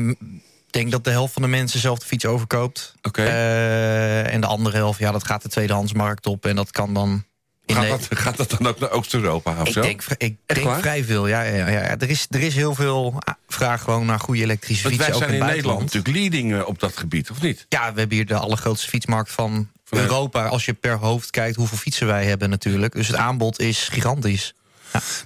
denk 0.74 0.90
dat 0.90 1.04
de 1.04 1.10
helft 1.10 1.32
van 1.32 1.42
de 1.42 1.48
mensen 1.48 1.80
zelf 1.80 1.98
de 1.98 2.06
fiets 2.06 2.26
overkoopt. 2.26 2.94
Oké. 3.02 3.22
Eh, 3.24 4.32
en 4.34 4.40
de 4.40 4.46
andere 4.46 4.76
helft, 4.76 4.98
ja, 4.98 5.12
dat 5.12 5.24
gaat 5.26 5.42
de 5.42 5.48
tweedehandsmarkt 5.48 6.26
op. 6.26 6.46
En 6.46 6.56
dat 6.56 6.70
kan 6.70 6.94
dan... 6.94 7.24
In 7.66 7.74
Gaat 7.74 7.84
de- 7.84 7.88
dat, 8.08 8.18
gaat 8.18 8.36
dat 8.36 8.50
dan 8.50 8.66
ook 8.66 8.78
naar 8.78 8.90
Oost-Europa 8.90 9.60
of 9.60 9.66
ik 9.66 9.72
zo? 9.72 9.80
denk, 9.80 10.02
ik 10.02 10.36
Echt 10.46 10.58
denk 10.60 10.64
waar? 10.64 10.80
vrij 10.80 11.04
veel, 11.04 11.26
ja. 11.26 11.42
ja, 11.42 11.68
ja. 11.68 11.80
Er, 11.98 12.10
is, 12.10 12.26
er 12.30 12.40
is 12.42 12.54
heel 12.54 12.74
veel 12.74 13.14
ah, 13.18 13.34
vraag 13.48 13.82
gewoon 13.82 14.06
naar 14.06 14.20
goede 14.20 14.42
elektrische 14.42 14.82
Want 14.82 14.94
fietsen, 14.94 15.12
wij 15.12 15.22
zijn 15.28 15.34
in 15.40 15.46
in 15.46 15.52
Nederland 15.54 15.80
natuurlijk 15.80 16.16
leading 16.16 16.54
eh, 16.54 16.66
op 16.66 16.78
dat 16.80 16.96
gebied, 16.96 17.30
of 17.30 17.42
niet? 17.42 17.66
Ja, 17.68 17.92
we 17.92 17.98
hebben 17.98 18.16
hier 18.16 18.26
de 18.26 18.34
allergrootste 18.34 18.88
fietsmarkt 18.88 19.30
van 19.32 19.68
Van- 19.84 19.98
Europa. 19.98 20.46
Als 20.46 20.64
je 20.64 20.72
per 20.72 20.96
hoofd 20.96 21.30
kijkt 21.30 21.56
hoeveel 21.56 21.78
fietsen 21.78 22.06
wij 22.06 22.24
hebben 22.24 22.50
natuurlijk. 22.50 22.92
Dus 22.94 23.06
het 23.06 23.16
aanbod 23.16 23.60
is 23.60 23.88
gigantisch. 23.88 24.54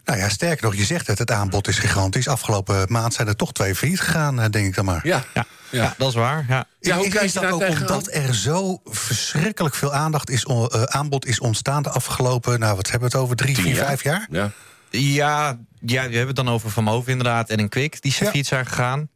Nou 0.04 0.18
ja, 0.18 0.28
sterker 0.28 0.64
nog, 0.64 0.74
je 0.74 0.84
zegt 0.84 1.06
het, 1.06 1.18
het 1.18 1.30
aanbod 1.30 1.68
is 1.68 1.78
gigantisch. 1.78 2.28
Afgelopen 2.28 2.92
maand 2.92 3.14
zijn 3.14 3.28
er 3.28 3.36
toch 3.36 3.52
twee 3.52 3.74
failliet 3.74 4.00
gegaan, 4.00 4.40
eh, 4.40 4.50
denk 4.50 4.66
ik 4.66 4.74
dan 4.74 4.84
maar. 4.84 5.06
Ja. 5.06 5.24
Ja, 5.34 5.44
ja. 5.70 5.94
dat 5.98 6.08
is 6.08 6.14
waar. 6.14 6.44
Ja. 6.48 6.64
Ja, 6.80 6.96
hoe 6.96 7.06
is, 7.06 7.32
dat 7.32 7.44
ook 7.44 7.60
tegenaan? 7.60 7.80
omdat 7.88 8.08
er 8.12 8.34
zo 8.34 8.80
verschrikkelijk 8.84 9.74
veel 9.74 9.92
aandacht 9.94 10.30
is, 10.30 10.44
eh, 10.44 10.64
aanbod 10.82 11.26
is 11.26 11.38
ontstaan 11.40 11.82
de 11.82 11.90
afgelopen, 11.90 12.58
nou 12.58 12.76
wat 12.76 12.90
hebben 12.90 13.10
we 13.10 13.16
het 13.16 13.24
over, 13.24 13.36
drie, 13.36 13.54
vier, 13.56 13.74
jaar? 13.74 13.86
vijf 13.86 14.02
jaar? 14.02 14.26
Ja. 14.30 14.50
Ja, 14.90 15.58
ja, 15.80 16.02
we 16.02 16.16
hebben 16.16 16.26
het 16.26 16.36
dan 16.36 16.48
over 16.48 16.70
Van 16.70 16.84
Moof 16.84 17.06
inderdaad 17.06 17.50
en 17.50 17.58
een 17.58 17.68
Kwik 17.68 18.02
die 18.02 18.12
Ja. 18.12 18.16
failliet 18.18 18.46
zijn 18.46 18.66
gegaan. 18.66 19.08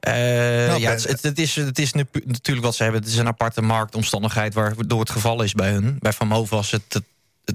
Eh, 0.00 0.12
Nou, 0.14 0.80
ja, 0.80 0.90
het, 0.90 1.02
het, 1.08 1.22
het 1.22 1.38
is, 1.38 1.56
het 1.56 1.78
is 1.78 1.92
natuurlijk 1.92 2.66
wat 2.66 2.74
ze 2.74 2.82
hebben. 2.82 3.00
Het 3.00 3.10
is 3.10 3.16
een 3.16 3.26
aparte 3.26 3.62
marktomstandigheid 3.62 4.54
waardoor 4.54 5.00
het 5.00 5.10
geval 5.10 5.42
is 5.42 5.52
bij 5.52 5.70
hun. 5.70 5.96
Bij 5.98 6.12
Van 6.12 6.26
Moof 6.28 6.50
was 6.50 6.70
het, 6.70 6.82
het- 6.88 7.04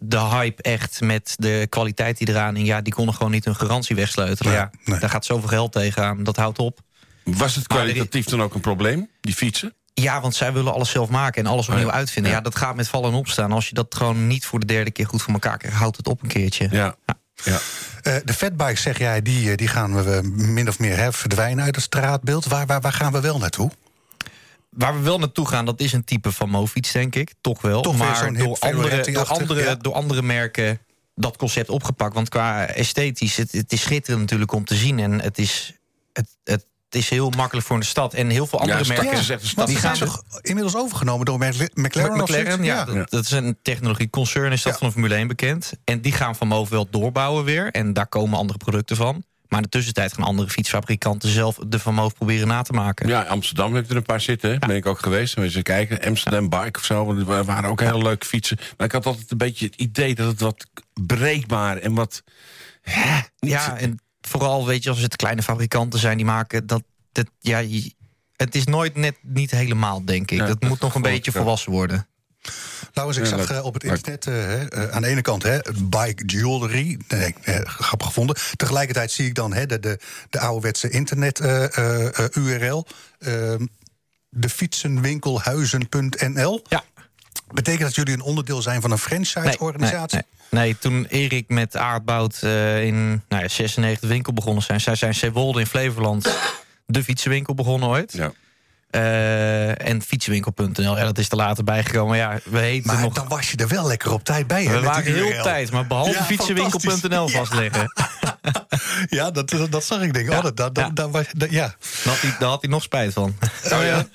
de 0.02 0.20
hype 0.20 0.62
echt 0.62 1.02
met 1.02 1.34
de 1.38 1.68
kwaliteit 1.70 2.18
die 2.18 2.30
eraan. 2.30 2.56
En 2.56 2.66
ja, 2.66 2.82
die 2.82 2.94
konden 2.94 3.16
gewoon 3.16 3.32
niet 3.32 3.46
hun 3.46 3.56
garantie 3.56 3.96
wegsleutelen. 3.96 4.54
Ja, 4.54 4.72
nee. 4.86 5.00
Daar 5.00 5.10
gaat 5.10 5.26
zoveel 5.26 5.50
geld 5.50 5.72
tegenaan. 5.72 6.24
Dat 6.24 6.36
houdt 6.36 6.60
op. 6.60 6.80
Was 7.24 7.56
het 7.56 7.68
kwalitatief 7.68 8.26
dan 8.26 8.42
ook 8.42 8.54
een 8.54 8.62
probleem, 8.62 9.10
die 9.22 9.34
fietsen? 9.34 9.74
Ja, 9.94 10.22
want 10.22 10.36
zij 10.36 10.54
willen 10.54 10.74
alles 10.74 10.90
zelf 10.90 11.10
maken 11.10 11.44
en 11.44 11.52
alles 11.52 11.70
opnieuw 11.70 11.88
ja. 11.88 11.94
uitvinden. 11.94 12.32
Ja. 12.32 12.38
Ja. 12.38 12.44
dat 12.44 12.56
gaat 12.56 12.76
met 12.76 12.88
vallen 12.88 13.12
en 13.12 13.18
opstaan. 13.18 13.52
Als 13.52 13.68
je 13.68 13.74
dat 13.74 13.96
gewoon 13.96 14.28
niet 14.28 14.46
voor 14.46 14.60
de 14.60 14.66
derde 14.66 14.92
keer 14.92 15.08
goed 15.08 15.22
voor 15.22 15.34
elkaar 15.34 15.58
krijgt, 15.58 15.78
houdt 15.78 15.98
het 15.98 16.08
op 16.08 16.22
een 16.22 16.28
keertje. 16.28 16.68
Ja. 16.72 16.96
ja. 17.44 17.60
Eh, 18.02 18.16
de 18.24 18.34
fatbikes, 18.34 18.82
zeg 18.82 18.98
jij, 18.98 19.22
die, 19.22 19.52
eh, 19.52 19.58
die 19.58 19.68
gaan 19.68 20.04
we 20.04 20.16
eh, 20.16 20.22
min 20.32 20.68
of 20.68 20.80
meer 20.80 20.98
hè, 20.98 21.14
verdwijnen 21.14 21.64
uit 21.64 21.76
het 21.76 21.84
straatbeeld. 21.84 22.46
Waar, 22.46 22.66
waar, 22.66 22.82
waar 22.82 22.94
gaan 22.94 23.12
we 23.12 23.20
wel 23.20 23.38
naartoe? 23.38 23.72
Waar 24.76 24.94
we 24.96 25.00
wel 25.02 25.20
naartoe 25.20 25.48
gaan, 25.48 25.66
dat 25.66 25.80
is 25.80 25.94
een 25.94 26.04
type 26.04 26.32
van 26.32 26.50
Mofiets, 26.50 26.92
denk 26.92 27.16
ik. 27.16 27.34
Toch 27.42 27.62
wel. 27.62 27.82
Toch 27.82 27.98
maar 27.98 28.34
door, 28.34 28.58
andere, 28.60 29.12
door, 29.12 29.26
andere, 29.26 29.64
ja. 29.64 29.76
door 29.76 29.94
andere 29.94 30.22
merken 30.22 30.80
dat 31.16 31.38
concept 31.38 31.70
opgepakt. 31.70 32.14
Want 32.14 32.30
qua 32.30 32.66
esthetisch, 32.66 33.36
het, 33.38 33.52
het 33.52 33.72
is 33.72 33.82
schitterend 33.82 34.22
natuurlijk 34.22 34.52
om 34.52 34.66
te 34.66 34.76
zien. 34.76 35.00
En 35.00 35.22
het 35.22 35.38
is, 35.38 35.74
het, 36.14 36.28
het 36.44 36.66
is 36.90 37.10
heel 37.10 37.30
makkelijk 37.30 37.68
voor 37.68 37.76
een 37.78 37.84
stad. 37.84 38.14
En 38.14 38.30
heel 38.30 38.48
veel 38.48 38.60
andere 38.60 38.84
Ja, 38.84 38.88
merken... 39.02 39.24
stad. 39.24 39.42
die 39.42 39.66
die 39.66 39.76
gaan 39.76 39.98
toch 39.98 40.24
inmiddels 40.42 40.76
overgenomen 40.76 41.26
door 41.26 41.38
Mc- 41.38 41.70
McLaren? 41.74 42.18
McLaren, 42.18 42.64
ja, 42.64 42.86
Dat, 42.86 43.10
dat 43.10 43.24
is 43.24 43.32
een 43.32 43.58
technologieconcern, 43.62 44.52
is 44.52 44.62
dat 44.62 44.72
Ja. 44.74 44.78
van 44.80 44.88
de 44.88 44.94
Formule 44.94 45.16
1 45.16 45.28
bekend. 45.28 45.74
En 45.84 46.02
die 46.02 46.12
gaan 46.12 46.36
van 46.36 46.48
Movo 46.48 46.72
wel 46.72 46.88
doorbouwen 46.90 47.44
weer. 47.44 47.72
En 47.72 47.94
daar 47.94 48.08
komen 48.08 48.38
andere 48.38 48.58
producten 48.58 48.96
van. 48.96 49.24
Maar 49.56 49.64
in 49.64 49.70
de 49.72 49.78
tussentijd 49.78 50.14
gaan 50.14 50.26
andere 50.26 50.50
fietsfabrikanten 50.50 51.30
zelf 51.30 51.58
de 51.68 51.80
Van 51.80 51.94
Moof 51.94 52.14
proberen 52.14 52.48
na 52.48 52.62
te 52.62 52.74
maken. 52.74 53.08
Ja, 53.08 53.22
Amsterdam 53.22 53.76
heeft 53.76 53.90
er 53.90 53.96
een 53.96 54.04
paar 54.04 54.22
zitten. 54.22 54.52
hè. 54.52 54.58
Ben 54.60 54.76
ik 54.76 54.86
ook 54.86 55.00
geweest. 55.00 55.38
Eens 55.38 55.62
kijken. 55.62 56.02
Amsterdam 56.02 56.50
Bike 56.50 56.80
of 56.80 56.86
zo. 56.86 57.06
want 57.06 57.20
Er 57.20 57.44
waren 57.46 57.70
ook 57.70 57.82
hele 57.82 58.02
leuke 58.04 58.26
fietsen. 58.26 58.58
Maar 58.78 58.88
ik 58.88 58.92
had 58.94 59.06
altijd 59.06 59.32
een 59.32 59.38
beetje 59.38 59.66
het 59.66 59.76
idee 59.76 60.16
dat 60.16 60.28
het 60.28 60.40
wat 60.40 60.66
breekbaar 60.94 61.78
en 61.78 61.94
wat. 61.94 62.24
hè, 62.82 63.20
Ja, 63.40 63.78
en 63.78 64.00
vooral 64.22 64.66
weet 64.66 64.84
je, 64.84 64.90
als 64.90 65.00
het 65.00 65.16
kleine 65.16 65.44
fabrikanten 65.44 66.00
zijn 66.00 66.18
die 66.18 66.26
maken 66.26 66.68
dat. 66.68 66.84
dat 67.12 67.26
ja, 67.40 67.64
het 68.36 68.56
is 68.56 68.66
nooit 68.66 68.96
net 68.96 69.16
niet 69.22 69.52
helemaal, 69.52 70.06
denk 70.06 70.32
ik. 70.32 70.40
Ja, 70.40 70.46
dat 70.48 70.62
dat 70.62 70.70
moet 70.70 70.80
nog 70.80 70.96
een 70.96 71.02
beetje 71.02 71.32
volwassen 71.32 71.72
worden. 71.72 72.08
Trouwens, 72.96 73.20
ik 73.20 73.26
Ja, 73.26 73.38
zag 73.38 73.52
eh, 73.58 73.66
op 73.66 73.74
het 73.74 73.84
internet 73.84 74.28
eh, 74.28 74.34
hè, 74.34 74.68
eh, 74.68 74.90
aan 74.96 75.02
de 75.02 75.08
ene 75.08 75.22
kant 75.22 75.44
hè, 75.44 75.60
bike 75.84 76.26
jewelry. 76.26 77.00
Nee, 77.08 77.36
grappig 77.64 78.08
gevonden. 78.08 78.36
Tegelijkertijd 78.56 79.12
zie 79.12 79.26
ik 79.26 79.36
dan 79.36 79.54
hè, 79.54 79.66
de, 79.66 79.80
de, 79.80 80.00
de 80.30 80.40
ouderwetse 80.40 80.90
internet 80.90 81.40
eh, 81.40 81.78
eh, 81.78 82.20
eh, 82.20 82.26
URL. 82.34 82.88
ehm, 83.20 83.66
de 84.30 84.50
fietsenwinkelhuizen.nl. 84.50 86.62
Ja. 86.70 86.84
Betekent 87.54 87.82
dat 87.84 87.96
jullie 87.96 88.14
een 88.14 88.22
onderdeel 88.22 88.62
zijn 88.62 88.82
van 88.82 88.92
een 88.92 88.98
franchise-organisatie? 88.98 90.20
Nee, 90.50 90.62
nee, 90.62 90.64
nee. 90.64 90.78
toen 90.80 91.06
Erik 91.10 91.50
met 91.50 91.76
Aardbout 91.78 92.40
eh, 92.44 92.84
in 92.86 93.22
nou 93.30 93.42
ja, 93.42 93.48
96 93.48 94.10
winkel 94.10 94.34
begonnen 94.34 94.64
zijn. 94.64 94.82
Zij 94.82 94.96
zijn 94.96 95.16
Zeewolde 95.16 95.60
in 95.60 95.68
Flevoland 95.68 96.30
de 96.86 97.04
fietsenwinkel 97.04 97.54
begonnen 97.54 97.90
ooit. 97.90 98.14
Ja. 98.14 98.32
Eh, 98.96 99.88
en 99.88 100.02
fietsenwinkel.nl, 100.02 100.98
ja, 100.98 101.04
dat 101.04 101.18
is 101.18 101.30
er 101.30 101.36
later 101.38 101.64
bijgekomen. 101.64 102.18
Ja, 102.18 102.40
we 102.44 102.60
heten 102.60 102.88
Maar 102.94 103.02
nog... 103.02 103.14
dan 103.14 103.28
was 103.28 103.52
je 103.52 103.58
er 103.58 103.68
wel 103.68 103.88
lekker 103.88 104.12
op 104.12 104.24
tijd 104.24 104.48
bij. 104.48 104.64
hè, 104.64 104.74
we 104.80 104.86
waren 104.86 105.14
heel 105.14 105.42
tijd, 105.44 105.72
maar 105.72 105.88
behalve 105.88 106.12
Ja, 106.12 106.24
fietsenwinkel.nl. 106.24 107.30
Ja. 107.30 107.38
vastleggen. 107.38 107.92
Ja, 109.10 109.32
dat, 109.32 109.56
dat, 109.70 109.84
zag 109.84 110.02
ik. 110.02 110.14
Denk, 110.14 110.30
oh, 110.32 110.42
dat, 110.42 110.58
dat, 110.58 110.76
dat, 110.76 110.86
Ja. 110.86 110.90
dat 110.94 111.12
was, 111.12 111.26
dat- 111.32 111.52
ja. 111.52 111.76
Daar 112.04 112.14
had, 112.14 112.22
hij, 112.22 112.36
daar 112.40 112.50
had 112.50 112.62
hij 112.62 112.70
nog 112.70 112.84
spijt 112.84 113.14
van. 113.14 113.36
Oh 113.72 113.84
ja. 113.84 114.06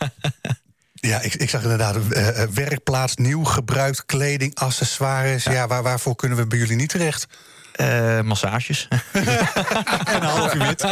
Ja, 0.95 1.21
ik, 1.21 1.35
ik 1.35 1.51
zag 1.51 1.63
inderdaad 1.63 1.97
eh, 2.11 2.43
eh, 2.43 2.49
werkplaats, 2.51 3.17
nieuw 3.17 3.45
gebruikt, 3.45 4.07
kleding, 4.07 4.55
accessoires. 4.55 5.45
Ja, 5.45 5.67
waar, 5.67 5.83
waarvoor 5.83 6.17
kunnen 6.17 6.39
we 6.39 6.47
bij 6.47 6.59
jullie 6.59 6.77
niet 6.77 6.89
terecht? 6.89 7.27
Eh, 7.73 8.21
massages. 8.21 8.89
En 9.13 10.17
een 10.17 10.23
half 10.23 10.55
uur 10.55 10.67
wit. 10.67 10.85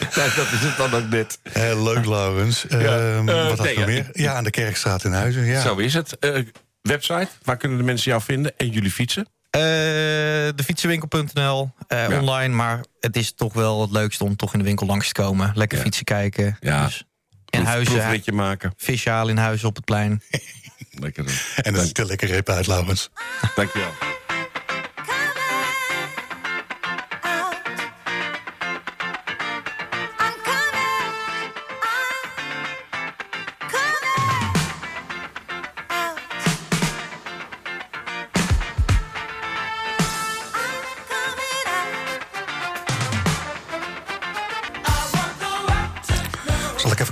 Dat 0.36 0.52
is 0.52 0.60
het 0.60 0.76
dan 0.76 0.94
ook 0.94 1.08
net. 1.08 1.38
Eh, 1.42 1.82
leuk, 1.82 2.04
Laurens. 2.04 2.66
Ehm, 2.66 3.28
Eh, 3.28 3.48
wat 3.48 3.58
had 3.58 3.66
nee, 3.66 3.78
ja, 3.78 3.86
meer? 3.86 3.98
ik- 3.98 4.18
Ja, 4.18 4.34
aan 4.34 4.44
de 4.44 4.50
Kerkstraat 4.50 5.04
in 5.04 5.12
Huizen. 5.12 5.44
Ja. 5.44 5.60
Zo 5.60 5.76
is 5.76 5.94
het. 5.94 6.18
Eh, 6.18 6.42
website, 6.82 7.28
waar 7.42 7.56
kunnen 7.56 7.78
de 7.78 7.84
mensen 7.84 8.10
jou 8.10 8.22
vinden? 8.22 8.52
En 8.56 8.68
jullie 8.70 8.90
fietsen? 8.90 9.26
Eh, 9.50 9.60
de 9.60 10.62
fietsenwinkel.nl, 10.64 11.70
eh, 11.88 12.08
Ja. 12.08 12.20
online. 12.20 12.54
Maar 12.54 12.80
het 13.00 13.16
is 13.16 13.32
toch 13.34 13.52
wel 13.52 13.80
het 13.80 13.90
leukste 13.90 14.24
om 14.24 14.36
toch 14.36 14.52
in 14.52 14.58
de 14.58 14.64
winkel 14.64 14.86
langs 14.86 15.06
te 15.06 15.12
komen. 15.12 15.52
Lekker 15.54 15.78
Ja. 15.78 15.84
fietsen 15.84 16.04
kijken. 16.04 16.56
Ja. 16.60 16.84
Dus, 16.84 17.04
en 17.50 17.64
huizen, 17.64 17.94
Proefritje 17.94 18.32
maken. 18.32 18.72
visjaal 18.76 19.28
in 19.28 19.36
huizen 19.36 19.68
op 19.68 19.76
het 19.76 19.84
plein. 19.84 20.22
Lekker. 20.90 21.24
En 21.56 21.72
dat 21.72 21.86
ziet 21.86 21.98
er 21.98 22.06
lekker 22.06 22.28
hip 22.28 22.48
uit, 22.48 22.66
Laurens. 22.66 23.10
Dankjewel. 23.54 23.90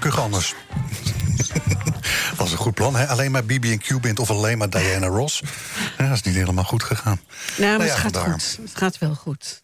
Kuchen 0.09 0.23
anders? 0.23 0.55
was 2.37 2.53
een 2.53 2.59
goed 2.59 2.75
plan. 2.75 2.97
Hè? 2.97 3.07
Alleen 3.07 3.31
maar 3.31 3.45
BB&Q 3.45 4.01
bent 4.01 4.19
of 4.19 4.31
alleen 4.31 4.59
maar 4.59 4.71
Diana 4.71 5.07
Ross. 5.07 5.43
Ja, 5.99 6.05
dat 6.09 6.17
is 6.17 6.23
niet 6.23 6.35
helemaal 6.35 6.65
goed 6.65 6.83
gegaan. 6.83 7.21
Nou, 7.57 7.79
maar 7.79 7.79
Nou 7.79 7.83
ja, 7.85 7.95
het 7.95 8.01
gaat 8.01 8.13
vandaar. 8.13 8.33
goed. 8.33 8.59
Het 8.63 8.77
gaat 8.79 8.99
wel 8.99 9.15
goed. 9.15 9.63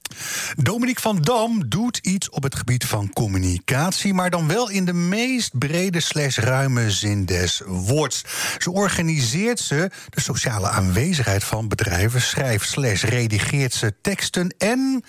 Dominique 0.57 1.01
van 1.01 1.23
Dam 1.23 1.69
doet 1.69 1.97
iets 1.97 2.31
op 2.31 2.43
het 2.43 2.55
gebied 2.55 2.85
van 2.85 3.13
communicatie... 3.13 4.15
maar 4.15 4.31
dan 4.31 4.49
wel 4.49 4.71
in 4.71 4.85
de 4.85 4.93
meest 4.93 5.59
brede 5.59 6.01
slash 6.01 6.39
ruime 6.39 6.91
zin 6.91 7.25
des 7.25 7.63
woords. 7.67 8.25
Ze 8.59 8.71
organiseert 8.71 9.61
ze 9.61 9.91
de 10.09 10.21
sociale 10.21 10.69
aanwezigheid 10.69 11.45
van 11.45 11.69
bedrijven... 11.69 12.21
schrijft 12.21 12.69
slash 12.69 13.03
redigeert 13.03 13.75
ze 13.75 13.95
teksten... 14.01 14.55
en 14.59 15.05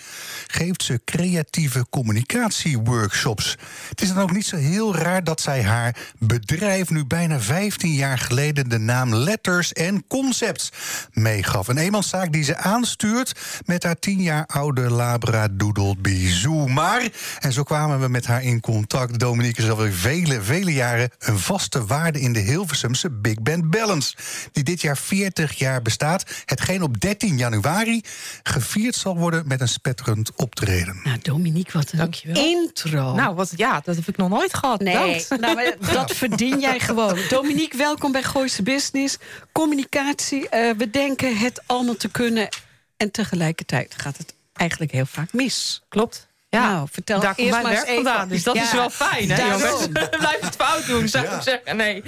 geeft 0.46 0.82
ze 0.82 1.00
creatieve 1.04 1.86
communicatieworkshops. 1.90 3.56
Het 3.88 4.00
is 4.00 4.08
dan 4.08 4.22
ook 4.22 4.32
niet 4.32 4.46
zo 4.46 4.56
heel 4.56 4.96
raar 4.96 5.24
dat 5.24 5.40
zij 5.40 5.62
haar 5.62 5.96
bedrijf... 6.18 6.90
nu 6.90 7.04
bijna 7.04 7.40
15 7.40 7.92
jaar 7.92 8.18
geleden 8.18 8.68
de 8.68 8.78
naam 8.78 9.14
Letters 9.14 9.72
en 9.72 10.06
Concepts 10.06 10.72
meegaf. 11.12 11.68
Een 11.68 11.78
eenmanszaak 11.78 12.32
die 12.32 12.44
ze 12.44 12.56
aanstuurt 12.56 13.32
met 13.64 13.82
haar 13.82 13.98
10 13.98 14.22
jaar 14.22 14.46
oude 14.46 14.90
Labradoodle 15.06 15.94
Bizou. 15.98 16.70
Maar, 16.70 17.08
en 17.38 17.52
zo 17.52 17.62
kwamen 17.62 18.00
we 18.00 18.08
met 18.08 18.26
haar 18.26 18.42
in 18.42 18.60
contact... 18.60 19.18
Dominique 19.18 19.62
is 19.62 19.70
alweer 19.70 19.92
vele, 19.92 20.42
vele 20.42 20.72
jaren 20.72 21.10
een 21.18 21.38
vaste 21.38 21.86
waarde... 21.86 22.20
in 22.20 22.32
de 22.32 22.38
Hilversumse 22.38 23.10
Big 23.10 23.42
Band 23.42 23.70
Balance... 23.70 24.14
die 24.52 24.64
dit 24.64 24.80
jaar 24.80 24.96
40 24.96 25.52
jaar 25.52 25.82
bestaat. 25.82 26.24
Hetgeen 26.44 26.82
op 26.82 27.00
13 27.00 27.36
januari 27.38 28.00
gevierd 28.42 28.94
zal 28.94 29.16
worden... 29.16 29.42
met 29.46 29.60
een 29.60 29.68
spetterend 29.68 30.32
optreden. 30.36 31.00
Nou, 31.04 31.18
Dominique, 31.22 31.78
wat 31.78 31.92
een 31.92 31.98
Dankjewel. 31.98 32.44
intro. 32.44 33.14
Nou, 33.14 33.34
wat, 33.34 33.52
ja, 33.56 33.80
dat 33.84 33.96
heb 33.96 34.08
ik 34.08 34.16
nog 34.16 34.28
nooit 34.28 34.54
gehad. 34.54 34.80
Nee, 34.80 35.24
nou, 35.40 35.54
maar 35.54 35.76
dat 35.92 36.12
verdien 36.16 36.60
jij 36.60 36.80
gewoon. 36.80 37.18
Dominique, 37.28 37.78
welkom 37.78 38.12
bij 38.12 38.22
Gooise 38.22 38.62
Business. 38.62 39.18
Communicatie, 39.52 40.48
eh, 40.48 40.76
we 40.76 40.90
denken 40.90 41.36
het 41.36 41.62
allemaal 41.66 41.96
te 41.96 42.08
kunnen... 42.08 42.48
en 42.96 43.10
tegelijkertijd 43.10 43.94
gaat 43.96 44.16
het 44.16 44.35
eigenlijk 44.56 44.92
heel 44.92 45.06
vaak 45.06 45.32
mis. 45.32 45.82
Klopt. 45.88 46.28
Ja. 46.48 46.72
Nou, 46.72 46.88
vertel 46.90 47.20
Daar 47.20 47.34
eerst 47.36 47.62
maar 47.62 47.72
eens 47.72 47.94
vandaan. 47.94 48.28
Dus 48.28 48.42
dat 48.42 48.54
Ja, 48.54 48.62
is 48.62 48.72
wel 48.72 48.90
fijn, 48.90 49.30
hè, 49.30 49.42
jongens? 49.42 49.88
Blijf 50.18 50.40
het 50.40 50.56
fout 50.56 50.86
doen, 50.86 51.08
zou 51.08 51.24
Ja. 51.24 51.36
ik 51.36 51.42
zeggen. 51.42 51.76
Nee. 51.76 52.02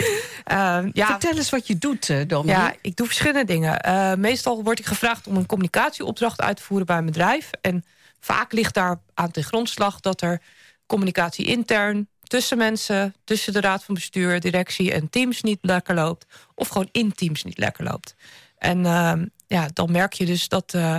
Ehm, 0.45 0.91
ja, 0.93 1.07
Vertel 1.07 1.37
eens 1.37 1.51
wat 1.51 1.67
je 1.67 1.79
doet, 1.79 2.11
eh, 2.11 2.21
Dominique. 2.27 2.63
Ja, 2.63 2.75
ik 2.83 2.97
doe 2.97 3.07
verschillende 3.07 3.45
dingen. 3.45 3.81
Eh, 3.81 4.15
meestal 4.15 4.63
word 4.63 4.79
ik 4.79 4.87
gevraagd 4.87 5.27
om 5.27 5.37
een 5.37 5.47
communicatieopdracht 5.47 6.41
uit 6.41 6.57
te 6.57 6.63
voeren 6.63 6.87
bij 6.87 6.97
een 6.97 7.05
bedrijf. 7.07 7.51
En 7.61 7.85
vaak 8.21 8.53
ligt 8.53 8.75
daar 8.75 9.01
aan 9.15 9.31
ten 9.31 9.45
grondslag 9.45 10.01
dat 10.01 10.21
er 10.21 10.41
communicatie 10.87 11.47
intern 11.47 12.09
tussen 12.23 12.59
mensen, 12.59 13.15
tussen 13.25 13.53
de 13.53 13.61
raad 13.61 13.85
van 13.85 13.95
bestuur, 13.95 14.41
directie 14.41 14.93
en 14.93 15.11
teams 15.11 15.43
niet 15.43 15.59
lekker 15.63 15.95
loopt. 15.95 16.27
Of 16.55 16.69
gewoon 16.69 16.89
in 16.93 17.13
teams 17.13 17.45
niet 17.45 17.59
lekker 17.59 17.85
loopt. 17.85 18.15
En 18.59 18.87
ehm, 18.87 19.27
ja, 19.47 19.69
dan 19.73 19.93
merk 19.93 20.13
je 20.13 20.27
dus 20.27 20.49
dat 20.49 20.75
eh, 20.75 20.97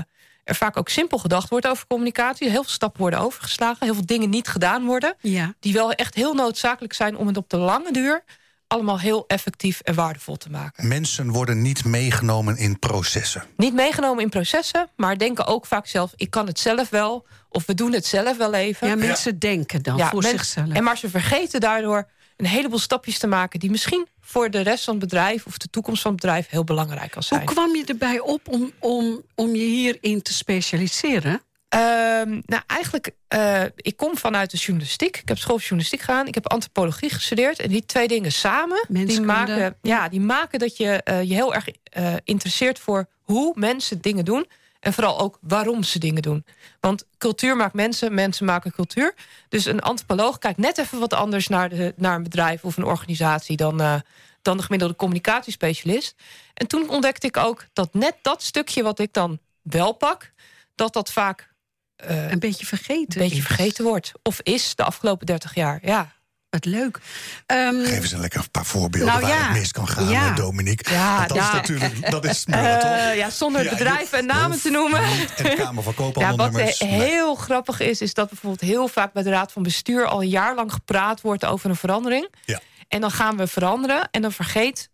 er 0.49 0.55
vaak 0.55 0.77
ook 0.77 0.89
simpel 0.89 1.17
gedacht 1.17 1.49
wordt 1.49 1.67
over 1.67 1.87
communicatie. 1.87 2.49
Heel 2.49 2.63
veel 2.63 2.71
stappen 2.71 3.01
worden 3.01 3.19
overgeslagen, 3.19 3.85
heel 3.85 3.93
veel 3.93 4.05
dingen 4.05 4.29
niet 4.29 4.47
gedaan 4.47 4.85
worden 4.85 5.15
Ja. 5.21 5.53
die 5.59 5.73
wel 5.73 5.91
echt 5.91 6.15
heel 6.15 6.33
noodzakelijk 6.33 6.93
zijn 6.93 7.17
om 7.17 7.27
het 7.27 7.37
op 7.37 7.49
de 7.49 7.57
lange 7.57 7.91
duur 7.91 8.23
allemaal 8.67 8.99
heel 8.99 9.23
effectief 9.27 9.79
en 9.79 9.93
waardevol 9.95 10.35
te 10.37 10.49
maken. 10.49 10.87
Mensen 10.87 11.29
worden 11.31 11.61
niet 11.61 11.85
meegenomen 11.85 12.57
in 12.57 12.79
processen. 12.79 13.43
Niet 13.57 13.73
meegenomen 13.73 14.23
in 14.23 14.29
processen, 14.29 14.89
maar 14.95 15.17
denken 15.17 15.45
ook 15.45 15.65
vaak 15.65 15.87
zelf: 15.87 16.13
ik 16.15 16.29
kan 16.29 16.47
het 16.47 16.59
zelf 16.59 16.89
wel, 16.89 17.25
of 17.49 17.65
we 17.65 17.73
doen 17.73 17.93
het 17.93 18.05
zelf 18.05 18.37
wel 18.37 18.53
even. 18.53 18.87
ja, 18.87 18.95
mensen 18.95 19.39
denken 19.39 19.83
dan 19.83 19.97
Ja, 19.97 20.09
voor 20.09 20.21
men- 20.21 20.29
zichzelf. 20.31 20.69
En 20.69 20.83
maar 20.83 20.97
ze 20.97 21.09
vergeten 21.09 21.59
daardoor 21.59 22.07
een 22.39 22.45
heleboel 22.45 22.79
stapjes 22.79 23.19
te 23.19 23.27
maken 23.27 23.59
die 23.59 23.69
misschien 23.69 24.07
voor 24.21 24.49
de 24.49 24.61
rest 24.61 24.83
van 24.83 24.93
het 24.93 25.03
bedrijf 25.03 25.45
of 25.45 25.57
de 25.57 25.69
toekomst 25.69 26.01
van 26.01 26.11
het 26.11 26.21
bedrijf 26.21 26.49
heel 26.49 26.63
belangrijk 26.63 27.11
kan 27.11 27.23
zijn. 27.23 27.39
Hoe 27.39 27.53
kwam 27.53 27.75
je 27.75 27.85
erbij 27.85 28.19
op 28.19 28.47
om, 28.47 28.71
om, 28.79 29.21
om 29.35 29.55
je 29.55 29.63
hierin 29.63 30.21
te 30.21 30.33
specialiseren? 30.33 31.41
Ehm, 31.69 32.29
nou, 32.45 32.63
eigenlijk, 32.67 33.11
eh, 33.27 33.63
ik 33.75 33.97
kom 33.97 34.17
vanuit 34.17 34.51
de 34.51 34.57
journalistiek. 34.57 35.17
Ik 35.17 35.27
heb 35.27 35.37
school 35.37 35.55
voor 35.55 35.61
journalistiek 35.61 36.01
gedaan. 36.01 36.27
Ik 36.27 36.33
heb 36.33 36.47
antropologie 36.47 37.09
gestudeerd. 37.09 37.59
En 37.59 37.69
die 37.69 37.85
twee 37.85 38.07
dingen 38.07 38.31
samen, 38.31 38.85
die 38.89 39.21
maken, 39.21 39.77
ja, 39.81 40.09
die 40.09 40.21
maken 40.21 40.59
dat 40.59 40.77
je 40.77 41.03
eh, 41.03 41.23
je 41.23 41.33
heel 41.33 41.53
erg 41.53 41.67
eh, 41.83 42.13
interesseert 42.23 42.79
voor 42.79 43.05
hoe 43.21 43.51
mensen 43.55 44.01
dingen 44.01 44.25
doen. 44.25 44.47
En 44.79 44.93
vooral 44.93 45.19
ook 45.19 45.37
waarom 45.41 45.83
ze 45.83 45.99
dingen 45.99 46.21
doen. 46.21 46.45
Want 46.79 47.05
cultuur 47.17 47.55
maakt 47.55 47.73
mensen, 47.73 48.13
mensen 48.13 48.45
maken 48.45 48.71
cultuur. 48.71 49.13
Dus 49.49 49.65
een 49.65 49.81
antropoloog 49.81 50.37
kijkt 50.37 50.57
net 50.57 50.77
even 50.77 50.99
wat 50.99 51.13
anders 51.13 51.47
naar, 51.47 51.69
de, 51.69 51.93
naar 51.97 52.15
een 52.15 52.23
bedrijf 52.23 52.63
of 52.63 52.77
een 52.77 52.83
organisatie 52.85 53.57
dan, 53.57 53.81
eh, 53.81 53.95
dan 54.41 54.57
de 54.57 54.63
gemiddelde 54.63 54.95
communicatiespecialist. 54.95 56.15
En 56.53 56.67
toen 56.67 56.89
ontdekte 56.89 57.27
ik 57.27 57.37
ook 57.37 57.65
dat 57.73 57.93
net 57.93 58.15
dat 58.21 58.43
stukje 58.43 58.83
wat 58.83 58.99
ik 58.99 59.13
dan 59.13 59.39
wel 59.61 59.93
pak, 59.93 60.31
dat 60.75 60.93
dat 60.93 61.11
vaak 61.11 61.47
eh, 61.95 62.31
Een 62.31 62.39
beetje 62.39 62.65
vergeten. 62.65 63.21
een 63.21 63.27
beetje 63.27 63.37
is. 63.41 63.45
vergeten 63.45 63.83
wordt. 63.83 64.11
Of 64.23 64.39
is 64.41 64.75
de 64.75 64.83
afgelopen 64.83 65.25
30 65.25 65.55
jaar. 65.55 65.79
Ja, 65.81 66.11
Wat 66.49 66.65
leuk. 66.65 66.99
Ehm, 67.45 67.83
Geef 67.85 68.01
eens 68.01 68.11
een 68.11 68.19
lekker 68.19 68.49
paar 68.49 68.65
voorbeelden 68.65 69.07
Nou 69.13 69.21
waar 69.21 69.29
ja. 69.31 69.47
het 69.47 69.57
mis 69.57 69.71
kan 69.71 69.87
gaan, 69.87 70.09
Ja. 70.09 70.29
eh, 70.29 70.35
Dominique. 70.35 70.93
Ja, 70.93 71.27
dat 71.27 71.37
is 71.37 71.51
natuurlijk 71.51 72.11
dat 72.11 72.25
is 72.25 72.39
smullen? 72.41 72.81
Eh, 72.81 73.17
ja 73.17 73.29
zonder 73.29 73.63
Ja, 73.63 73.69
bedrijven 73.69 74.17
en 74.17 74.25
namen 74.25 74.61
te 74.61 74.69
noemen. 74.69 75.01
En 75.01 75.43
de 75.43 75.55
Kamer 75.55 75.83
van 75.83 76.13
Ja, 76.15 76.35
wat 76.35 76.55
eh, 76.55 76.67
heel 76.77 77.35
grappig 77.35 77.79
is, 77.79 78.01
is 78.01 78.13
dat 78.13 78.29
bijvoorbeeld 78.29 78.61
heel 78.61 78.87
vaak 78.87 79.13
bij 79.13 79.23
de 79.23 79.29
Raad 79.29 79.51
van 79.51 79.63
Bestuur 79.63 80.05
al 80.05 80.21
een 80.21 80.29
jaar 80.29 80.55
lang 80.55 80.73
gepraat 80.73 81.21
wordt 81.21 81.45
over 81.45 81.69
een 81.69 81.75
verandering. 81.75 82.27
Ja. 82.45 82.59
En 82.87 83.01
dan 83.01 83.11
gaan 83.11 83.37
we 83.37 83.47
veranderen 83.47 84.07
en 84.11 84.21
dan 84.21 84.31
vergeet 84.31 84.89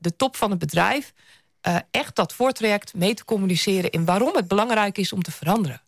de 0.00 0.16
top 0.16 0.36
van 0.36 0.50
het 0.50 0.58
bedrijf 0.58 1.12
echt 1.90 2.16
dat 2.16 2.32
voortraject 2.34 2.94
mee 2.94 3.14
te 3.14 3.24
communiceren 3.24 3.90
in 3.90 4.04
waarom 4.04 4.34
het 4.36 4.48
belangrijk 4.48 4.98
is 4.98 5.12
om 5.12 5.22
te 5.22 5.30
veranderen. 5.32 5.82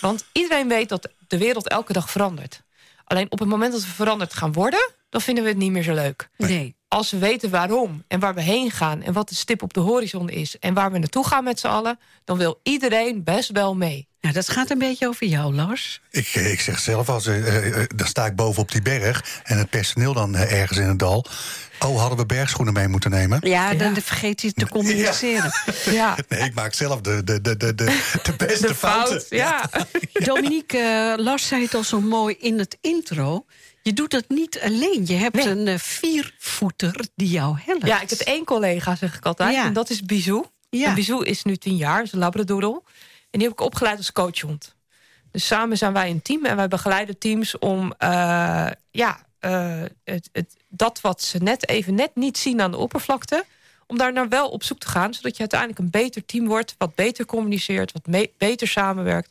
Want 0.00 0.24
iedereen 0.32 0.68
weet 0.68 0.88
dat 0.88 1.08
de 1.26 1.38
wereld 1.38 1.68
elke 1.68 1.92
dag 1.92 2.10
verandert. 2.10 2.62
Alleen 3.08 3.32
op 3.32 3.38
het 3.38 3.48
moment 3.48 3.72
dat 3.72 3.80
we 3.80 3.88
veranderd 3.88 4.34
gaan 4.34 4.52
worden, 4.52 4.90
dan 5.08 5.20
vinden 5.20 5.44
we 5.44 5.50
het 5.50 5.58
niet 5.58 5.70
meer 5.70 5.82
zo 5.82 5.94
leuk. 5.94 6.28
nee. 6.36 6.76
Als 6.88 7.10
we 7.10 7.18
weten 7.18 7.50
waarom 7.50 8.04
en 8.08 8.20
waar 8.20 8.34
we 8.34 8.42
heen 8.42 8.70
gaan 8.70 9.02
en 9.02 9.12
wat 9.12 9.28
de 9.28 9.34
stip 9.34 9.62
op 9.62 9.74
de 9.74 9.80
horizon 9.80 10.28
is 10.28 10.58
en 10.58 10.74
waar 10.74 10.92
we 10.92 10.98
naartoe 10.98 11.26
gaan 11.26 11.44
met 11.44 11.60
z'n 11.60 11.66
allen, 11.66 11.98
dan 12.24 12.38
wil 12.38 12.60
iedereen 12.62 13.24
best 13.24 13.50
wel 13.50 13.76
mee. 13.76 14.08
Nou, 14.20 14.34
dat 14.34 14.48
gaat 14.48 14.70
een 14.70 14.78
beetje 14.78 15.08
over 15.08 15.26
jou, 15.26 15.54
Lars. 15.54 16.00
Ik, 16.10 16.28
eh, 16.34 16.52
ik 16.52 16.60
zeg 16.60 16.78
zelf, 16.78 17.08
als, 17.08 17.26
eh, 17.26 17.66
eh, 17.82 17.88
dan 17.96 18.06
sta 18.06 18.26
ik 18.26 18.36
boven 18.36 18.62
op 18.62 18.72
die 18.72 18.82
berg... 18.82 19.40
en 19.44 19.58
het 19.58 19.70
personeel 19.70 20.12
dan 20.12 20.36
ergens 20.36 20.78
in 20.78 20.88
het 20.88 20.98
dal. 20.98 21.24
Oh, 21.78 22.00
hadden 22.00 22.18
we 22.18 22.26
bergschoenen 22.26 22.74
mee 22.74 22.88
moeten 22.88 23.10
nemen? 23.10 23.38
Ja, 23.42 23.74
dan 23.74 23.94
vergeet 23.94 24.42
hij 24.42 24.52
te 24.52 24.68
communiceren. 24.68 25.50
Ja, 25.84 26.16
Nee, 26.28 26.40
ik 26.40 26.54
maak 26.54 26.74
zelf 26.74 27.00
de, 27.00 27.24
de, 27.24 27.40
de, 27.40 27.56
de, 27.56 27.74
de, 27.74 28.18
de 28.22 28.32
beste 28.36 28.66
de 28.66 28.74
fouten. 28.74 29.20
fout. 29.20 29.26
Ja. 29.30 29.70
Dominique, 30.32 31.14
Lars 31.18 31.46
zei 31.46 31.62
het 31.62 31.74
al 31.74 31.84
zo 31.84 32.00
mooi 32.00 32.36
in 32.38 32.58
het 32.58 32.78
intro. 32.80 33.44
Je 33.82 33.92
doet 33.92 34.10
dat 34.10 34.24
niet 34.28 34.60
alleen. 34.60 35.06
Je 35.06 35.14
hebt 35.14 35.34
Nee. 35.34 35.48
een 35.48 35.66
eh, 35.66 35.78
viervoeter 35.78 37.06
die 37.14 37.28
jou 37.28 37.56
helpt. 37.64 37.86
ja, 37.86 38.00
ik 38.00 38.10
heb 38.10 38.18
één 38.18 38.44
collega, 38.44 38.96
zeg 38.96 39.16
ik 39.16 39.24
altijd, 39.26 39.54
Ja. 39.54 39.64
en 39.64 39.72
dat 39.72 39.90
is 39.90 40.02
Bizou. 40.02 40.44
Ja. 40.70 40.88
En 40.88 40.94
Bizou 40.94 41.24
is 41.24 41.42
nu 41.42 41.56
tien 41.56 41.76
jaar, 41.76 42.02
is 42.02 42.12
een 42.12 42.18
labradoodle. 42.18 42.82
En 43.30 43.38
die 43.38 43.42
heb 43.48 43.52
ik 43.58 43.60
opgeleid 43.60 43.96
als 43.98 44.12
coachhond. 44.12 44.76
Dus 45.30 45.46
samen 45.46 45.78
zijn 45.78 45.92
wij 45.92 46.10
een 46.10 46.22
team 46.22 46.44
en 46.44 46.56
wij 46.56 46.68
begeleiden 46.68 47.18
teams 47.18 47.58
om 47.58 47.92
eh, 47.98 48.66
ja, 48.90 49.26
eh, 49.38 49.82
het, 50.04 50.28
het, 50.32 50.56
dat 50.68 51.00
wat 51.00 51.22
ze 51.22 51.38
net 51.38 51.68
even 51.68 51.94
net 51.94 52.10
niet 52.14 52.38
zien 52.38 52.60
aan 52.60 52.70
de 52.70 52.76
oppervlakte, 52.76 53.44
om 53.86 53.98
daar 53.98 54.12
nou 54.12 54.28
wel 54.28 54.48
op 54.48 54.62
zoek 54.62 54.78
te 54.78 54.88
gaan, 54.88 55.14
zodat 55.14 55.32
je 55.34 55.38
uiteindelijk 55.40 55.78
een 55.78 55.90
beter 55.90 56.24
team 56.24 56.46
wordt, 56.46 56.74
wat 56.78 56.94
beter 56.94 57.24
communiceert, 57.24 57.92
wat 57.92 58.28
beter 58.38 58.68
samenwerkt 58.68 59.30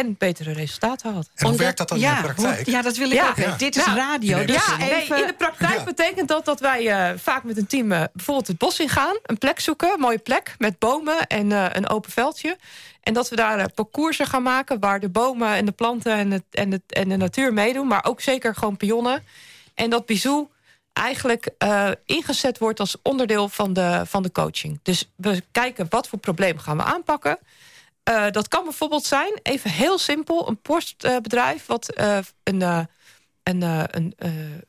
en 0.00 0.14
betere 0.18 0.52
resultaten 0.52 1.12
haalt. 1.12 1.26
En 1.26 1.30
hoe 1.34 1.44
Omdat- 1.44 1.60
werkt 1.60 1.78
dat 1.78 1.88
dan 1.88 1.98
ja, 1.98 2.10
in 2.10 2.16
de 2.16 2.22
praktijk? 2.34 2.64
hoe- 2.64 2.74
ja, 2.74 2.82
dat 2.82 2.96
wil 2.96 3.06
ik 3.10 3.12
Ja. 3.14 3.28
ook. 3.28 3.58
Dit 3.58 3.76
is 3.76 3.84
Nou, 3.86 3.98
radio. 3.98 4.36
nee, 4.36 4.46
Dus 4.46 4.66
Ja, 4.66 4.78
even... 4.88 5.20
in 5.20 5.26
de 5.26 5.34
praktijk 5.34 5.78
Ja. 5.78 5.84
betekent 5.84 6.28
dat 6.28 6.44
dat 6.44 6.60
wij 6.60 6.88
eh, 6.90 7.18
vaak 7.18 7.42
met 7.44 7.56
een 7.56 7.66
team 7.66 7.92
eh, 7.92 8.02
bijvoorbeeld 8.12 8.46
het 8.46 8.58
bos 8.58 8.80
ingaan. 8.80 9.16
Een 9.22 9.38
plek 9.38 9.60
zoeken, 9.60 9.92
een 9.92 10.00
mooie 10.00 10.18
plek 10.18 10.54
met 10.58 10.78
bomen 10.78 11.26
en 11.26 11.52
eh, 11.52 11.66
een 11.72 11.88
open 11.88 12.10
veldje. 12.10 12.56
En 13.02 13.12
dat 13.14 13.28
we 13.28 13.36
daar 13.36 13.70
parcoursen 13.72 14.26
gaan 14.26 14.42
maken 14.42 14.80
waar 14.80 15.00
de 15.00 15.08
bomen 15.08 15.48
en 15.54 15.64
de 15.64 15.72
planten 15.72 16.12
en, 16.12 16.30
het, 16.30 16.44
en, 16.50 16.70
het, 16.72 16.82
en 16.88 17.08
de 17.08 17.16
natuur 17.16 17.52
meedoen. 17.52 17.86
Maar 17.86 18.04
ook 18.04 18.20
zeker 18.20 18.54
gewoon 18.54 18.76
pionnen. 18.76 19.24
En 19.74 19.90
dat 19.90 20.06
Bizou 20.06 20.48
eigenlijk 20.92 21.48
eh, 21.58 21.90
ingezet 22.04 22.58
wordt 22.58 22.80
als 22.80 22.96
onderdeel 23.02 23.48
van 23.48 23.72
de, 23.72 24.02
van 24.06 24.22
de 24.22 24.32
coaching. 24.32 24.78
Dus 24.82 25.10
we 25.16 25.42
kijken 25.52 25.86
wat 25.88 26.08
voor 26.08 26.18
probleem 26.18 26.58
gaan 26.58 26.76
we 26.76 26.82
aanpakken. 26.82 27.38
Eh, 28.04 28.30
dat 28.30 28.48
kan 28.48 28.64
bijvoorbeeld 28.64 29.04
zijn, 29.04 29.38
even 29.42 29.70
heel 29.70 29.98
simpel, 29.98 30.48
een 30.48 30.60
postbedrijf 30.60 31.66
wat 31.66 31.88
eh, 31.88 32.18
een, 32.42 32.62
eh, 32.62 32.78
een, 33.42 33.62
eh, 33.62 33.82
een 33.90 34.14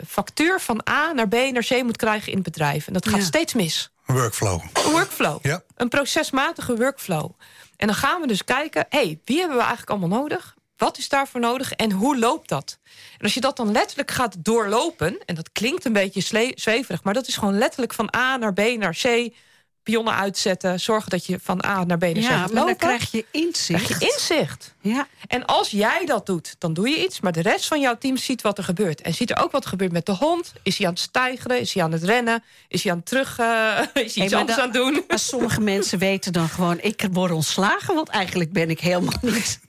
factuur 0.07 0.59
van 0.59 0.81
A 0.89 1.11
naar 1.11 1.27
B 1.27 1.33
naar 1.33 1.65
C 1.65 1.83
moet 1.83 1.97
krijgen 1.97 2.27
in 2.31 2.35
het 2.37 2.43
bedrijf. 2.43 2.87
En 2.87 2.93
dat 2.93 3.07
gaat 3.07 3.19
Ja. 3.19 3.25
steeds 3.25 3.53
mis. 3.53 3.89
Workflow. 4.05 4.61
Een 4.85 4.91
workflow. 4.91 5.45
Ja. 5.45 5.61
Een 5.75 5.89
procesmatige 5.89 6.75
workflow. 6.75 7.31
En 7.77 7.87
dan 7.87 7.95
gaan 7.95 8.21
we 8.21 8.27
dus 8.27 8.43
kijken, 8.43 8.85
hey, 8.89 9.19
wie 9.25 9.37
hebben 9.39 9.57
we 9.57 9.63
eigenlijk 9.63 9.91
allemaal 9.91 10.19
nodig? 10.19 10.55
Wat 10.77 10.97
is 10.97 11.09
daarvoor 11.09 11.39
nodig 11.41 11.71
en 11.71 11.91
hoe 11.91 12.17
loopt 12.19 12.49
dat? 12.49 12.79
En 13.17 13.21
als 13.23 13.33
je 13.33 13.41
dat 13.41 13.57
dan 13.57 13.71
letterlijk 13.71 14.11
gaat 14.11 14.35
doorlopen... 14.39 15.17
en 15.25 15.35
dat 15.35 15.51
klinkt 15.51 15.85
een 15.85 15.93
beetje 15.93 16.21
zweverig... 16.55 17.03
maar 17.03 17.13
dat 17.13 17.27
is 17.27 17.35
gewoon 17.37 17.57
letterlijk 17.57 17.93
van 17.93 18.15
A 18.15 18.37
naar 18.37 18.53
B 18.53 18.59
naar 18.59 18.97
C... 19.01 19.33
pionnen 19.85 20.13
uitzetten, 20.15 20.79
zorgen 20.79 21.09
dat 21.09 21.25
je 21.25 21.39
van 21.43 21.65
A 21.65 21.83
naar 21.83 21.97
B 21.97 22.01
naar 22.01 22.17
Ja, 22.17 22.29
gaat 22.37 22.53
dan 22.53 22.75
krijg 22.75 23.11
je 23.11 23.25
inzicht. 23.31 23.83
Krijg 23.83 23.99
je 23.99 24.11
inzicht. 24.13 24.73
Ja, 24.79 25.07
En 25.27 25.45
als 25.45 25.69
jij 25.69 26.05
dat 26.05 26.25
doet, 26.25 26.55
dan 26.59 26.73
doe 26.73 26.89
je 26.89 27.03
iets. 27.03 27.19
Maar 27.19 27.31
de 27.31 27.41
rest 27.41 27.65
van 27.67 27.79
jouw 27.81 27.97
team 27.97 28.17
ziet 28.17 28.41
wat 28.41 28.57
er 28.57 28.63
gebeurt. 28.63 29.01
En 29.01 29.13
ziet 29.13 29.29
er 29.29 29.37
ook 29.43 29.51
wat 29.51 29.63
er 29.63 29.69
gebeurt 29.69 29.91
met 29.91 30.05
de 30.05 30.11
hond. 30.11 30.53
Is 30.63 30.77
hij 30.77 30.87
aan 30.87 30.93
het 30.93 31.01
stijgeren? 31.01 31.59
Is 31.59 31.73
hij 31.73 31.83
aan 31.83 31.91
het 31.91 32.03
rennen? 32.03 32.43
Is 32.67 32.83
hij 32.83 32.91
aan 32.91 32.97
het 32.97 33.07
terug... 33.07 33.39
eh, 33.39 33.79
is 34.05 34.15
hij 34.15 34.25
iets 34.25 34.33
anders 34.33 34.57
dan- 34.57 34.65
aan 34.67 34.71
het 34.71 34.93
doen? 34.93 35.03
maar 35.07 35.19
sommige 35.19 35.61
mensen 35.73 35.99
weten 35.99 36.33
dan 36.33 36.49
gewoon... 36.49 36.77
ik 36.81 37.07
word 37.11 37.31
ontslagen, 37.31 37.95
want 37.95 38.09
eigenlijk 38.09 38.51
ben 38.51 38.69
ik 38.69 38.79
helemaal 38.79 39.19
niet 39.21 39.59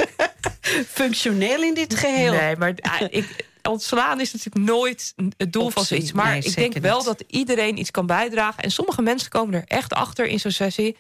functioneel 1.01 1.63
in 1.63 1.75
dit 1.75 1.95
geheel. 1.95 2.33
Nee, 2.33 2.57
maar 2.57 2.75
ah, 2.81 3.01
ik, 3.11 3.45
ontslaan 3.69 4.21
is 4.21 4.33
natuurlijk 4.33 4.65
nooit 4.67 5.15
het 5.37 5.53
doel 5.53 5.71
van 5.71 5.85
zoiets. 5.85 6.13
Maar 6.13 6.31
Nee, 6.31 6.43
ik 6.43 6.55
denk 6.57 6.77
wel 6.77 6.97
niet. 6.97 7.07
dat 7.07 7.25
iedereen 7.27 7.79
iets 7.79 7.91
kan 7.91 8.07
bijdragen. 8.07 8.63
En 8.63 8.71
sommige 8.71 9.03
mensen 9.03 9.31
komen 9.31 9.55
er 9.55 9.65
echt 9.67 9.93
achter 9.93 10.27
in 10.27 10.41
zo'n 10.41 10.51
sessie... 10.51 10.97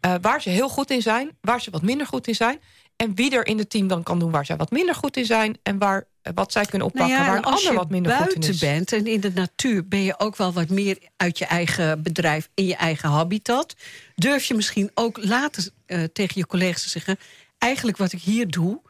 eh, 0.00 0.14
waar 0.20 0.42
ze 0.42 0.48
heel 0.48 0.68
goed 0.68 0.90
in 0.90 1.02
zijn, 1.02 1.30
waar 1.40 1.60
ze 1.60 1.70
wat 1.70 1.82
minder 1.82 2.06
goed 2.06 2.26
in 2.26 2.34
zijn... 2.34 2.60
en 2.96 3.14
wie 3.14 3.30
er 3.30 3.46
in 3.46 3.58
het 3.58 3.70
team 3.70 3.88
dan 3.88 4.02
kan 4.02 4.18
doen 4.18 4.30
waar 4.30 4.44
zij 4.46 4.56
wat 4.56 4.70
minder 4.70 4.94
goed 4.94 5.16
in 5.16 5.24
zijn... 5.24 5.58
en 5.62 5.78
waar, 5.78 6.04
eh, 6.22 6.32
wat 6.34 6.52
zij 6.52 6.64
kunnen 6.64 6.86
oppakken 6.86 7.16
Nou 7.16 7.22
ja, 7.22 7.28
waar 7.30 7.36
en 7.38 7.46
een 7.46 7.52
als 7.52 7.60
ander 7.60 7.72
je 7.72 7.78
wat 7.78 7.90
minder 7.90 8.12
goed 8.12 8.34
in 8.34 8.40
buiten 8.40 8.52
is. 8.52 8.58
bent 8.58 8.92
en 8.92 9.06
in 9.06 9.20
de 9.20 9.32
natuur... 9.34 9.88
ben 9.88 10.02
je 10.02 10.18
ook 10.18 10.36
wel 10.36 10.52
wat 10.52 10.68
meer 10.68 10.98
uit 11.16 11.38
je 11.38 11.46
eigen 11.46 12.02
bedrijf, 12.02 12.48
in 12.54 12.66
je 12.66 12.76
eigen 12.76 13.08
habitat. 13.08 13.74
Durf 14.14 14.44
je 14.44 14.54
misschien 14.54 14.90
ook 14.94 15.24
later 15.24 15.68
eh, 15.86 16.04
tegen 16.04 16.34
je 16.34 16.46
collega's 16.46 16.82
te 16.82 16.88
zeggen... 16.88 17.18
eigenlijk 17.58 17.96
wat 17.96 18.12
ik 18.12 18.20
hier 18.20 18.48
doe, 18.48 18.80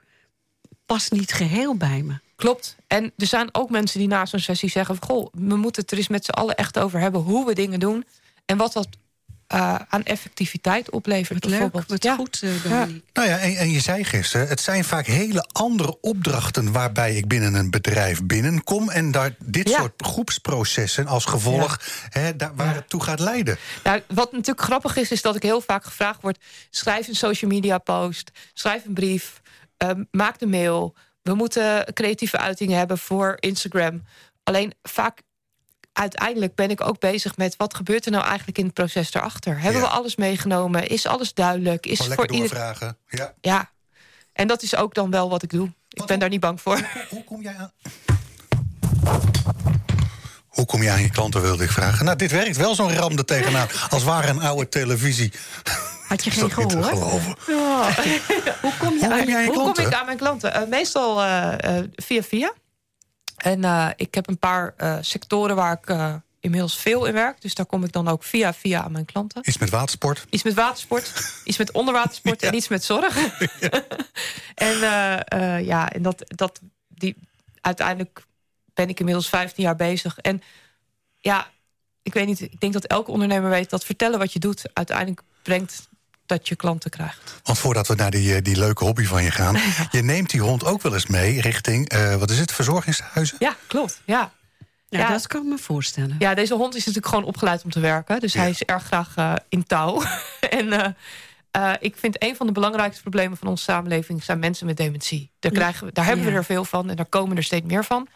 past 0.86 1.12
niet 1.12 1.32
geheel 1.32 1.76
bij 1.76 2.02
me. 2.02 2.14
Klopt. 2.42 2.76
En 2.86 3.12
er 3.16 3.26
zijn 3.26 3.48
ook 3.52 3.70
mensen 3.70 3.98
die 3.98 4.08
na 4.08 4.26
zo'n 4.26 4.40
sessie 4.40 4.70
zeggen... 4.70 4.96
goh, 5.00 5.26
we 5.32 5.56
moeten 5.56 5.82
het 5.82 5.90
er 5.90 5.96
eens 5.96 6.08
met 6.08 6.24
z'n 6.24 6.30
allen 6.30 6.56
echt 6.56 6.78
over 6.78 7.00
hebben... 7.00 7.20
hoe 7.20 7.46
we 7.46 7.54
dingen 7.54 7.80
doen 7.80 8.04
en 8.46 8.56
wat 8.56 8.72
dat 8.72 8.88
eh, 9.46 9.74
aan 9.88 10.02
effectiviteit 10.02 10.90
oplevert. 10.90 11.44
Wat 11.44 11.50
leuk, 11.50 11.60
bijvoorbeeld. 11.60 11.88
wat 11.88 12.04
Ja. 12.04 12.14
goed, 12.14 12.40
eh, 12.42 12.50
Dominique. 12.62 13.02
Nou 13.12 13.28
ja, 13.28 13.38
en, 13.38 13.56
en 13.56 13.70
je 13.70 13.80
zei 13.80 14.04
gisteren, 14.04 14.48
het 14.48 14.60
zijn 14.60 14.84
vaak 14.84 15.06
hele 15.06 15.48
andere 15.52 16.00
opdrachten 16.00 16.72
waarbij 16.72 17.16
ik 17.16 17.28
binnen 17.28 17.54
een 17.54 17.70
bedrijf 17.70 18.22
binnenkom. 18.22 18.90
En 18.90 19.10
daar 19.10 19.34
dit 19.38 19.68
Ja. 19.68 19.78
soort 19.78 19.92
groepsprocessen 19.96 21.06
als 21.06 21.24
gevolg, 21.24 21.80
hè, 22.08 22.36
daar, 22.36 22.54
waar 22.54 22.74
het 22.74 22.88
toe 22.88 23.02
gaat 23.02 23.20
leiden. 23.20 23.58
Nou, 23.84 24.02
wat 24.08 24.32
natuurlijk 24.32 24.66
grappig 24.66 24.96
is, 24.96 25.10
is 25.10 25.22
dat 25.22 25.36
ik 25.36 25.42
heel 25.42 25.60
vaak 25.60 25.84
gevraagd 25.84 26.22
word... 26.22 26.38
schrijf 26.70 27.08
een 27.08 27.14
social 27.14 27.50
media 27.50 27.78
post, 27.78 28.30
schrijf 28.54 28.84
een 28.84 28.94
brief, 28.94 29.40
ehm, 29.76 30.04
maak 30.10 30.38
de 30.38 30.46
mail. 30.46 30.94
We 31.22 31.34
moeten 31.34 31.94
creatieve 31.94 32.38
uitingen 32.38 32.78
hebben 32.78 32.98
voor 32.98 33.36
Instagram. 33.40 34.02
Alleen 34.42 34.74
vaak 34.82 35.22
uiteindelijk 35.92 36.54
ben 36.54 36.70
ik 36.70 36.80
ook 36.80 36.98
bezig 37.00 37.36
met... 37.36 37.56
wat 37.56 37.74
gebeurt 37.74 38.04
er 38.04 38.10
nou 38.12 38.24
eigenlijk 38.24 38.58
in 38.58 38.64
het 38.64 38.74
proces 38.74 39.10
daarachter? 39.10 39.60
Hebben 39.60 39.80
Ja. 39.80 39.86
we 39.86 39.92
alles 39.92 40.16
meegenomen? 40.16 40.86
Is 40.88 41.06
alles 41.06 41.34
duidelijk? 41.34 41.86
Is 41.86 41.98
voor 41.98 42.30
ieder... 42.30 42.48
doorvragen. 42.48 42.96
Ja. 43.08 43.34
Ja, 43.40 43.70
en 44.32 44.46
dat 44.46 44.62
is 44.62 44.76
ook 44.76 44.94
dan 44.94 45.10
wel 45.10 45.30
wat 45.30 45.42
ik 45.42 45.50
doe. 45.50 45.72
Ik 45.88 46.04
ben 46.06 46.18
daar 46.18 46.28
niet 46.28 46.40
bang 46.40 46.60
voor. 46.60 46.80
Hoe 47.10 47.24
kom 47.24 47.42
jij 47.42 47.56
aan... 47.56 47.72
Hoe 50.52 50.64
kom 50.66 50.82
je 50.82 50.90
aan 50.90 51.02
je 51.02 51.10
klanten, 51.10 51.42
wilde 51.42 51.64
ik 51.64 51.70
vragen. 51.70 52.04
Nou, 52.04 52.16
dit 52.16 52.30
werkt 52.30 52.56
wel 52.56 52.74
zo'n 52.74 52.94
ram 52.94 53.16
er 53.18 53.24
tegenaan. 53.24 53.68
Als 53.90 54.02
ware 54.04 54.28
een 54.28 54.40
oude 54.40 54.68
televisie. 54.68 55.32
Had 56.08 56.24
je 56.24 56.30
geen 56.30 56.48
dat 56.48 56.56
niet 56.56 56.68
te 56.68 56.82
gehoor? 56.82 56.98
geloven? 56.98 57.36
Hoe 58.60 58.72
kom 58.78 58.94
je 58.94 58.98
Hoe 58.98 58.98
kom 58.98 58.98
jij 58.98 59.10
aan 59.10 59.26
je 59.26 59.34
Hoe 59.46 59.54
kom 59.54 59.62
klanten? 59.62 59.86
ik 59.86 59.94
aan 59.94 60.04
mijn 60.06 60.16
klanten? 60.18 60.54
Eh, 60.54 60.68
meestal 60.68 61.22
eh, 61.22 61.78
eh, 61.78 61.84
via 61.96 62.22
via. 62.22 62.52
En 63.36 63.64
eh, 63.64 63.88
ik 63.96 64.14
heb 64.14 64.28
een 64.28 64.38
paar 64.38 64.74
eh, 64.76 64.96
sectoren 65.00 65.56
waar 65.56 65.72
ik 65.82 65.88
eh, 65.88 66.14
inmiddels 66.40 66.76
veel 66.78 67.04
in 67.04 67.12
werk. 67.12 67.40
Dus 67.40 67.54
daar 67.54 67.66
kom 67.66 67.84
ik 67.84 67.92
dan 67.92 68.08
ook 68.08 68.24
via 68.24 68.54
via 68.54 68.82
aan 68.82 68.92
mijn 68.92 69.04
klanten. 69.04 69.42
Iets 69.48 69.58
met 69.58 69.70
watersport. 69.70 70.24
Iets 70.30 70.42
met 70.42 70.54
watersport, 70.54 71.12
iets 71.44 71.58
met 71.58 71.70
onderwatersport 71.72 72.42
en 72.42 72.54
iets 72.54 72.68
met 72.68 72.84
zorg. 72.84 73.16
en 74.54 74.82
eh, 74.82 75.16
eh, 75.56 75.66
ja, 75.66 75.90
en 75.90 76.02
dat, 76.02 76.22
dat 76.26 76.60
die, 76.88 77.16
uiteindelijk 77.60 78.22
ben 78.74 78.88
ik 78.88 78.98
inmiddels 78.98 79.28
15 79.28 79.64
jaar 79.64 79.76
bezig. 79.76 80.18
En 80.18 80.42
ja, 81.18 81.50
ik 82.02 82.14
weet 82.14 82.26
niet, 82.26 82.40
ik 82.40 82.60
denk 82.60 82.72
dat 82.72 82.84
elke 82.84 83.10
ondernemer 83.10 83.50
weet 83.50 83.70
dat 83.70 83.84
vertellen 83.84 84.18
wat 84.18 84.32
je 84.32 84.38
doet 84.38 84.62
uiteindelijk 84.72 85.22
brengt 85.42 85.88
dat 86.26 86.48
je 86.48 86.56
klanten 86.56 86.90
krijgt. 86.90 87.40
Want 87.42 87.58
voordat 87.58 87.88
we 87.88 87.94
naar 87.94 88.10
die, 88.10 88.34
eh, 88.34 88.42
die 88.42 88.56
leuke 88.58 88.84
hobby 88.84 89.04
van 89.04 89.22
je 89.22 89.30
gaan... 89.30 89.56
je 89.90 90.02
neemt 90.02 90.30
die 90.30 90.40
hond 90.40 90.64
ook 90.64 90.82
wel 90.82 90.94
eens 90.94 91.06
mee 91.06 91.40
richting, 91.40 91.88
eh, 91.88 92.16
wat 92.16 92.30
is 92.30 92.38
het, 92.38 92.52
verzorgingshuizen? 92.52 93.36
Ja, 93.38 93.56
klopt. 93.66 94.00
Ja. 94.04 94.32
Ja, 94.92 94.98
Ja. 94.98 95.08
dat 95.08 95.26
kan 95.26 95.42
ik 95.42 95.48
me 95.48 95.58
voorstellen. 95.58 96.16
Ja, 96.18 96.34
deze 96.34 96.54
hond 96.54 96.74
is 96.74 96.84
natuurlijk 96.84 97.14
gewoon 97.14 97.24
opgeleid 97.28 97.64
om 97.64 97.70
te 97.70 97.80
werken. 97.80 98.20
Dus 98.20 98.34
hij 98.34 98.50
is 98.50 98.62
erg 98.62 98.84
graag 98.84 99.16
eh, 99.16 99.34
in 99.48 99.64
touw. 99.66 100.02
en 100.58 100.72
eh, 100.72 100.90
eh, 101.50 101.72
ik 101.80 101.96
vind 101.96 102.22
een 102.22 102.36
van 102.36 102.46
de 102.46 102.52
belangrijkste 102.52 103.02
problemen 103.02 103.36
van 103.38 103.48
onze 103.48 103.62
samenleving... 103.62 104.22
zijn 104.24 104.38
mensen 104.38 104.66
met 104.66 104.76
dementie. 104.76 105.30
Daar, 105.38 105.52
krijgen 105.52 105.86
we, 105.86 105.92
daar 105.92 106.04
hebben 106.04 106.24
we 106.26 106.32
er 106.32 106.44
veel 106.44 106.64
van 106.64 106.90
en 106.90 106.96
daar 106.96 107.06
komen 107.06 107.36
er 107.36 107.42
steeds 107.42 107.66
meer 107.66 107.84
van. 107.84 108.08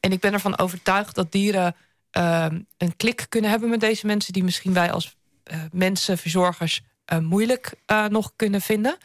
En 0.00 0.12
ik 0.12 0.20
ben 0.20 0.32
ervan 0.32 0.58
overtuigd 0.58 1.14
dat 1.14 1.32
dieren 1.32 1.76
ehm, 2.10 2.60
een 2.76 2.96
klik 2.96 3.26
kunnen 3.28 3.50
hebben 3.50 3.68
met 3.68 3.80
deze 3.80 4.06
mensen... 4.06 4.32
die 4.32 4.44
misschien 4.44 4.72
wij 4.72 4.92
als 4.92 5.16
eh, 5.42 5.58
mensen, 5.72 6.18
verzorgers, 6.18 6.82
eh, 7.04 7.18
moeilijk 7.18 7.74
eh, 7.86 8.06
nog 8.06 8.32
kunnen 8.36 8.60
vinden. 8.60 8.96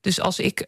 Dus 0.00 0.20
als 0.20 0.38
ik 0.38 0.64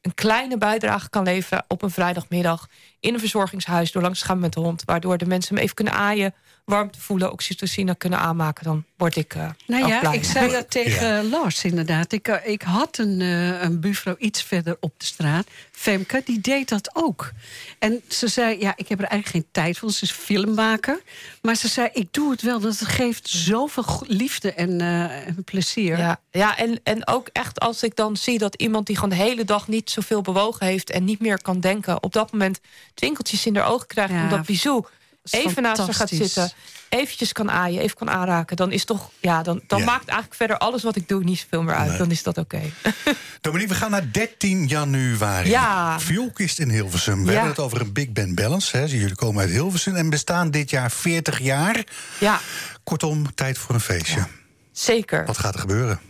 een 0.00 0.14
kleine 0.14 0.58
bijdrage 0.58 1.10
kan 1.10 1.24
leveren 1.24 1.64
op 1.68 1.82
een 1.82 1.90
vrijdagmiddag... 1.90 2.68
in 3.00 3.14
een 3.14 3.20
verzorgingshuis 3.20 3.92
door 3.92 4.02
langs 4.02 4.18
te 4.20 4.24
gaan 4.24 4.38
met 4.38 4.52
de 4.52 4.60
hond... 4.60 4.82
waardoor 4.84 5.18
de 5.18 5.26
mensen 5.26 5.54
hem 5.54 5.64
even 5.64 5.74
kunnen 5.76 5.94
aaien, 5.94 6.34
warmte 6.64 7.00
voelen... 7.00 7.32
oxytocine 7.32 7.94
kunnen 7.94 8.18
aanmaken, 8.18 8.64
dan 8.64 8.84
word 8.96 9.16
ik 9.16 9.34
eh 9.34 9.48
Nou 9.66 9.86
ja, 9.86 10.00
blij. 10.00 10.14
ik 10.14 10.24
zei 10.24 10.50
dat 10.50 10.70
tegen 10.80 11.28
Lars 11.28 11.64
inderdaad. 11.64 12.12
Ik, 12.12 12.28
eh, 12.28 12.52
ik 12.52 12.62
had 12.62 12.98
een, 12.98 13.20
eh, 13.20 13.62
een 13.62 13.80
buurvrouw 13.80 14.14
iets 14.18 14.42
verder 14.42 14.76
op 14.80 14.92
de 14.96 15.04
straat, 15.04 15.46
Femke, 15.72 16.22
die 16.24 16.40
deed 16.40 16.68
dat 16.68 16.90
ook. 16.92 17.32
En 17.78 18.02
ze 18.08 18.28
zei, 18.28 18.60
ja, 18.60 18.72
ik 18.76 18.88
heb 18.88 18.98
er 18.98 19.04
eigenlijk 19.04 19.44
geen 19.44 19.52
tijd 19.52 19.78
voor, 19.78 19.90
ze 19.90 20.04
is 20.04 20.10
filmmaker. 20.10 21.02
Maar 21.42 21.54
ze 21.54 21.68
zei, 21.68 21.88
ik 21.92 22.12
doe 22.12 22.30
het 22.30 22.42
wel, 22.42 22.60
want 22.60 22.78
het 22.78 22.88
geeft 22.88 23.28
zoveel 23.28 24.02
liefde 24.06 24.52
en, 24.52 24.80
eh, 24.80 25.26
en 25.26 25.44
plezier. 25.44 25.98
Ja, 25.98 26.20
ja 26.30 26.58
en, 26.58 26.80
en 26.82 27.06
ook 27.06 27.28
echt 27.32 27.60
als 27.60 27.82
ik 27.82 27.96
dan 27.96 28.16
zie 28.16 28.38
dat 28.38 28.54
iemand 28.54 28.86
die 28.86 28.94
gewoon 28.94 29.10
de 29.10 29.24
hele 29.24 29.44
dag 29.44 29.68
niet 29.68 29.90
zoveel 29.90 30.20
bewogen 30.20 30.66
heeft 30.66 30.90
en 30.90 31.04
niet 31.04 31.20
meer 31.20 31.42
kan 31.42 31.60
denken, 31.60 32.02
op 32.02 32.12
dat 32.12 32.32
moment 32.32 32.60
twinkeltjes 32.94 33.46
in 33.46 33.52
de 33.52 33.62
ogen 33.62 33.86
krijgt 33.86 34.12
Ja, 34.12 34.22
omdat 34.22 34.46
Bizou 34.46 34.84
even 35.30 35.62
naast 35.62 35.80
haar 35.80 35.94
gaat 35.94 36.08
zitten, 36.08 36.50
eventjes 36.88 37.32
kan 37.32 37.50
aaien, 37.50 37.82
even 37.82 37.96
kan 37.96 38.10
aanraken, 38.10 38.56
dan 38.56 38.72
is 38.72 38.84
toch, 38.84 39.10
ja, 39.20 39.42
dan, 39.42 39.62
dan 39.66 39.78
Ja. 39.78 39.84
maakt 39.84 40.04
eigenlijk 40.06 40.34
verder 40.34 40.58
alles 40.58 40.82
wat 40.82 40.96
ik 40.96 41.08
doe 41.08 41.24
niet 41.24 41.38
zoveel 41.38 41.62
meer 41.62 41.74
uit. 41.74 41.88
Nee. 41.88 41.98
Dan 41.98 42.10
is 42.10 42.22
dat 42.22 42.38
oké. 42.38 42.60
Dominique, 43.40 43.72
we 43.74 43.80
gaan 43.80 43.90
naar 43.90 44.12
13 44.12 44.66
januari. 44.66 45.48
Ja. 45.50 46.00
Vioolkist 46.00 46.58
in 46.58 46.68
Hilversum. 46.70 47.18
We 47.20 47.24
Ja. 47.26 47.30
hebben 47.32 47.48
het 47.50 47.58
over 47.58 47.80
een 47.80 47.92
Big 47.92 48.12
Band 48.12 48.34
Balance. 48.34 48.76
Hè. 48.76 48.82
Jullie 48.84 49.14
komen 49.14 49.40
uit 49.42 49.50
Hilversum 49.50 49.94
en 49.94 50.10
bestaan 50.10 50.50
dit 50.50 50.70
jaar 50.70 50.90
40 50.90 51.38
jaar. 51.38 51.84
Ja, 52.20 52.40
Kortom, 52.84 53.34
tijd 53.34 53.58
voor 53.58 53.74
een 53.74 53.80
feestje. 53.80 54.26
zeker. 54.72 55.26
Wat 55.26 55.38
gaat 55.38 55.54
er 55.54 55.60
gebeuren? 55.60 56.00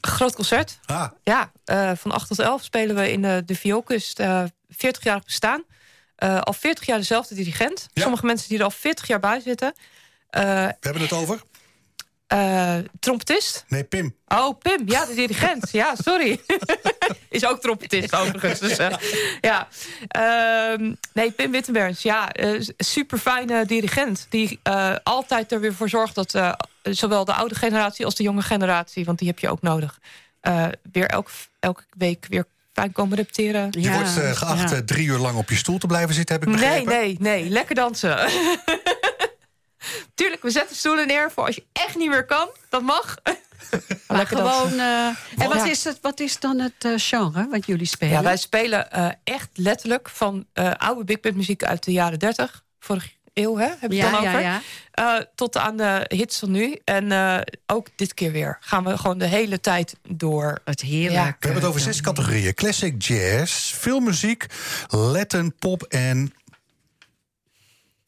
Groot 0.00 0.34
concert. 0.34 0.78
Ah, 0.84 1.06
Ja, 1.22 1.52
eh, 1.64 1.90
van 1.96 2.10
8 2.12 2.28
tot 2.28 2.38
11 2.38 2.62
spelen 2.62 2.96
we 2.96 3.12
in 3.12 3.24
eh, 3.24 3.36
de 3.46 3.54
Vioolkust. 3.54 4.18
eh 4.20 4.42
40 4.68 5.02
jaar 5.04 5.20
bestaan. 5.24 5.62
Eh, 6.16 6.40
al 6.40 6.52
40 6.52 6.86
jaar 6.86 6.98
dezelfde 6.98 7.34
dirigent. 7.34 7.86
Ja. 7.92 8.02
Sommige 8.02 8.26
mensen 8.26 8.48
die 8.48 8.58
er 8.58 8.64
al 8.64 8.70
40 8.70 9.06
jaar 9.06 9.20
bij 9.20 9.40
zitten. 9.40 9.74
Eh, 10.30 10.42
we 10.42 10.76
hebben 10.80 11.02
het 11.02 11.12
over? 11.12 11.42
eh, 12.26 12.78
trompetist. 13.00 13.64
Nee, 13.68 13.84
Pim. 13.84 14.16
Oh, 14.28 14.58
Pim, 14.58 14.82
ja, 14.88 15.04
de 15.04 15.14
dirigent. 15.14 15.70
Ja, 15.82 15.94
sorry. 15.94 16.40
Is 17.28 17.46
ook 17.46 17.60
trompetist 17.60 18.14
overigens. 18.14 18.58
Dus, 18.58 18.76
ja. 19.40 19.68
Ehm, 20.08 20.92
nee, 21.12 21.30
Pim 21.30 21.50
Wittenbergs, 21.50 22.02
ja, 22.02 22.30
super 22.78 23.18
fijne 23.18 23.66
dirigent. 23.66 24.26
Die 24.28 24.60
altijd 25.02 25.52
er 25.52 25.60
weer 25.60 25.74
voor 25.74 25.88
zorgt 25.88 26.14
dat 26.14 26.56
zowel 26.82 27.24
de 27.24 27.34
oude 27.34 27.54
generatie 27.54 28.04
als 28.04 28.14
de 28.14 28.22
jonge 28.22 28.42
generatie, 28.42 29.04
want 29.04 29.18
die 29.18 29.28
heb 29.28 29.38
je 29.38 29.48
ook 29.48 29.62
nodig, 29.62 29.98
weer 30.92 31.06
elke, 31.06 31.30
elke 31.60 31.84
week 31.96 32.26
weer 32.28 32.46
fijn 32.76 32.92
komen 32.92 33.16
repeteren. 33.16 33.68
Je 33.70 33.80
Ja, 33.80 33.92
wordt 33.94 34.18
eh, 34.22 34.30
geacht 34.36 34.70
ja. 34.70 34.76
eh, 34.76 34.82
drie 34.82 35.06
uur 35.06 35.18
lang 35.18 35.36
op 35.38 35.50
je 35.50 35.56
stoel 35.56 35.78
te 35.78 35.86
blijven 35.86 36.14
zitten, 36.14 36.34
heb 36.34 36.48
ik 36.48 36.54
Nee, 36.54 36.58
begrepen. 36.84 36.92
nee, 36.92 37.16
nee, 37.40 37.48
lekker 37.50 37.74
dansen. 37.74 38.18
Tuurlijk, 40.14 40.42
we 40.42 40.50
zetten 40.50 40.76
stoelen 40.76 41.06
neer 41.06 41.30
voor 41.30 41.44
als 41.46 41.54
je 41.54 41.64
echt 41.72 41.96
niet 41.96 42.08
meer 42.08 42.24
kan. 42.24 42.48
Dat 42.68 42.82
mag. 42.82 43.14
Maar 44.08 44.26
gewoon. 44.26 44.72
eh, 44.78 45.06
en 45.06 45.48
wat 45.48 45.54
Ja. 45.54 45.64
is, 45.66 45.84
het, 45.84 45.98
wat 46.02 46.20
is 46.20 46.38
dan 46.40 46.58
het 46.58 47.02
genre 47.02 47.46
wat 47.50 47.66
jullie 47.66 47.86
spelen? 47.86 48.14
Ja, 48.14 48.22
wij 48.22 48.36
spelen 48.36 48.90
eh, 48.92 49.08
echt 49.24 49.48
letterlijk 49.54 50.08
van 50.08 50.46
eh, 50.52 50.72
oude 50.72 51.04
big 51.04 51.20
band 51.20 51.36
muziek 51.36 51.64
uit 51.64 51.84
de 51.84 51.92
jaren 51.92 52.18
30. 52.18 52.64
Vorig 52.78 53.14
eeuw, 53.36 53.56
hè? 53.58 53.68
Heb 53.78 53.90
je 53.90 53.96
Ja, 53.96 54.02
het 54.04 54.12
dan 54.12 54.22
ja, 54.22 54.28
over? 54.28 54.40
ja. 54.40 54.62
Eh, 54.90 55.24
tot 55.34 55.56
aan 55.56 55.76
de 55.76 56.04
hits 56.08 56.38
van 56.38 56.50
nu. 56.50 56.78
En 56.84 57.12
eh, 57.12 57.38
ook 57.66 57.88
dit 57.96 58.14
keer 58.14 58.32
weer 58.32 58.56
gaan 58.60 58.84
we 58.84 58.98
gewoon 58.98 59.18
de 59.18 59.26
hele 59.26 59.60
tijd 59.60 59.96
door. 60.08 60.58
Het 60.64 60.80
heerlijk. 60.80 61.12
Ja. 61.12 61.24
We 61.24 61.36
hebben 61.40 61.60
het 61.60 61.64
over 61.70 61.80
zes 61.80 62.00
categorieën. 62.00 62.54
Classic 62.54 63.02
jazz, 63.02 63.72
filmmuziek, 63.72 64.46
Latin, 64.88 65.54
pop 65.58 65.82
en 65.82 66.32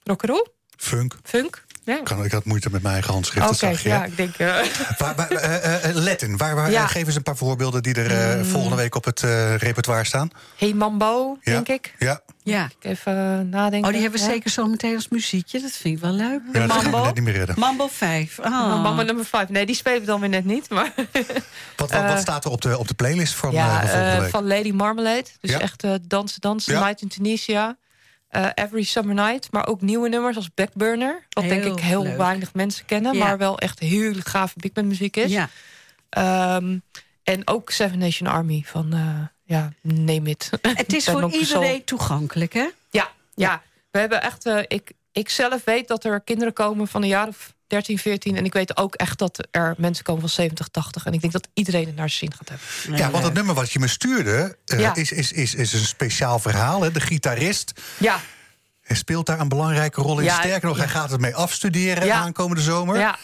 Rock'n'roll, 0.03 0.47
funk. 0.77 1.15
funk. 1.23 1.65
Ja. 1.89 2.01
Kan, 2.03 2.25
ik 2.25 2.33
had 2.33 2.45
moeite 2.45 2.71
met 2.71 2.83
mijn 2.83 2.95
eigen 2.95 3.13
handschrift, 3.13 3.63
Oké, 3.63 3.89
ja, 3.89 4.05
ik 4.05 4.17
denk. 4.17 4.35
eh, 4.37 4.47
Waar, 4.99 5.15
waar, 5.15 5.29
Latin, 5.95 6.37
waar, 6.37 6.55
waar, 6.55 6.71
Ja. 6.71 6.81
Mm. 6.81 6.87
eh, 6.87 6.91
geef 6.93 7.07
eens 7.07 7.15
een 7.17 7.23
paar 7.23 7.37
voorbeelden 7.37 7.83
die 7.83 7.95
er 7.95 8.39
eh, 8.39 8.45
volgende 8.45 8.77
week 8.77 8.95
op 8.95 9.05
het 9.05 9.21
repertoire 9.57 10.05
staan. 10.05 10.31
hey 10.57 10.73
Mambo, 10.73 11.39
Ja. 11.43 11.53
denk 11.53 11.69
ik. 11.69 11.95
Ja, 11.99 12.21
Ja. 12.43 12.69
Even 12.81 13.49
nadenken. 13.49 13.87
Oh, 13.89 13.93
die 13.93 14.01
hebben 14.03 14.21
we 14.21 14.27
Ja. 14.27 14.33
zeker 14.33 14.51
zo 14.51 14.67
meteen 14.67 14.95
als 14.95 15.09
muziekje. 15.09 15.61
Dat 15.61 15.71
vind 15.71 15.95
ik 15.97 16.01
wel 16.03 16.13
leuk. 16.13 16.41
ja 16.53 16.61
dat 16.67 16.73
gaan 16.73 16.85
we 16.85 16.91
Mambo. 16.91 17.05
net 17.07 17.15
niet 17.15 17.25
meer 17.25 17.35
redden. 17.35 17.55
Mambo 17.59 17.89
5. 17.89 18.39
Ah. 18.41 18.53
Oh, 18.53 18.83
Mambo 18.83 19.03
nummer 19.03 19.25
5. 19.25 19.49
Nee, 19.49 19.67
die 19.67 19.75
spelen 19.75 20.01
we 20.01 20.07
dan 20.07 20.21
weer 20.21 20.29
net 20.29 20.45
niet. 20.45 20.71
Maar 20.71 20.93
Wat, 21.77 21.91
wat, 21.91 22.05
wat 22.05 22.19
staat 22.21 22.45
er 22.45 22.51
op 22.51 22.61
de, 22.61 22.79
op 22.79 22.89
de 22.89 22.95
playlist 22.95 23.35
van, 23.35 23.53
ja, 23.53 23.83
eh, 23.83 23.89
volgende 23.89 24.21
week? 24.21 24.31
van 24.31 24.47
Lady 24.47 24.71
Marmalade. 24.71 25.27
Dus 25.41 25.51
Ja. 25.51 25.61
echt 25.61 25.85
dansen, 26.09 26.41
dansen. 26.41 26.73
Ja. 26.73 26.85
Night 26.85 27.01
in 27.03 27.09
Tunisia. 27.09 27.77
Eh, 28.29 28.47
Every 28.55 28.83
Summer 28.83 29.15
Night. 29.15 29.53
Maar 29.53 29.67
ook 29.67 29.81
nieuwe 29.81 30.09
nummers 30.09 30.37
als 30.37 30.55
Backburner. 30.55 31.27
Wat 31.29 31.45
denk 31.45 31.65
ik 31.65 31.81
heel 31.81 32.03
leuk. 32.03 32.17
weinig 32.17 32.55
mensen 32.55 32.85
kennen. 32.85 33.15
Ja. 33.15 33.25
Maar 33.25 33.39
wel 33.39 33.59
echt 33.59 33.79
heel 33.79 34.15
gave 34.19 34.55
big 34.57 34.73
band 34.73 34.89
muziek 34.89 35.17
is. 35.17 35.31
Ja. 35.31 35.49
Ehm, 36.09 36.79
en 37.23 37.49
ook 37.49 37.71
Seven 37.71 37.99
Nation 37.99 38.29
Army 38.29 38.63
van, 38.67 38.93
eh, 38.93 39.27
ja, 39.45 39.73
name 39.81 40.31
it. 40.31 40.51
Het 40.63 40.93
is 40.93 41.05
voor 41.05 41.33
iedereen 41.33 41.85
toegankelijk, 41.85 42.53
hè? 42.53 42.69
Ja, 42.91 43.11
ja. 43.35 43.63
we 43.91 43.99
hebben 43.99 44.23
echt. 44.23 44.47
eh, 44.47 44.63
ik, 44.67 44.93
ik 45.13 45.29
zelf 45.29 45.65
weet 45.65 45.89
dat 45.89 46.05
er 46.05 46.21
kinderen 46.21 46.53
komen 46.53 46.89
van 46.89 47.03
een 47.03 47.09
jaar 47.09 47.29
of 47.29 47.55
13, 47.69 47.99
14. 47.99 48.37
En 48.37 48.45
ik 48.45 48.53
weet 48.53 48.77
ook 48.77 48.95
echt 48.95 49.19
dat 49.19 49.47
er 49.51 49.75
mensen 49.79 50.05
komen 50.05 50.21
van 50.21 50.29
70, 50.31 50.69
80. 50.69 51.05
En 51.07 51.13
ik 51.13 51.21
denk 51.21 51.33
dat 51.33 51.49
iedereen 51.55 51.87
het 51.87 51.97
naar 51.97 52.09
zijn 52.11 52.31
zin 52.31 52.39
gaat 52.39 52.49
hebben. 52.49 52.99
Ja, 53.05 53.11
want 53.11 53.25
het 53.25 53.35
nummer 53.35 53.55
wat 53.55 53.71
je 53.73 53.79
me 53.79 53.89
stuurde 53.89 54.57
eh, 54.65 54.79
Ja. 54.81 54.95
is, 54.95 55.13
is, 55.13 55.33
is, 55.33 55.55
is 55.55 55.73
een 55.73 55.79
speciaal 55.87 56.39
verhaal. 56.39 56.83
Hè? 56.83 56.91
De 56.91 57.01
gitarist 57.01 57.73
Ja, 57.99 58.21
hij 58.83 58.97
speelt 58.97 59.27
daar 59.27 59.41
een 59.41 59.49
belangrijke 59.49 60.01
rol 60.01 60.19
in. 60.19 60.25
Ja, 60.25 60.39
Sterker 60.39 60.69
nog, 60.69 60.77
ja. 60.77 60.83
hij 60.83 60.93
gaat 60.93 61.11
het 61.11 61.21
mee 61.21 61.35
afstuderen 61.35 62.07
Ja. 62.07 62.15
aankomende 62.21 62.63
zomer. 62.63 62.99
ja. 62.99 63.19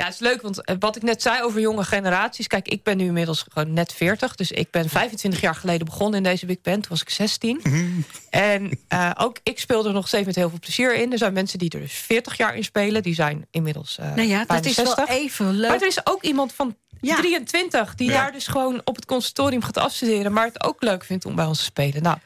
Ja, 0.00 0.06
het 0.06 0.14
is 0.14 0.20
leuk, 0.20 0.42
want 0.42 0.64
eh, 0.64 0.76
wat 0.78 0.96
ik 0.96 1.02
net 1.02 1.22
zei 1.22 1.42
over 1.42 1.60
jonge 1.60 1.84
generaties... 1.84 2.46
Kijk, 2.46 2.68
ik 2.68 2.82
ben 2.82 2.96
nu 2.96 3.04
inmiddels 3.04 3.44
gewoon 3.48 3.72
net 3.72 3.92
40. 3.92 4.34
Dus 4.34 4.50
ik 4.50 4.70
ben 4.70 4.88
25 4.88 5.40
jaar 5.40 5.54
geleden 5.54 5.86
begonnen 5.86 6.16
in 6.16 6.22
deze 6.22 6.46
big 6.46 6.60
band. 6.60 6.82
Toen 6.82 6.90
was 6.90 7.00
ik 7.00 7.10
16. 7.10 7.60
Mhm. 7.62 7.86
En 8.30 8.78
eh, 8.88 9.10
ook 9.18 9.38
ik 9.42 9.58
speelde 9.58 9.88
er 9.88 9.94
nog 9.94 10.08
steeds 10.08 10.26
met 10.26 10.34
heel 10.34 10.48
veel 10.48 10.58
plezier 10.58 10.94
in. 10.94 11.12
Er 11.12 11.18
zijn 11.18 11.32
mensen 11.32 11.58
die 11.58 11.70
er 11.70 11.80
dus 11.80 11.92
40 11.92 12.36
jaar 12.36 12.56
in 12.56 12.64
spelen. 12.64 13.02
Die 13.02 13.14
zijn 13.14 13.46
inmiddels 13.50 13.98
eh 13.98 14.14
Nou 14.14 14.28
ja, 14.28 14.44
dat 14.44 14.64
is 14.64 14.76
wel 14.76 14.86
65. 14.86 15.08
even 15.08 15.50
leuk. 15.50 15.70
Maar 15.70 15.80
er 15.80 15.86
is 15.86 16.06
ook 16.06 16.22
iemand 16.22 16.52
van 16.52 16.76
Ja. 17.00 17.16
23... 17.16 17.94
die 17.94 18.08
Ja. 18.10 18.14
daar 18.14 18.32
dus 18.32 18.46
gewoon 18.46 18.80
op 18.84 18.96
het 18.96 19.04
conservatorium 19.04 19.62
gaat 19.62 19.78
afstuderen... 19.78 20.32
maar 20.32 20.46
het 20.46 20.64
ook 20.64 20.82
leuk 20.82 21.04
vindt 21.04 21.24
om 21.24 21.34
bij 21.34 21.46
ons 21.46 21.58
te 21.58 21.64
spelen. 21.64 22.02
Nou, 22.02 22.18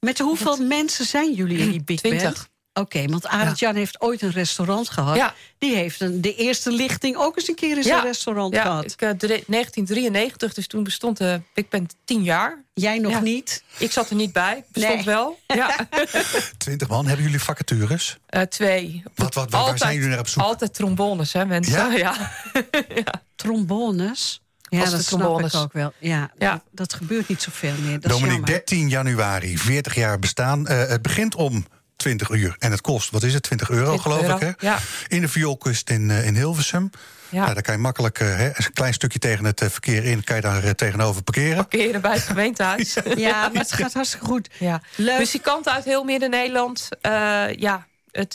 Met 0.00 0.18
hoeveel 0.18 0.56
mensen 0.56 1.04
zijn 1.04 1.32
jullie 1.34 1.58
in 1.58 1.70
die 1.70 1.84
big 1.84 2.00
band? 2.00 2.48
20. 2.84 3.00
Oké, 3.02 3.10
want 3.10 3.26
Arend 3.26 3.58
Jan 3.58 3.74
heeft 3.74 4.00
ooit 4.00 4.22
een 4.22 4.30
restaurant 4.30 4.88
gehad. 4.90 5.16
Ja. 5.16 5.34
Die 5.58 5.74
heeft 5.74 6.00
een, 6.00 6.20
de 6.20 6.34
eerste 6.34 6.70
lichting 6.72 7.16
ook 7.16 7.36
eens 7.36 7.48
een 7.48 7.54
keer 7.54 7.76
in 7.76 7.82
zijn 7.82 8.02
restaurant 8.02 8.54
ja, 8.54 8.62
gehad. 8.62 8.84
ik, 8.84 9.02
eh, 9.02 9.10
dre- 9.10 9.42
1993, 9.46 10.54
dus 10.54 10.66
toen 10.66 10.84
bestond 10.84 11.16
de 11.16 11.40
Big 11.54 11.68
Band 11.68 11.94
10 12.04 12.22
jaar. 12.22 12.62
Jij 12.74 12.98
nog 12.98 13.12
Ja. 13.12 13.20
niet. 13.20 13.62
Ik 13.78 13.92
zat 13.92 14.10
er 14.10 14.16
niet 14.16 14.32
bij, 14.32 14.64
bestond 14.72 14.94
Nee. 14.94 15.04
wel. 15.04 15.38
Ja. 15.46 15.76
20 16.58 16.88
man, 16.88 17.06
hebben 17.06 17.24
jullie 17.24 17.40
vacatures? 17.40 18.18
Eh, 18.26 18.42
twee. 18.42 19.02
Wat, 19.14 19.34
wat, 19.34 19.50
waar, 19.50 19.64
waar 19.64 19.78
zijn 19.78 19.94
jullie 19.94 20.08
naar 20.08 20.18
op 20.18 20.28
zoek? 20.28 20.42
Altijd 20.42 20.74
trombones, 20.74 21.32
hè, 21.32 21.44
mensen. 21.46 21.72
Ja? 21.72 21.92
Ja. 21.92 22.30
Trombones. 23.36 24.40
Ja, 24.70 24.78
dat 24.78 24.88
snap 24.88 25.20
trombones. 25.20 25.54
ik 25.54 25.60
ook 25.60 25.72
wel. 25.72 25.92
Ja, 25.98 26.30
Ja. 26.38 26.50
Dat, 26.52 26.62
dat 26.70 26.94
gebeurt 26.94 27.28
niet 27.28 27.42
zoveel 27.42 27.72
meer. 27.80 28.00
Dat 28.00 28.02
Dominique, 28.10 28.30
jammer. 28.30 28.46
13 28.50 28.88
januari, 28.88 29.58
40 29.58 29.94
jaar 29.94 30.18
bestaan. 30.18 30.66
Eh, 30.66 30.86
het 30.88 31.02
begint 31.02 31.34
om 31.34 31.66
20 31.98 32.30
uur 32.30 32.56
en 32.58 32.70
het 32.70 32.80
kost, 32.80 33.10
wat 33.10 33.22
is 33.22 33.34
het, 33.34 33.42
20 33.42 33.70
euro 33.70 33.84
20 33.84 34.02
geloof 34.02 34.22
euro, 34.22 34.36
ik 34.36 34.40
hè? 34.40 34.66
ja. 34.68 34.78
In 35.08 35.20
de 35.20 35.28
vioolkust 35.28 35.90
in, 35.90 36.10
eh, 36.10 36.26
in 36.26 36.34
Hilversum. 36.34 36.90
Ja. 37.28 37.46
Ja, 37.46 37.54
daar 37.54 37.62
kan 37.62 37.74
je 37.74 37.80
makkelijk, 37.80 38.20
eh, 38.20 38.36
hè, 38.36 38.46
een 38.46 38.72
klein 38.72 38.94
stukje 38.94 39.18
tegen 39.18 39.44
het 39.44 39.60
eh, 39.60 39.68
verkeer 39.68 40.04
in... 40.04 40.24
kan 40.24 40.36
je 40.36 40.42
daar 40.42 40.74
tegenover 40.74 41.22
parkeren. 41.22 41.56
Parkeren 41.56 42.00
bij 42.00 42.12
het 42.12 42.22
gemeentehuis. 42.32 42.96
Ja, 43.16 43.48
maar 43.48 43.62
het 43.62 43.72
gaat 43.72 43.92
hartstikke 43.92 44.26
goed. 44.26 44.48
Ja. 44.58 44.82
Leuk. 44.96 45.18
Muzikanten 45.18 45.72
uit 45.72 45.84
heel 45.84 46.04
Midden-Nederland. 46.04 46.88
Eh, 47.00 47.54
ja, 47.54 47.86
het 48.10 48.34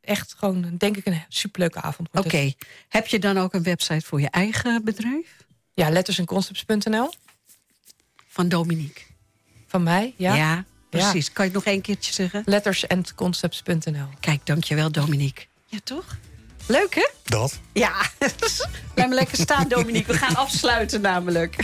echt 0.00 0.34
gewoon, 0.38 0.76
denk 0.78 0.96
ik, 0.96 1.06
een 1.06 1.22
superleuke 1.28 1.80
avond. 1.80 2.08
Oké, 2.12 2.52
heb 2.88 3.06
je 3.06 3.18
dan 3.18 3.38
ook 3.38 3.54
een 3.54 3.62
website 3.62 4.06
voor 4.06 4.20
je 4.20 4.30
eigen 4.30 4.84
bedrijf? 4.84 5.26
Ja, 5.74 5.90
lettersenconcepts.nl 5.90 7.12
Van 8.28 8.48
Dominique. 8.48 9.02
van 9.66 9.82
mij. 9.82 10.14
Ja. 10.16 10.34
Ja, 10.34 10.64
precies. 10.98 11.32
Kan 11.32 11.44
je 11.44 11.50
het 11.50 11.64
nog 11.64 11.72
één 11.72 11.80
keertje 11.80 12.12
zeggen? 12.12 12.42
Lettersandconcepts.nl. 12.46 14.06
Kijk, 14.20 14.46
dankjewel 14.46 14.92
Dominique. 14.92 15.44
Ja, 15.66 15.78
toch? 15.84 16.04
Leuk, 16.66 16.94
hè? 16.94 17.08
Dat. 17.24 17.60
Ja. 17.72 17.92
Laat 18.94 19.08
me 19.08 19.14
lekker 19.14 19.36
staan, 19.36 19.68
Dominique. 19.68 20.12
We 20.12 20.18
gaan 20.18 20.36
afsluiten 20.36 21.00
namelijk. 21.00 21.56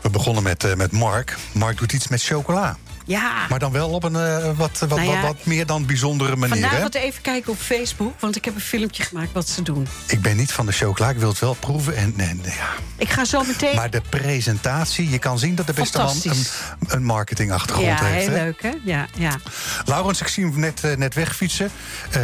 We 0.00 0.10
begonnen 0.10 0.42
met, 0.42 0.64
eh, 0.64 0.74
met 0.74 0.92
Mark. 0.92 1.36
Mark 1.52 1.78
doet 1.78 1.92
iets 1.92 2.08
met 2.08 2.22
chocola. 2.22 2.76
Ja. 3.04 3.46
Maar 3.48 3.58
dan 3.58 3.72
wel 3.72 3.88
op 3.88 4.04
een 4.04 4.16
eh, 4.16 4.50
wat, 4.56 4.78
wat, 4.78 4.88
Nou 4.88 5.02
ja, 5.02 5.20
wat, 5.20 5.22
wat 5.22 5.44
meer 5.44 5.66
dan 5.66 5.86
bijzondere 5.86 6.36
manier. 6.36 6.62
Hè? 6.62 6.68
Vanavond 6.68 6.94
even 6.94 7.22
kijken 7.22 7.52
op 7.52 7.58
Facebook, 7.58 8.20
want 8.20 8.36
ik 8.36 8.44
heb 8.44 8.54
een 8.54 8.60
filmpje 8.60 9.02
gemaakt 9.02 9.32
wat 9.32 9.48
ze 9.48 9.62
doen. 9.62 9.86
Ik 10.06 10.20
ben 10.20 10.36
niet 10.36 10.52
van 10.52 10.66
de 10.66 10.72
chocola, 10.72 11.10
ik 11.10 11.18
wil 11.18 11.28
het 11.28 11.38
wel 11.38 11.54
proeven. 11.54 11.96
En, 11.96 12.14
en, 12.16 12.40
ja. 12.44 12.68
Ik 12.96 13.10
ga 13.10 13.24
zo 13.24 13.44
meteen... 13.44 13.74
Maar 13.74 13.90
de 13.90 14.02
presentatie, 14.08 15.10
je 15.10 15.18
kan 15.18 15.38
zien 15.38 15.54
dat 15.54 15.66
de 15.66 15.72
beste 15.72 15.98
man 15.98 16.16
een, 16.22 16.44
een 16.86 17.04
marketingachtergrond 17.04 17.98
ja, 17.98 18.04
heeft. 18.04 18.26
heel 18.26 18.36
hè? 18.36 18.44
leuk, 18.44 18.62
hè? 18.62 18.72
Ja, 18.84 19.06
ja. 19.18 19.36
Laurens, 19.84 20.20
ik 20.20 20.28
zie 20.28 20.44
hem 20.44 20.60
net, 20.60 20.84
eh, 20.84 20.96
net 20.96 21.14
wegfietsen. 21.14 21.70
Eh, 22.10 22.22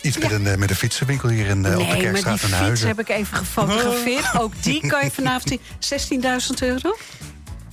iets 0.00 0.18
met, 0.18 0.30
een, 0.30 0.58
met 0.58 0.70
een 0.70 0.76
fietsenwinkel 0.76 1.28
hier 1.28 1.46
in, 1.46 1.56
op 1.58 1.62
de 1.62 1.68
nee, 1.68 1.86
maar 1.86 1.94
die 1.94 2.02
Kerkstraat 2.02 2.34
in 2.34 2.40
fiets 2.40 2.60
Huizen. 2.60 2.88
heb 2.88 3.00
ik 3.00 3.08
even 3.08 3.36
gefotografeerd. 3.36 4.34
Ook 4.40 4.52
die 4.62 4.86
kan 4.86 5.04
je 5.04 5.10
vanavond 5.10 5.60
zien. 5.80 6.20
16.000 6.22 6.58
euro? 6.58 6.96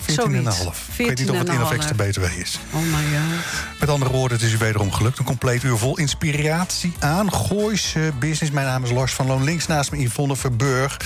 14,5. 0.01 0.13
zoiets. 0.13 0.77
Ik 0.97 1.05
weet 1.05 1.19
niet 1.19 1.29
of 1.29 1.37
het 1.37 1.49
in 1.49 1.61
of 1.61 1.69
14,5. 1.71 1.73
extra 1.75 1.95
BTW 1.95 2.23
is. 2.39 2.59
Oh 2.73 2.81
my 2.81 2.89
god. 2.91 3.79
Met 3.79 3.89
andere 3.89 4.11
woorden, 4.11 4.37
het 4.37 4.47
is 4.47 4.53
u 4.53 4.57
wederom 4.57 4.91
gelukt. 4.91 5.19
Een 5.19 5.25
compleet 5.25 5.63
uur 5.63 5.77
vol 5.77 5.97
inspiratie 5.97 6.93
aan 6.99 7.33
Gooise 7.33 8.11
business. 8.19 8.51
Mijn 8.53 8.65
naam 8.65 8.83
is 8.83 8.91
Lars 8.91 9.13
van 9.13 9.27
Loon. 9.27 9.43
Links 9.43 9.67
naast 9.67 9.91
me 9.91 9.97
Yvonne 10.03 10.35
Verburg. 10.35 10.97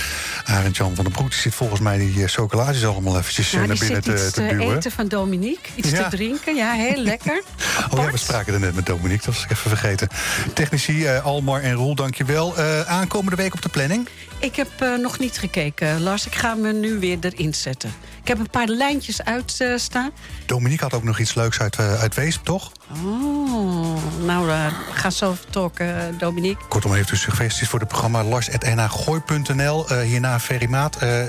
Arend 0.44 0.76
Jan 0.76 0.94
van 0.94 1.04
den 1.04 1.12
Broek 1.12 1.32
zit 1.32 1.54
volgens 1.54 1.80
mij 1.80 1.98
die 1.98 2.22
eh, 2.22 2.28
chocolaatjes 2.28 2.84
allemaal 2.84 3.18
eventjes 3.18 3.52
eh, 3.52 3.60
Ja, 3.60 3.66
naar 3.66 3.76
binnen 3.78 4.02
te, 4.02 4.12
iets 4.12 4.24
te 4.24 4.30
te 4.32 4.46
duwen. 4.46 4.76
eten 4.76 4.90
van 4.92 5.08
Dominique. 5.08 5.70
Iets 5.74 5.90
Ja. 5.90 6.08
te 6.08 6.16
drinken. 6.16 6.54
Ja, 6.54 6.72
heel 6.72 7.02
lekker. 7.12 7.42
Oh 7.90 7.98
ja, 8.04 8.10
we 8.10 8.16
spraken 8.16 8.54
er 8.54 8.60
net 8.60 8.74
met 8.74 8.86
Dominique, 8.86 9.24
dat 9.26 9.34
was 9.34 9.44
ik 9.44 9.50
even 9.50 9.70
vergeten. 9.70 10.08
Technici 10.54 11.04
eh, 11.06 11.24
Almar 11.24 11.60
en 11.62 11.72
Roel, 11.72 11.94
dankjewel. 11.94 12.56
Eh 12.56 12.80
aankomende 12.80 13.36
week 13.36 13.54
op 13.54 13.62
de 13.62 13.68
planning? 13.68 14.08
Ik 14.46 14.56
heb 14.56 14.68
eh, 14.78 14.94
nog 14.94 15.18
niet 15.18 15.38
gekeken, 15.38 16.02
Lars. 16.02 16.26
Ik 16.26 16.34
ga 16.34 16.54
me 16.54 16.72
nu 16.72 16.98
weer 16.98 17.18
erin 17.20 17.54
zetten. 17.54 17.92
Ik 18.20 18.28
heb 18.28 18.38
een 18.38 18.50
paar 18.50 18.66
lijntjes 18.66 19.24
uitstaan. 19.24 20.10
Dominique 20.46 20.84
had 20.84 20.94
ook 20.94 21.04
nog 21.04 21.18
iets 21.18 21.34
leuks 21.34 21.60
uit, 21.60 21.76
eh, 21.76 22.00
uit 22.00 22.14
Weesp, 22.14 22.44
toch? 22.44 22.72
oh, 22.90 23.96
nou, 24.24 24.50
eh, 24.50 24.66
ga 24.92 25.10
zo 25.10 25.36
talken, 25.50 25.98
eh, 25.98 26.18
Dominique. 26.18 26.66
Kortom, 26.68 26.92
heeft 26.92 27.10
u 27.10 27.16
suggesties 27.16 27.68
voor 27.68 27.78
het 27.78 27.88
programma 27.88 28.24
lars.nagooi.nl. 28.24 29.88
Eh 29.88 30.00
hierna 30.00 30.40
Ferry 30.40 30.68
Maat. 30.68 30.96
Eh, 30.96 31.24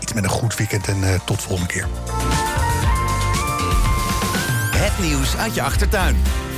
iets 0.00 0.12
met 0.12 0.24
een 0.24 0.30
goed 0.30 0.56
weekend 0.56 0.88
en 0.88 1.04
eh, 1.04 1.20
tot 1.24 1.42
volgende 1.42 1.72
keer. 1.72 1.86
Het 4.76 4.98
nieuws 5.06 5.36
uit 5.36 5.54
je 5.54 5.62
achtertuin. 5.62 6.16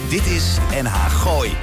Dit 0.09 0.26
is 0.26 0.44
NH 0.82 1.11
Gooi. 1.11 1.56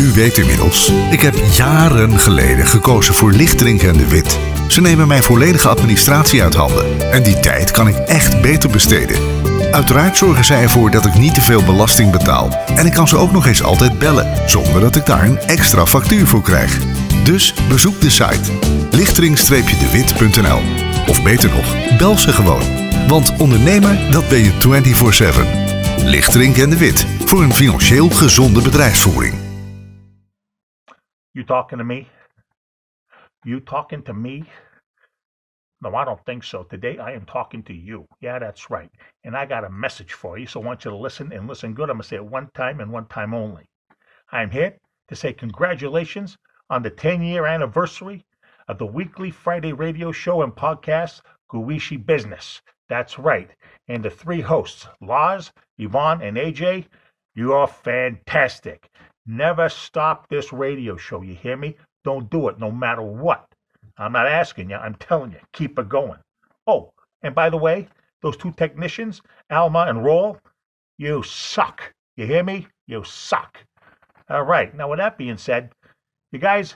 U 0.00 0.12
weet 0.12 0.38
inmiddels, 0.38 0.92
ik 1.10 1.20
heb 1.20 1.34
jaren 1.56 2.18
geleden 2.18 2.66
gekozen 2.66 3.14
voor 3.14 3.32
lichtdrinken 3.32 3.88
en 3.88 3.96
de 3.96 4.08
wit. 4.08 4.38
Ze 4.68 4.80
nemen 4.80 5.08
mijn 5.08 5.22
volledige 5.22 5.68
administratie 5.68 6.42
uit 6.42 6.54
handen. 6.54 7.12
En 7.12 7.22
die 7.22 7.40
tijd 7.40 7.70
kan 7.70 7.88
ik 7.88 7.96
echt 7.96 8.40
beter 8.40 8.70
besteden. 8.70 9.20
Uiteraard 9.70 10.16
zorgen 10.16 10.44
zij 10.44 10.62
ervoor 10.62 10.90
dat 10.90 11.06
ik 11.06 11.14
niet 11.14 11.34
te 11.34 11.40
veel 11.40 11.64
belasting 11.64 12.10
betaal. 12.10 12.64
En 12.76 12.86
ik 12.86 12.92
kan 12.92 13.08
ze 13.08 13.16
ook 13.16 13.32
nog 13.32 13.46
eens 13.46 13.62
altijd 13.62 13.98
bellen, 13.98 14.32
zonder 14.46 14.80
dat 14.80 14.96
ik 14.96 15.06
daar 15.06 15.24
een 15.24 15.38
extra 15.38 15.86
factuur 15.86 16.26
voor 16.26 16.42
krijg. 16.42 16.78
Dus 17.24 17.54
bezoek 17.68 18.00
de 18.00 18.10
site 18.10 18.50
lichtering-dewit.nl 18.90 20.60
Of 21.06 21.22
beter 21.22 21.50
nog, 21.50 21.96
bel 21.98 22.18
ze 22.18 22.32
gewoon. 22.32 22.62
Want 23.08 23.32
ondernemer, 23.38 23.98
dat 24.10 24.28
ben 24.28 24.38
je 24.38 24.52
24-7. 26.04 26.04
Lichtering 26.04 26.58
en 26.58 26.70
de 26.70 26.76
Wit, 26.76 27.06
voor 27.24 27.42
een 27.42 27.54
financieel 27.54 28.10
gezonde 28.10 28.62
bedrijfsvoering. 28.62 29.39
You 31.32 31.44
talking 31.44 31.78
to 31.78 31.84
me? 31.84 32.08
You 33.44 33.60
talking 33.60 34.02
to 34.02 34.12
me? 34.12 34.42
No, 35.80 35.94
I 35.94 36.04
don't 36.04 36.24
think 36.26 36.42
so. 36.42 36.64
Today 36.64 36.98
I 36.98 37.12
am 37.12 37.24
talking 37.24 37.62
to 37.64 37.72
you. 37.72 38.08
Yeah, 38.20 38.40
that's 38.40 38.68
right. 38.68 38.90
And 39.22 39.36
I 39.36 39.46
got 39.46 39.64
a 39.64 39.70
message 39.70 40.12
for 40.12 40.38
you, 40.38 40.46
so 40.46 40.60
I 40.60 40.64
want 40.66 40.84
you 40.84 40.90
to 40.90 40.96
listen 40.96 41.32
and 41.32 41.46
listen 41.46 41.72
good. 41.72 41.88
I'm 41.88 41.98
going 41.98 42.02
to 42.02 42.08
say 42.08 42.16
it 42.16 42.24
one 42.24 42.50
time 42.54 42.80
and 42.80 42.90
one 42.92 43.06
time 43.06 43.32
only. 43.32 43.68
I'm 44.32 44.50
here 44.50 44.76
to 45.06 45.14
say 45.14 45.32
congratulations 45.32 46.36
on 46.68 46.82
the 46.82 46.90
10 46.90 47.22
year 47.22 47.46
anniversary 47.46 48.26
of 48.66 48.78
the 48.78 48.86
weekly 48.86 49.30
Friday 49.30 49.72
radio 49.72 50.10
show 50.10 50.42
and 50.42 50.52
podcast, 50.52 51.20
Guishi 51.48 52.04
Business. 52.04 52.60
That's 52.88 53.20
right. 53.20 53.50
And 53.86 54.04
the 54.04 54.10
three 54.10 54.40
hosts, 54.40 54.88
Lars, 55.00 55.52
Yvonne, 55.78 56.22
and 56.22 56.36
AJ, 56.36 56.86
you 57.36 57.52
are 57.52 57.68
fantastic. 57.68 58.89
Never 59.30 59.68
stop 59.68 60.28
this 60.28 60.52
radio 60.52 60.96
show. 60.96 61.22
You 61.22 61.36
hear 61.36 61.56
me? 61.56 61.76
Don't 62.02 62.28
do 62.30 62.48
it 62.48 62.58
no 62.58 62.72
matter 62.72 63.02
what. 63.02 63.46
I'm 63.96 64.10
not 64.10 64.26
asking 64.26 64.70
you, 64.70 64.76
I'm 64.76 64.96
telling 64.96 65.30
you, 65.30 65.38
keep 65.52 65.78
it 65.78 65.88
going. 65.88 66.18
Oh, 66.66 66.92
and 67.22 67.32
by 67.32 67.48
the 67.48 67.56
way, 67.56 67.86
those 68.22 68.36
two 68.36 68.50
technicians, 68.50 69.22
Alma 69.48 69.84
and 69.86 70.04
Roll, 70.04 70.36
you 70.98 71.22
suck. 71.22 71.94
You 72.16 72.26
hear 72.26 72.42
me? 72.42 72.66
You 72.88 73.04
suck. 73.04 73.58
All 74.28 74.42
right. 74.42 74.74
Now, 74.74 74.90
with 74.90 74.98
that 74.98 75.16
being 75.16 75.38
said, 75.38 75.70
you 76.32 76.40
guys, 76.40 76.74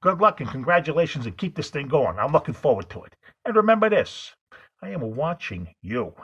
good 0.00 0.22
luck 0.22 0.40
and 0.40 0.48
congratulations 0.48 1.26
and 1.26 1.36
keep 1.36 1.54
this 1.54 1.68
thing 1.68 1.86
going. 1.86 2.18
I'm 2.18 2.32
looking 2.32 2.54
forward 2.54 2.88
to 2.90 3.02
it. 3.04 3.14
And 3.44 3.54
remember 3.54 3.90
this 3.90 4.34
I 4.80 4.88
am 4.88 5.16
watching 5.16 5.74
you. 5.82 6.14